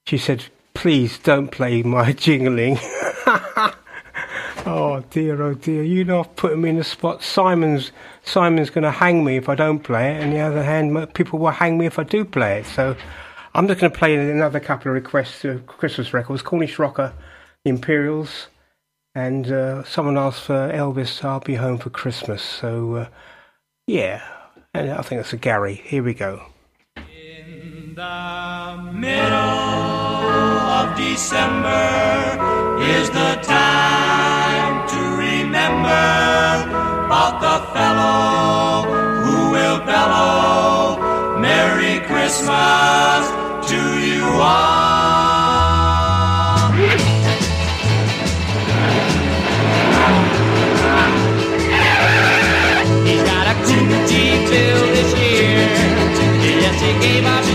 She 0.07 0.19
said, 0.19 0.47
"Please 0.75 1.19
don't 1.19 1.49
play 1.49 1.83
my 1.83 2.13
jingling." 2.25 2.79
oh 4.67 5.05
dear, 5.11 5.43
oh 5.43 5.55
dear! 5.55 5.83
You 5.83 6.05
know, 6.05 6.21
I've 6.21 6.37
put 6.37 6.53
him 6.53 6.65
in 6.65 6.77
the 6.77 6.85
spot. 6.85 7.23
Simon's 7.23 7.93
Simon's 8.25 8.71
going 8.71 8.85
to 8.85 8.91
hang 8.91 9.25
me 9.25 9.37
if 9.37 9.49
I 9.49 9.55
don't 9.55 9.81
play 9.81 10.15
it, 10.15 10.23
and 10.23 10.33
the 10.33 10.41
other 10.41 10.63
hand, 10.63 11.15
people 11.15 11.39
will 11.39 11.51
hang 11.51 11.79
me 11.79 11.87
if 11.87 11.99
I 11.99 12.05
do 12.05 12.25
play 12.25 12.61
it. 12.61 12.67
So 12.67 12.97
I'm 13.55 13.69
just 13.69 13.81
going 13.81 13.93
to 13.93 13.99
play 13.99 14.17
another 14.17 14.61
couple 14.61 14.91
of 14.91 14.95
requests, 14.95 15.45
uh, 15.45 15.59
Christmas 15.67 16.15
records. 16.15 16.43
Cornish 16.43 16.79
Rocker, 16.79 17.13
the 17.65 17.71
Imperials, 17.71 18.49
and 19.15 19.51
uh, 19.51 19.85
someone 19.85 20.19
asked 20.19 20.43
for 20.43 20.71
Elvis. 20.73 21.25
I'll 21.25 21.41
be 21.41 21.55
home 21.55 21.79
for 21.79 21.91
Christmas. 21.91 22.43
So 22.43 22.95
uh, 22.95 23.09
yeah, 23.87 24.23
and 24.75 24.91
I 24.91 25.03
think 25.03 25.21
that's 25.21 25.33
a 25.33 25.37
Gary. 25.37 25.75
Here 25.75 26.03
we 26.03 26.15
go. 26.15 26.43
In 26.97 27.95
the 27.95 28.91
middle 28.93 29.33
of 29.33 30.97
December 30.97 32.39
is 32.81 33.11
the 33.11 33.39
time 33.43 34.89
to 34.89 35.01
remember 35.17 35.89
about 37.07 37.41
the 37.41 37.59
fellow 37.75 38.85
who 39.23 39.51
will 39.53 39.81
bellow 39.85 41.39
Merry 41.39 42.01
Christmas 42.07 43.29
to 43.69 44.01
you 44.01 44.25
all. 44.25 44.82
Yes, 56.83 56.95
he 56.95 57.09
gave 57.09 57.25
us 57.27 57.52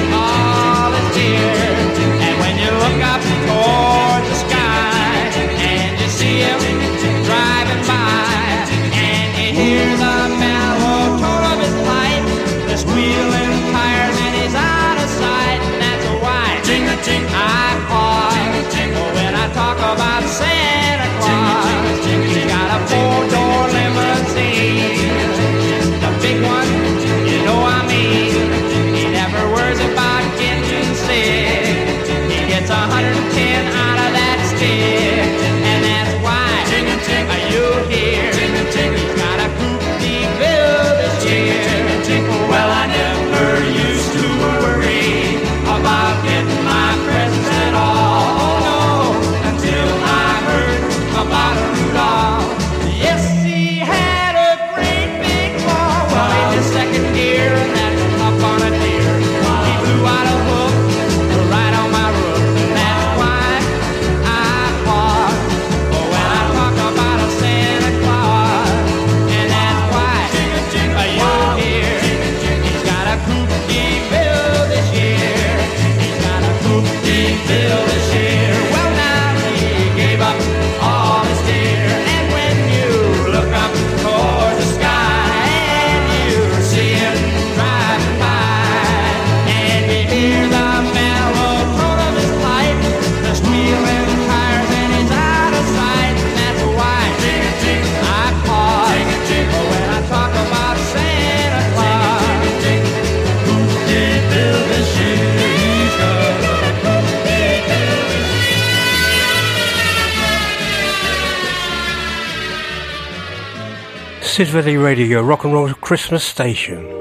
This 114.38 114.50
is 114.50 114.54
Valley 114.54 114.78
Radio, 114.78 115.24
rock 115.24 115.46
and 115.46 115.54
roll 115.54 115.74
Christmas 115.74 116.24
station. 116.24 116.97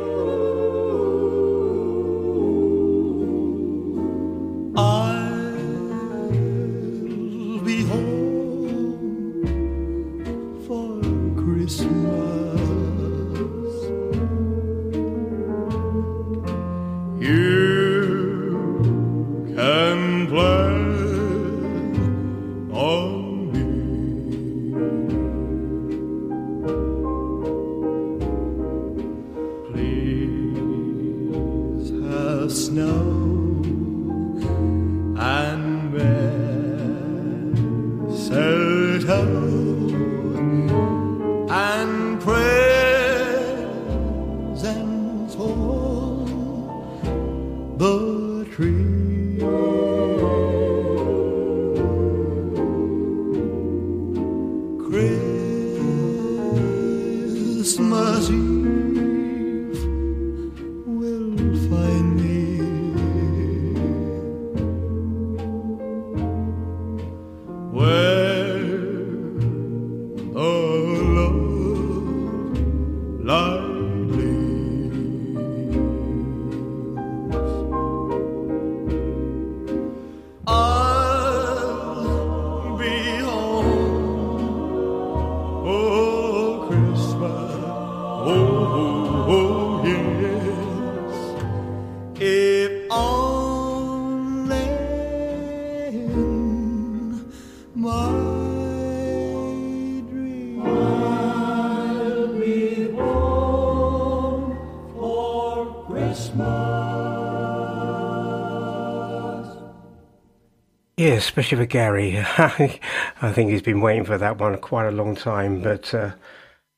Especially 111.37 111.59
for 111.59 111.67
Gary. 111.67 112.17
I 112.39 113.31
think 113.35 113.51
he's 113.51 113.61
been 113.61 113.83
waiting 113.83 114.07
for 114.07 114.17
that 114.17 114.39
one 114.39 114.57
quite 114.57 114.87
a 114.87 114.91
long 114.91 115.15
time, 115.15 115.61
but 115.61 115.93
uh, 115.93 116.13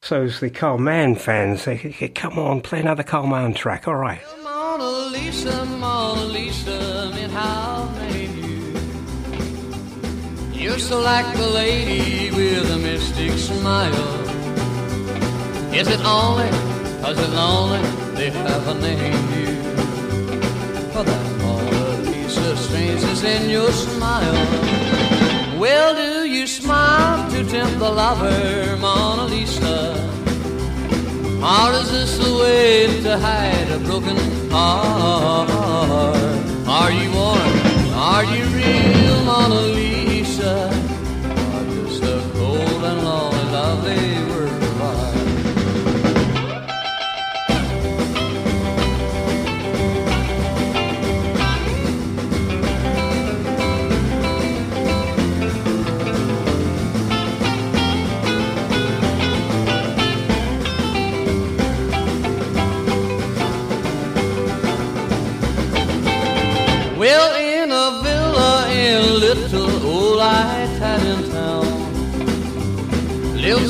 so's 0.02 0.40
the 0.40 0.50
Carl 0.50 0.78
Mann 0.78 1.14
fans. 1.14 1.64
They, 1.64 1.76
they- 1.76 2.08
come 2.08 2.40
on, 2.40 2.60
play 2.60 2.80
another 2.80 3.04
Carl 3.04 3.28
Mann 3.28 3.54
track. 3.54 3.86
All 3.86 3.94
right. 3.94 4.20
Mona 4.42 5.10
Lisa, 5.12 5.64
Mona 5.64 6.22
Lisa, 6.24 7.12
meant 7.14 7.30
how 7.32 7.88
made 8.00 8.30
you? 8.34 8.74
You're 10.60 10.78
so 10.80 11.00
like 11.02 11.36
the 11.36 11.46
lady 11.50 12.32
with 12.34 12.68
a 12.68 12.78
mystic 12.78 13.30
smile. 13.38 14.24
Is 15.72 15.86
it 15.86 16.00
only, 16.04 16.48
it's 16.48 17.28
lonely, 17.32 17.80
they 18.16 18.30
haven't 18.30 18.80
named 18.80 19.36
you? 19.36 19.54
For 20.90 21.04
that 21.04 21.27
strangeness 22.68 23.24
in 23.24 23.48
your 23.48 23.72
smile. 23.72 24.34
Well, 25.58 25.94
do 25.94 26.28
you 26.28 26.46
smile 26.46 27.30
to 27.30 27.42
tempt 27.44 27.78
the 27.78 27.90
lover, 27.90 28.76
Mona 28.76 29.24
Lisa? 29.24 29.96
Or 31.42 31.72
is 31.80 31.90
this 31.90 32.18
a 32.20 32.30
way 32.40 33.00
to 33.04 33.18
hide 33.18 33.70
a 33.70 33.78
broken 33.78 34.18
heart? 34.50 35.48
Are 36.68 36.92
you 36.92 37.10
warm? 37.12 37.54
Are 37.94 38.24
you 38.24 38.44
real, 38.58 39.24
Mona 39.24 39.60
Lisa? 39.78 40.77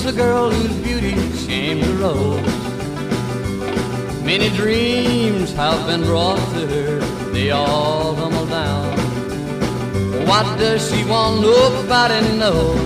A 0.08 0.12
girl 0.12 0.50
whose 0.50 0.76
beauty 0.78 1.14
seems 1.32 1.86
a 1.86 1.92
rose. 1.94 2.40
Many 4.24 4.48
dreams 4.56 5.52
have 5.52 5.86
been 5.86 6.02
brought 6.02 6.38
to 6.54 6.66
her, 6.66 7.00
they 7.32 7.50
all 7.50 8.14
tumble 8.14 8.46
down. 8.46 8.96
What 10.26 10.46
does 10.58 10.88
she 10.88 11.04
want? 11.04 11.42
Nobody 11.42 12.20
knows. 12.38 12.80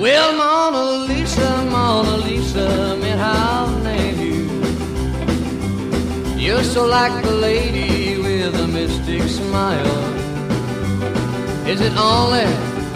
Well, 0.00 0.30
Mona 0.40 0.84
Lisa, 1.12 1.64
Mona 1.68 2.16
Lisa, 2.18 2.96
meant 3.00 3.20
how 3.20 3.66
name 3.82 4.18
you. 4.28 4.44
You're 6.38 6.62
so 6.62 6.86
like 6.86 7.24
the 7.24 7.32
lady 7.32 8.18
with 8.22 8.54
a 8.54 8.68
mystic 8.68 9.22
smile. 9.22 10.04
Is 11.66 11.80
it 11.80 11.96
only, 11.96 12.46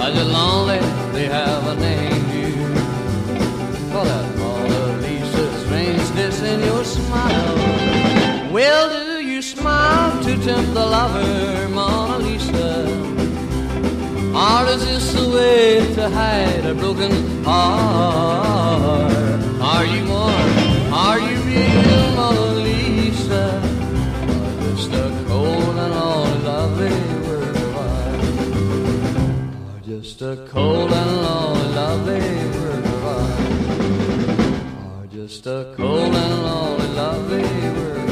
is 0.06 0.18
it 0.22 0.28
lonely 0.38 0.78
they 1.12 1.26
haven't 1.26 1.80
named 1.80 2.32
you? 2.34 2.41
Well, 8.62 8.86
do 8.90 9.26
you 9.26 9.43
smile 9.43 10.22
to 10.22 10.32
tempt 10.44 10.72
the 10.72 10.86
lover, 10.86 11.68
Mona 11.70 12.18
Lisa? 12.18 12.86
Or 14.47 14.62
is 14.74 14.82
this 14.86 15.06
a 15.16 15.28
way 15.34 15.94
to 15.97 16.09
hide 16.09 16.64
a 16.66 16.72
broken 16.72 17.43
heart? 17.43 19.12
Are 19.60 19.84
you 19.84 20.02
warm? 20.09 20.51
Are 20.94 21.18
you 21.18 21.36
real, 21.48 22.12
Mona 22.14 22.62
Lisa? 22.66 23.44
Or 24.30 24.51
just 24.62 24.93
a 24.93 25.10
cold 25.26 25.76
and 25.82 25.94
lonely, 25.98 26.39
lovely 26.44 26.97
work 27.26 27.56
of 27.66 27.76
art? 27.89 28.22
Or 29.70 29.78
just 29.84 30.22
a 30.22 30.34
cold 30.52 30.93
and 30.93 31.12
lonely, 31.26 31.68
lovely 31.80 32.24
work 32.60 32.84
of 32.94 33.05
art? 33.16 33.40
Or 34.86 35.06
just 35.09 35.47
a 35.48 35.74
cold 35.76 36.14
and 36.14 36.34
lonely, 36.44 36.89
lovely 36.94 37.43
work 37.76 38.11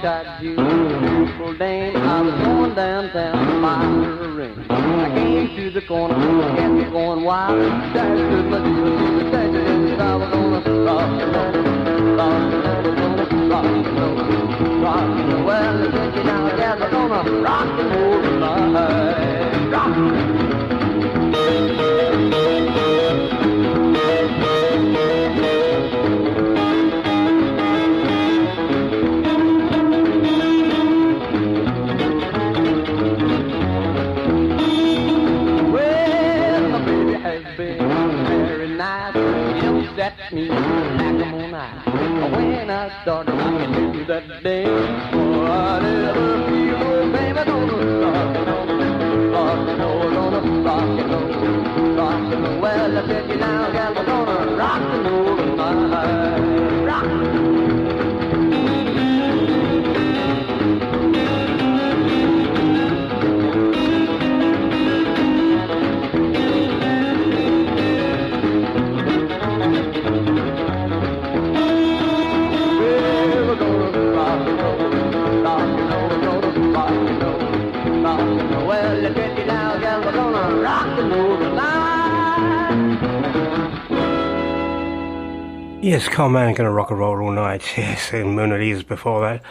Jew, 0.00 0.56
beautiful 0.56 1.52
dame, 1.58 1.94
I 1.94 2.22
was 2.22 2.32
going 2.42 2.74
downtown 2.74 3.46
to 3.46 3.60
buy 3.60 3.84
her 3.84 4.32
ring. 4.32 4.64
I 4.70 5.10
came 5.14 5.54
to 5.56 5.70
the 5.72 5.82
corner, 5.86 6.16
get 6.56 6.70
me 6.70 6.84
going 6.84 7.22
wild. 7.22 7.58
Dash 7.92 8.16
to 8.16 8.42
my 8.44 8.60
the 8.60 9.30
danger 9.30 9.60
in 9.60 9.90
the 9.90 9.96
car. 9.98 10.18
We're 10.18 10.30
gonna 10.30 10.84
rock 10.84 11.20
and 11.20 11.34
roll, 11.36 11.52
rock 12.16 12.32
and 12.32 13.50
rock 13.50 13.66
and 13.66 13.98
roll, 14.00 14.80
rock 14.80 15.04
and. 15.04 15.44
Well, 15.44 15.78
we're 15.78 16.90
gonna 16.90 17.42
rock 17.42 17.68
and 17.78 17.90
roll 17.92 18.22
tonight. 18.22 19.70
Rock. 19.70 19.94
At 40.18 40.32
me 40.32 40.50
I'm 40.50 41.34
on 41.34 41.54
ice. 41.54 41.86
When 42.34 42.70
I 42.70 43.02
started 43.02 43.32
rocking 43.32 43.92
to 43.92 44.04
that 44.06 44.42
never 45.80 46.46
feel 46.48 46.78
no 46.78 47.12
baby 47.12 47.44
gonna 47.44 47.76
rock 48.00 48.36
and 48.36 48.48
roll, 48.48 49.30
rock 49.30 49.68
and 49.68 49.80
roll, 49.80 50.10
gonna 50.10 50.62
rock 50.62 51.00
and 51.00 51.10
roll, 51.10 51.96
rock 51.96 52.32
and 52.32 52.42
roll. 52.42 52.60
Well, 52.60 52.98
I 52.98 53.06
said 53.06 53.30
you 53.30 53.36
now, 53.36 53.72
gal, 53.72 53.94
we're 53.94 54.04
gonna 54.06 54.56
rock 54.56 54.82
and 54.82 55.06
roll 55.06 55.36
tonight. 55.36 56.19
Yes, 86.00 86.08
Carl 86.08 86.30
Mann 86.30 86.54
going 86.54 86.66
to 86.66 86.70
rock 86.70 86.90
and 86.90 86.98
roll 86.98 87.20
all 87.20 87.30
night. 87.30 87.62
Yes, 87.76 88.14
and 88.14 88.34
Mona 88.34 88.56
Lisa 88.56 88.82
before 88.84 89.20
that. 89.20 89.42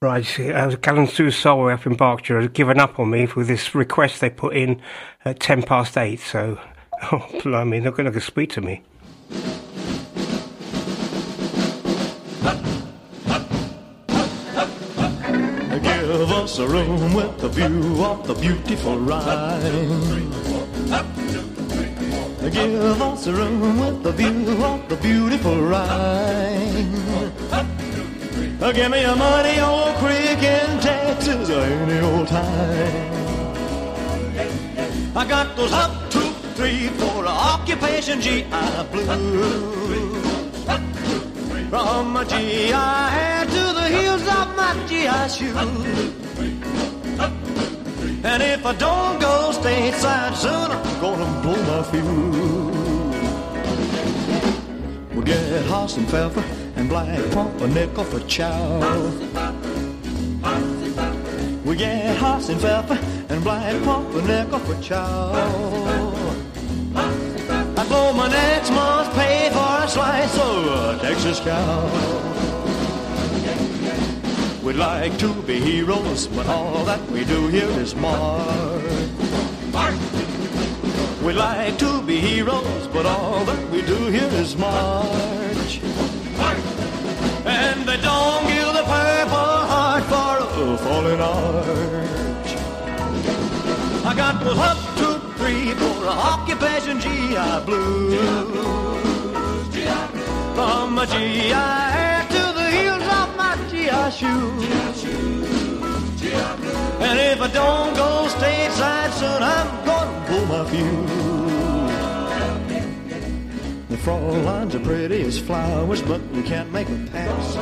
Right, 0.00 0.40
uh, 0.40 0.74
Gallon 0.76 1.06
Sue 1.06 1.30
Soul 1.30 1.68
up 1.68 1.84
in 1.84 1.94
Berkshire 1.94 2.40
have 2.40 2.54
given 2.54 2.80
up 2.80 2.98
on 2.98 3.10
me 3.10 3.26
for 3.26 3.44
this 3.44 3.74
request 3.74 4.22
they 4.22 4.30
put 4.30 4.56
in 4.56 4.80
at 5.26 5.40
10 5.40 5.62
past 5.64 5.98
8, 5.98 6.18
so, 6.18 6.58
oh, 7.12 7.28
blimey, 7.42 7.80
they're 7.80 7.92
going 7.92 8.10
to 8.10 8.18
speak 8.18 8.48
to 8.52 8.62
me. 8.62 8.82
Give 15.82 16.32
us 16.32 16.58
a 16.60 16.66
room 16.66 17.12
with 17.12 17.44
a 17.44 17.50
view 17.50 18.02
of 18.02 18.26
the 18.26 18.32
beautiful 18.32 18.98
Rhine. 18.98 20.30
Give 22.48 23.02
us 23.02 23.26
a 23.26 23.32
room 23.34 23.78
with 23.78 24.06
a 24.06 24.12
view 24.12 24.64
of 24.64 24.88
the 24.88 24.96
beautiful 24.96 25.60
Rhine. 25.60 26.90
Give 28.72 28.90
me 28.90 29.04
a 29.04 29.14
money, 29.14 29.60
old 29.60 29.94
creek 29.96 30.42
in 30.42 30.80
Texas 30.80 31.50
any 31.50 32.00
old 32.00 32.28
time. 32.28 33.12
I 35.14 35.26
got 35.28 35.54
those 35.54 35.72
up, 35.72 36.10
two, 36.10 36.32
three, 36.54 36.88
four 36.88 37.26
occupation 37.26 38.22
GI 38.22 38.44
blues. 38.90 39.90
From 41.68 42.12
my 42.14 42.24
GI 42.24 42.72
hair 42.72 43.44
to 43.44 43.72
the 43.78 43.88
heels 43.88 44.22
of 44.22 44.56
my 44.56 44.74
GI 44.88 45.28
shoes. 45.28 46.89
And 48.22 48.42
if 48.42 48.66
I 48.66 48.74
don't 48.74 49.18
go 49.18 49.50
stateside 49.50 50.34
soon, 50.36 50.70
I'm 50.70 51.00
gonna 51.00 51.40
blow 51.40 51.56
my 51.64 51.82
fuse. 51.90 53.00
We'll 55.14 55.24
get 55.24 55.64
hasenpfeffer 55.64 56.44
and 56.76 56.86
Black 56.88 57.18
Pumpernickel 57.30 58.04
for 58.04 58.20
chow. 58.20 58.80
We 61.64 61.76
get 61.76 62.18
hasenpfeffer 62.18 62.98
and 63.30 63.42
Black 63.42 63.82
Pumpernickel 63.84 64.58
for 64.58 64.82
chow. 64.82 65.32
I 66.94 67.86
blow 67.88 68.12
my 68.12 68.28
next 68.28 68.70
month's 68.70 69.14
pay 69.16 69.48
for 69.50 69.84
a 69.84 69.88
slice 69.88 70.38
of 70.38 70.66
a 70.66 70.98
Texas 71.00 71.40
cow. 71.40 72.49
We'd 74.62 74.76
like 74.76 75.18
to 75.18 75.32
be 75.42 75.58
heroes, 75.58 76.26
but 76.26 76.46
all 76.46 76.84
that 76.84 77.00
we 77.10 77.24
do 77.24 77.48
here 77.48 77.70
is 77.80 77.94
march. 77.94 78.82
We'd 81.24 81.32
like 81.32 81.78
to 81.78 82.02
be 82.02 82.20
heroes, 82.20 82.86
but 82.88 83.06
all 83.06 83.42
that 83.46 83.70
we 83.70 83.80
do 83.80 83.96
here 84.08 84.28
is 84.34 84.56
march. 84.58 85.80
And 87.46 87.88
they 87.88 87.96
don't 88.02 88.46
give 88.48 88.72
the 88.74 88.84
Purple 88.84 89.60
Heart 89.72 90.04
for 90.10 90.74
a 90.74 90.78
fallen 90.78 91.20
arch. 91.20 92.50
I 94.04 94.14
got 94.14 94.44
those 94.44 94.58
up 94.58 94.78
two, 94.98 95.18
three, 95.38 95.72
four 95.72 96.06
occupation 96.06 97.00
GI 97.00 97.64
blues. 97.64 98.20
From 100.54 100.94
my 100.94 101.06
GI 101.06 102.19
GI 103.90 104.10
shoes. 104.18 105.04
And 107.00 107.18
if 107.18 107.40
I 107.40 107.48
don't 107.48 107.94
go 107.94 108.26
stateside 108.28 109.12
soon, 109.12 109.42
I'm 109.42 109.84
gonna 109.84 110.26
blow 110.28 110.44
my 110.46 110.64
fuse. 110.70 111.10
The 113.88 113.96
Fräuleins 113.96 114.74
are 114.74 114.80
pretty 114.80 115.22
as 115.22 115.38
flowers, 115.38 116.02
but 116.02 116.20
we 116.30 116.42
can't 116.42 116.70
make 116.72 116.88
a 116.88 116.96
pass. 117.10 117.54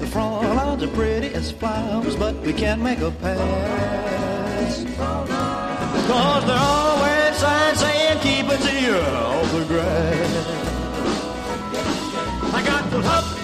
The 0.00 0.06
Fräuleins 0.06 0.82
are 0.82 0.94
pretty 0.94 1.34
as 1.34 1.50
flowers, 1.52 2.16
but 2.16 2.34
we 2.42 2.52
can't 2.52 2.82
make 2.82 3.00
a 3.00 3.10
pass. 3.10 4.84
Cause 6.08 6.44
they're 6.46 6.58
always 6.58 7.36
sign 7.36 7.76
saying 7.76 8.18
keep 8.20 8.46
it 8.52 8.60
here 8.60 8.96
off 8.96 9.52
the 9.52 9.64
grass. 9.64 10.68
I 12.50 12.62
got 12.64 12.90
the 12.90 12.98
up, 12.98 13.37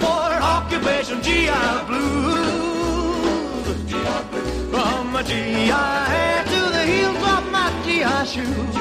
four 0.00 0.30
occupation 0.54 1.22
GI 1.22 1.84
blues. 1.86 3.66
From 4.70 5.12
my 5.12 5.22
GI 5.22 5.68
to 6.52 6.60
the 6.76 6.82
heels 6.92 7.22
of 7.34 7.42
my 7.52 7.68
GI 7.84 8.20
shoes. 8.32 8.76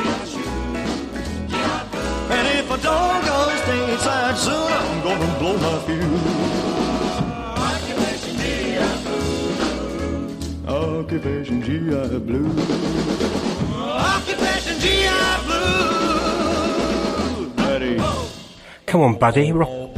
And 2.36 2.46
if 2.60 2.68
I 2.72 2.78
don't 2.90 3.22
go 3.30 3.38
stateside 3.64 4.38
soon, 4.38 4.72
I'm 4.72 4.98
gonna 5.04 5.32
blow 5.40 5.56
my 5.58 5.78
fuse. 5.86 6.62
Occupation 10.68 11.62
GI 11.62 12.20
blues. 12.20 12.58
Occupation 13.76 14.76
GI 14.80 15.34
blues. 15.46 15.82
Buddy. 17.56 17.94
Come 18.86 19.02
on, 19.02 19.14
buddy, 19.20 19.52
rock. 19.52 19.92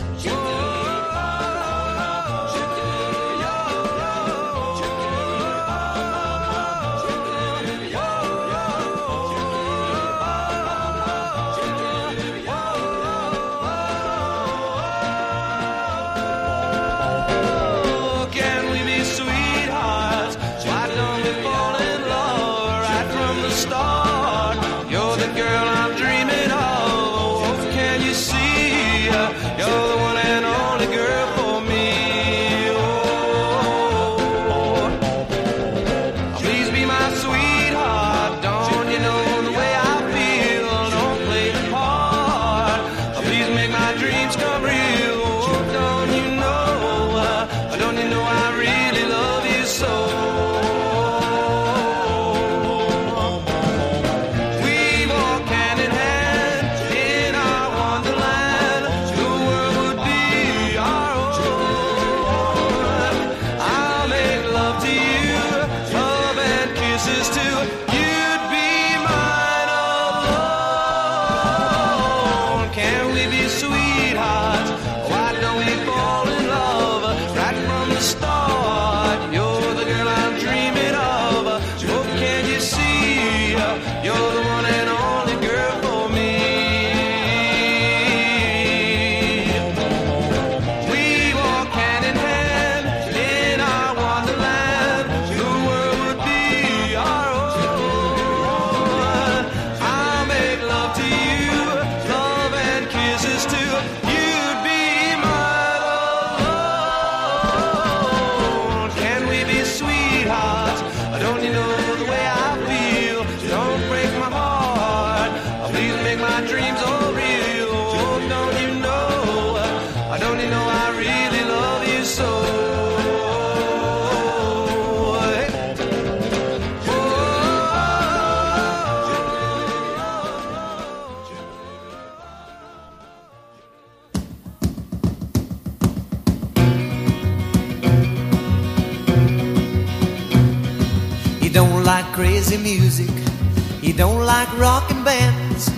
Like 144.34 144.52
rockin' 144.58 145.04
bands. 145.04 145.70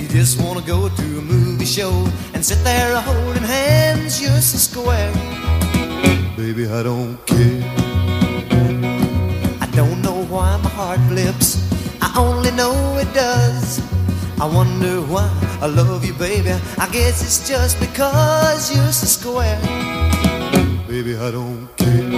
You 0.00 0.08
just 0.08 0.34
wanna 0.42 0.64
go 0.74 0.88
to 1.00 1.06
a 1.22 1.24
movie 1.34 1.70
show 1.78 1.94
and 2.34 2.40
sit 2.50 2.60
there 2.64 2.90
holding 3.08 3.46
hands 3.58 4.20
You're 4.22 4.42
so 4.50 4.58
square. 4.70 5.12
Baby, 6.36 6.64
I 6.78 6.80
don't 6.90 7.16
care. 7.32 7.62
I 9.64 9.66
don't 9.78 10.00
know 10.06 10.18
why 10.32 10.48
my 10.66 10.72
heart 10.78 11.00
flips. 11.10 11.48
I 12.06 12.08
only 12.26 12.52
know 12.60 12.74
it 13.02 13.10
does. 13.14 13.66
I 14.44 14.46
wonder 14.58 14.94
why 15.12 15.28
I 15.64 15.66
love 15.80 16.04
you, 16.08 16.14
baby. 16.14 16.54
I 16.84 16.86
guess 16.96 17.16
it's 17.26 17.40
just 17.52 17.74
because 17.86 18.62
you're 18.74 18.96
so 19.00 19.06
square. 19.18 19.60
Baby, 20.92 21.12
I 21.26 21.28
don't 21.38 21.68
care. 21.82 22.10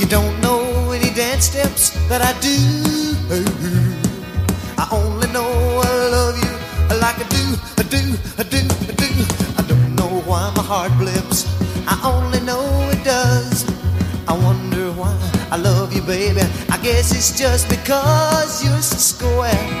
You 0.00 0.06
don't 0.16 0.36
know 0.44 0.60
any 0.96 1.10
dance 1.20 1.44
steps 1.50 1.82
that 2.10 2.22
I 2.30 2.32
do. 2.40 2.96
Heart 10.66 10.90
blips. 10.98 11.46
I 11.86 11.94
only 12.02 12.40
know 12.40 12.66
it 12.90 13.04
does. 13.04 13.64
I 14.26 14.32
wonder 14.32 14.90
why 14.98 15.14
I 15.52 15.56
love 15.56 15.92
you, 15.94 16.02
baby. 16.02 16.40
I 16.70 16.78
guess 16.82 17.12
it's 17.12 17.38
just 17.38 17.68
because 17.68 18.64
you're 18.64 18.82
so 18.82 18.96
square. 18.96 19.75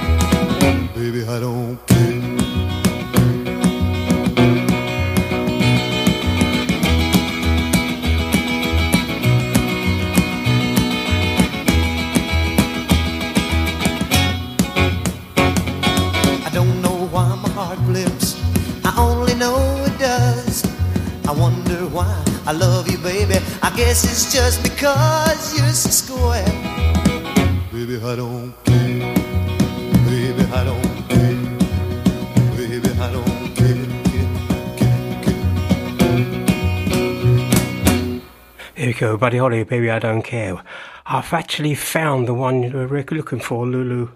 Buddy 39.00 39.36
Holly, 39.36 39.62
Baby 39.64 39.90
I 39.90 39.98
Don't 39.98 40.22
Care. 40.22 40.62
I've 41.04 41.32
actually 41.34 41.74
found 41.74 42.26
the 42.26 42.32
one 42.32 42.72
we're 42.72 43.04
looking 43.10 43.40
for, 43.40 43.66
Lulu, 43.66 44.10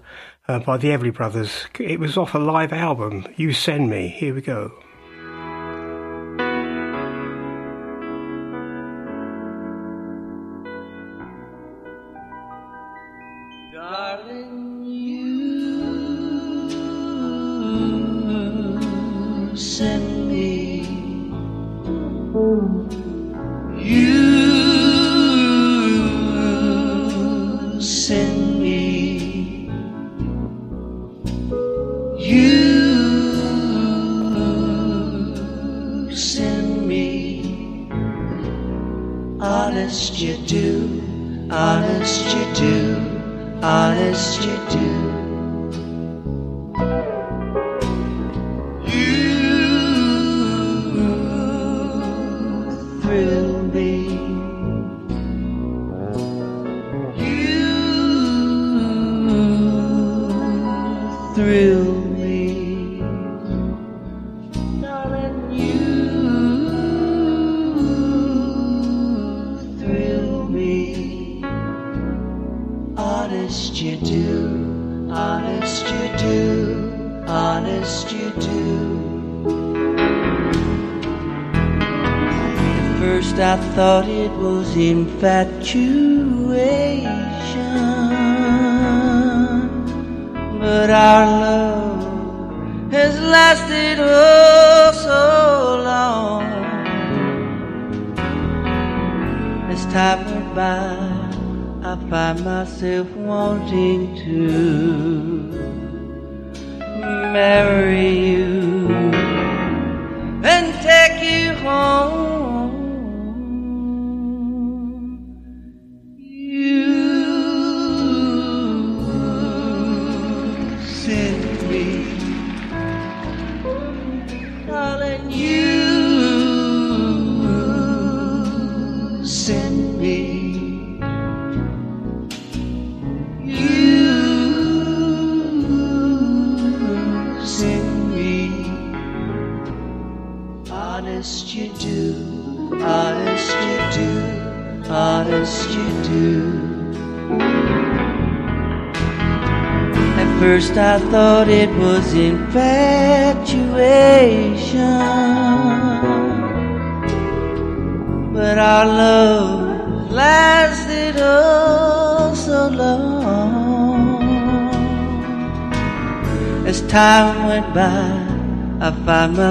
uh, 0.48 0.58
by 0.60 0.78
the 0.78 0.88
Everly 0.88 1.12
Brothers. 1.12 1.66
It 1.78 2.00
was 2.00 2.16
off 2.16 2.34
a 2.34 2.38
live 2.38 2.72
album, 2.72 3.26
You 3.36 3.52
Send 3.52 3.90
Me. 3.90 4.08
Here 4.08 4.34
we 4.34 4.40
go. 4.40 4.72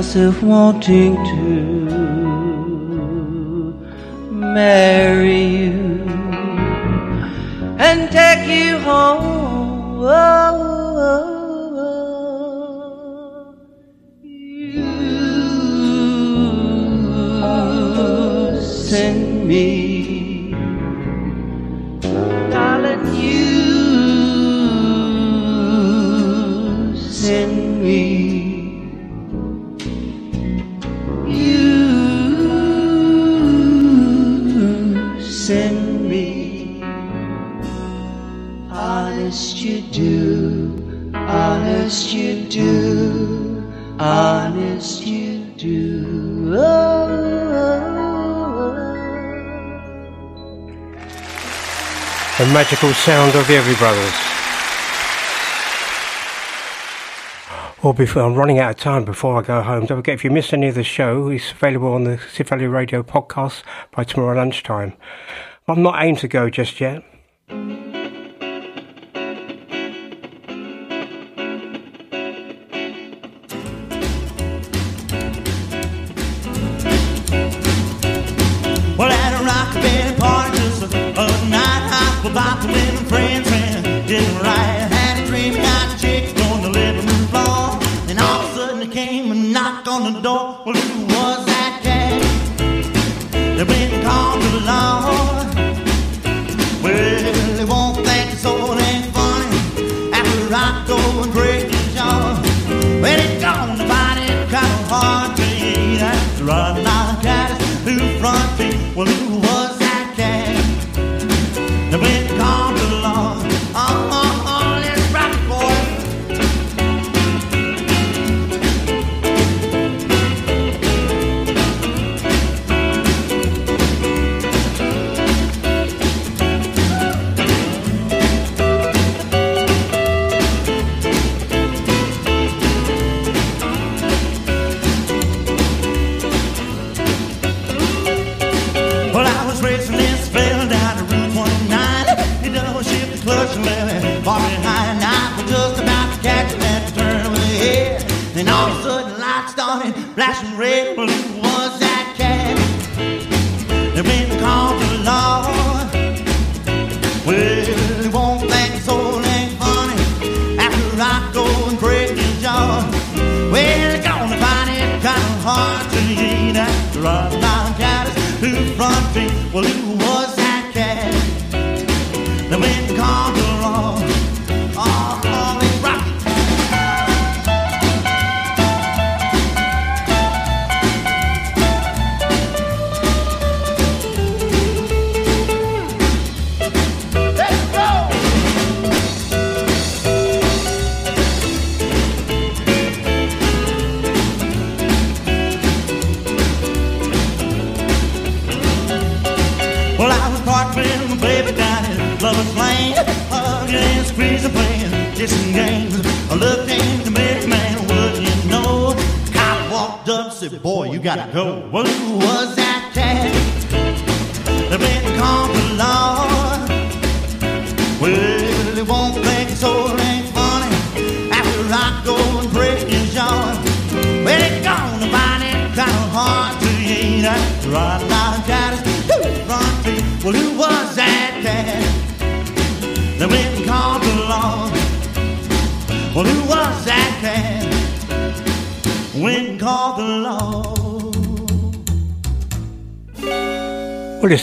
Myself 0.09 0.41
wanting 0.41 1.13
to 1.23 1.38
sound 52.87 53.35
of 53.35 53.45
the 53.45 53.55
Everly 53.55 53.77
Brothers. 53.77 54.13
Well, 57.83 57.91
before 57.91 58.23
I'm 58.23 58.35
running 58.35 58.57
out 58.57 58.71
of 58.71 58.77
time 58.77 59.03
before 59.03 59.37
I 59.37 59.41
go 59.45 59.61
home. 59.61 59.85
Don't 59.85 59.97
forget 59.97 60.15
if 60.15 60.23
you 60.23 60.31
missed 60.31 60.53
any 60.53 60.69
of 60.69 60.75
the 60.75 60.83
show, 60.83 61.27
it's 61.27 61.51
available 61.51 61.91
on 61.91 62.05
the 62.05 62.15
Civali 62.15 62.71
Radio 62.71 63.03
podcast 63.03 63.63
by 63.91 64.05
tomorrow 64.05 64.37
lunchtime. 64.37 64.93
I'm 65.67 65.83
not 65.83 66.01
aiming 66.01 66.15
to 66.17 66.29
go 66.29 66.49
just 66.49 66.79
yet. 66.79 67.03
about 82.31 82.61
the 82.61 82.67
living 82.67 83.05
friends 83.05 83.47
and 83.51 84.07
didn't 84.07 84.39
right. 84.41 84.87
Had 84.91 85.23
a 85.23 85.27
dream, 85.27 85.55
got 85.55 85.97
chick 85.99 86.35
on 86.45 86.61
the 86.61 86.69
living 86.69 87.07
floor. 87.31 87.79
And 88.07 88.19
all 88.19 88.41
of 88.41 88.51
a 88.51 88.55
sudden 88.55 88.79
there 88.79 88.89
came 88.89 89.31
a 89.31 89.35
knock 89.35 89.87
on 89.87 90.13
the 90.13 90.19
door. 90.21 90.61
Well, 90.65 90.75
who 90.75 91.05
was 91.05 91.45
that 91.45 91.79
cat 91.83 92.21
They 93.31 93.63
went 93.63 93.93
and 93.93 94.03
called 94.03 94.41
the 94.41 94.65
law? 94.65 95.08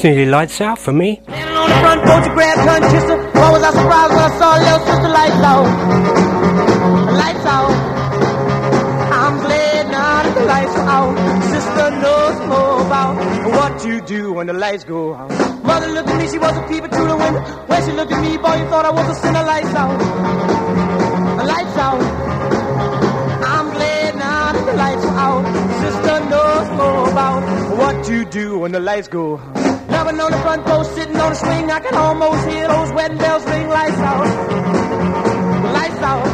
definitely 0.07 0.31
lights 0.31 0.61
out 0.61 0.79
for 0.79 0.93
me. 0.93 1.21
you 13.87 14.01
do 14.01 14.33
when 14.33 14.49
the 14.49 14.53
lights 14.53 14.83
go 14.83 15.15
out. 15.15 15.31
Mother 15.63 15.87
looked 15.89 16.09
at 16.09 16.19
me, 16.19 16.29
she 16.29 16.39
was 16.39 16.57
a 16.57 16.63
peeper 16.67 16.89
through 16.89 17.07
the 17.07 17.17
window. 17.17 17.41
When 17.69 17.85
she 17.85 17.93
looked 17.93 18.11
at 18.11 18.21
me, 18.21 18.37
boy, 18.37 18.57
you 18.57 18.67
thought 18.71 18.85
I 18.85 18.91
was 18.91 19.07
a 19.09 19.15
sinner. 19.21 19.45
Lights 19.45 19.75
out. 19.83 19.99
The 21.39 21.45
lights 21.45 21.77
out. 21.87 22.01
I'm 23.55 23.71
glad 23.77 24.17
now 24.17 24.53
that 24.55 24.67
the 24.67 24.73
lights 24.73 25.05
are 25.05 25.19
out. 25.27 25.45
Sister 25.83 26.31
knows 26.31 26.69
more 26.81 27.11
about 27.13 27.79
what 27.79 28.09
you 28.09 28.25
do 28.25 28.59
when 28.59 28.73
the 28.73 28.81
lights 28.81 29.07
go 29.07 29.39
out 29.39 29.56
sitting 30.17 30.25
on 30.25 30.31
the 30.33 30.43
front 30.43 30.65
post, 30.65 30.95
sitting 30.95 31.17
on 31.17 31.31
the 31.31 31.37
swing. 31.37 31.71
I 31.71 31.81
can 31.81 31.95
almost 31.95 32.49
hear 32.49 32.69
those 32.69 32.93
wedding 32.93 33.19
bells 33.19 33.45
ring. 33.45 33.69
Lights 33.69 33.99
out, 33.99 34.27
lights 35.73 36.03
out. 36.03 36.27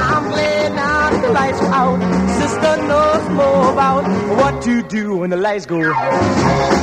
I'm 0.00 0.28
glad 0.30 0.74
now 0.74 1.20
the 1.20 1.30
lights 1.30 1.60
out. 1.62 2.00
Sister 2.40 2.82
knows 2.88 3.28
more 3.30 3.72
about 3.72 4.04
what 4.36 4.62
to 4.62 4.82
do 4.82 5.16
when 5.16 5.30
the 5.30 5.36
lights 5.36 5.66
go 5.66 5.80
out. 5.92 6.79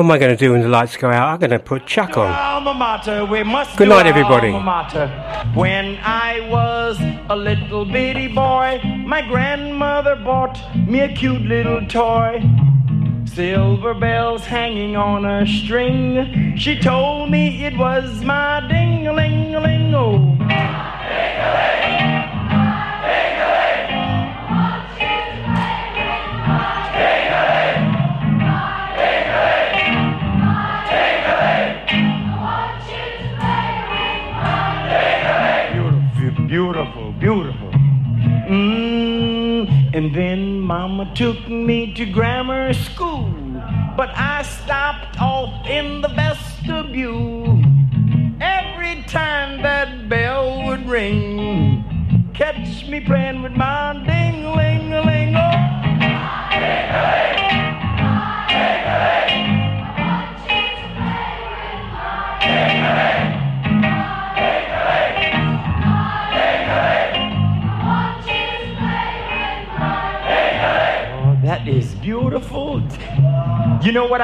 Am 0.00 0.10
I 0.10 0.18
going 0.18 0.30
to 0.30 0.36
do 0.36 0.52
when 0.52 0.62
the 0.62 0.68
lights 0.68 0.96
go 0.96 1.10
out? 1.10 1.28
I'm 1.34 1.38
going 1.38 1.50
to 1.50 1.58
put 1.58 1.86
Chuck 1.86 2.16
on. 2.16 2.30
Mater, 2.74 3.26
Good 3.76 3.88
night, 3.88 4.06
everybody. 4.06 4.50
When 5.54 5.98
I 6.02 6.48
was 6.50 6.98
a 7.28 7.36
little 7.36 7.84
bitty 7.84 8.28
boy, 8.28 8.80
my 9.06 9.22
grandmother 9.22 10.16
bought 10.16 10.58
me 10.74 11.00
a 11.00 11.12
cute 11.12 11.42
little 11.42 11.86
toy. 11.86 12.42
Silver 13.26 13.94
bells 13.94 14.44
hanging 14.44 14.96
on 14.96 15.24
a 15.24 15.46
string. 15.46 16.56
She 16.56 16.78
told 16.78 17.30
me 17.30 17.64
it 17.64 17.76
was 17.76 18.24
my 18.24 18.59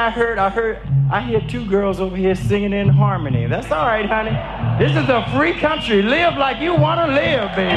I 0.07 0.11
heard? 0.11 0.39
I 0.39 0.51
heard 0.51 0.78
I 1.11 1.20
hear 1.20 1.41
two 1.41 1.66
girls 1.66 1.99
over 1.99 2.16
here 2.16 2.37
singing 2.37 2.73
in 2.73 2.89
harmony. 2.89 3.49
That's 3.49 3.73
all 3.73 3.87
right, 3.87 4.07
honey. 4.07 4.31
This 4.78 4.93
is 4.93 5.09
a 5.09 5.27
free 5.35 5.53
country. 5.53 6.01
Live 6.01 6.37
like 6.37 6.61
you 6.61 6.77
want 6.77 7.01
to 7.01 7.12
live, 7.12 7.51
baby. 7.57 7.73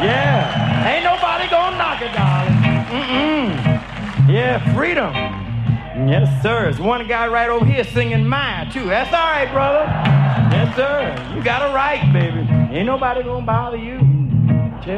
Yeah. 0.00 0.88
Ain't 0.88 1.04
nobody 1.04 1.50
gonna 1.50 1.76
knock 1.76 2.00
it, 2.00 2.14
darling. 2.14 2.54
Mm-mm. 2.88 4.32
Yeah, 4.32 4.74
freedom. 4.74 5.12
Yes, 6.08 6.42
sir. 6.42 6.62
There's 6.62 6.80
one 6.80 7.06
guy 7.06 7.28
right 7.28 7.50
over 7.50 7.66
here 7.66 7.84
singing 7.84 8.26
mine, 8.26 8.72
too. 8.72 8.86
That's 8.86 9.12
all 9.12 9.30
right, 9.30 9.52
brother. 9.52 9.84
Yes, 10.56 10.74
sir. 10.74 11.34
You 11.36 11.44
got 11.44 11.70
a 11.70 11.74
right, 11.74 12.10
baby. 12.10 12.38
Ain't 12.74 12.86
nobody 12.86 13.22
gonna 13.22 13.44
bother 13.44 13.76
you. 13.76 13.98
You. 14.86 14.96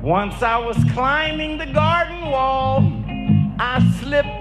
Once 0.00 0.40
I 0.40 0.56
was 0.58 0.76
climbing 0.92 1.58
the 1.58 1.66
garden 1.66 2.30
wall, 2.30 2.85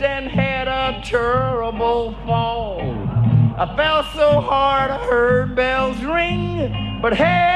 and 0.05 0.27
had 0.29 0.67
a 0.67 1.01
terrible 1.03 2.13
fall. 2.25 2.79
I 3.57 3.73
fell 3.75 4.03
so 4.13 4.39
hard 4.39 4.91
I 4.91 4.97
heard 5.07 5.55
bells 5.55 5.99
ring, 6.03 6.99
but 7.01 7.13
held 7.13 7.54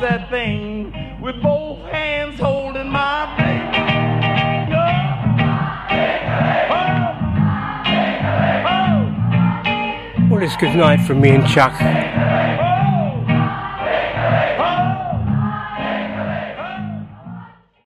that 0.00 0.30
thing 0.30 1.20
with 1.20 1.40
both 1.42 1.78
hands 1.90 2.40
holding 2.40 2.88
my 2.88 3.36
baby. 3.36 3.50
Well, 10.30 10.42
it's 10.42 10.56
good 10.56 10.74
night 10.74 11.04
from 11.06 11.20
me 11.20 11.30
and 11.30 11.46
Chuck. 11.46 11.74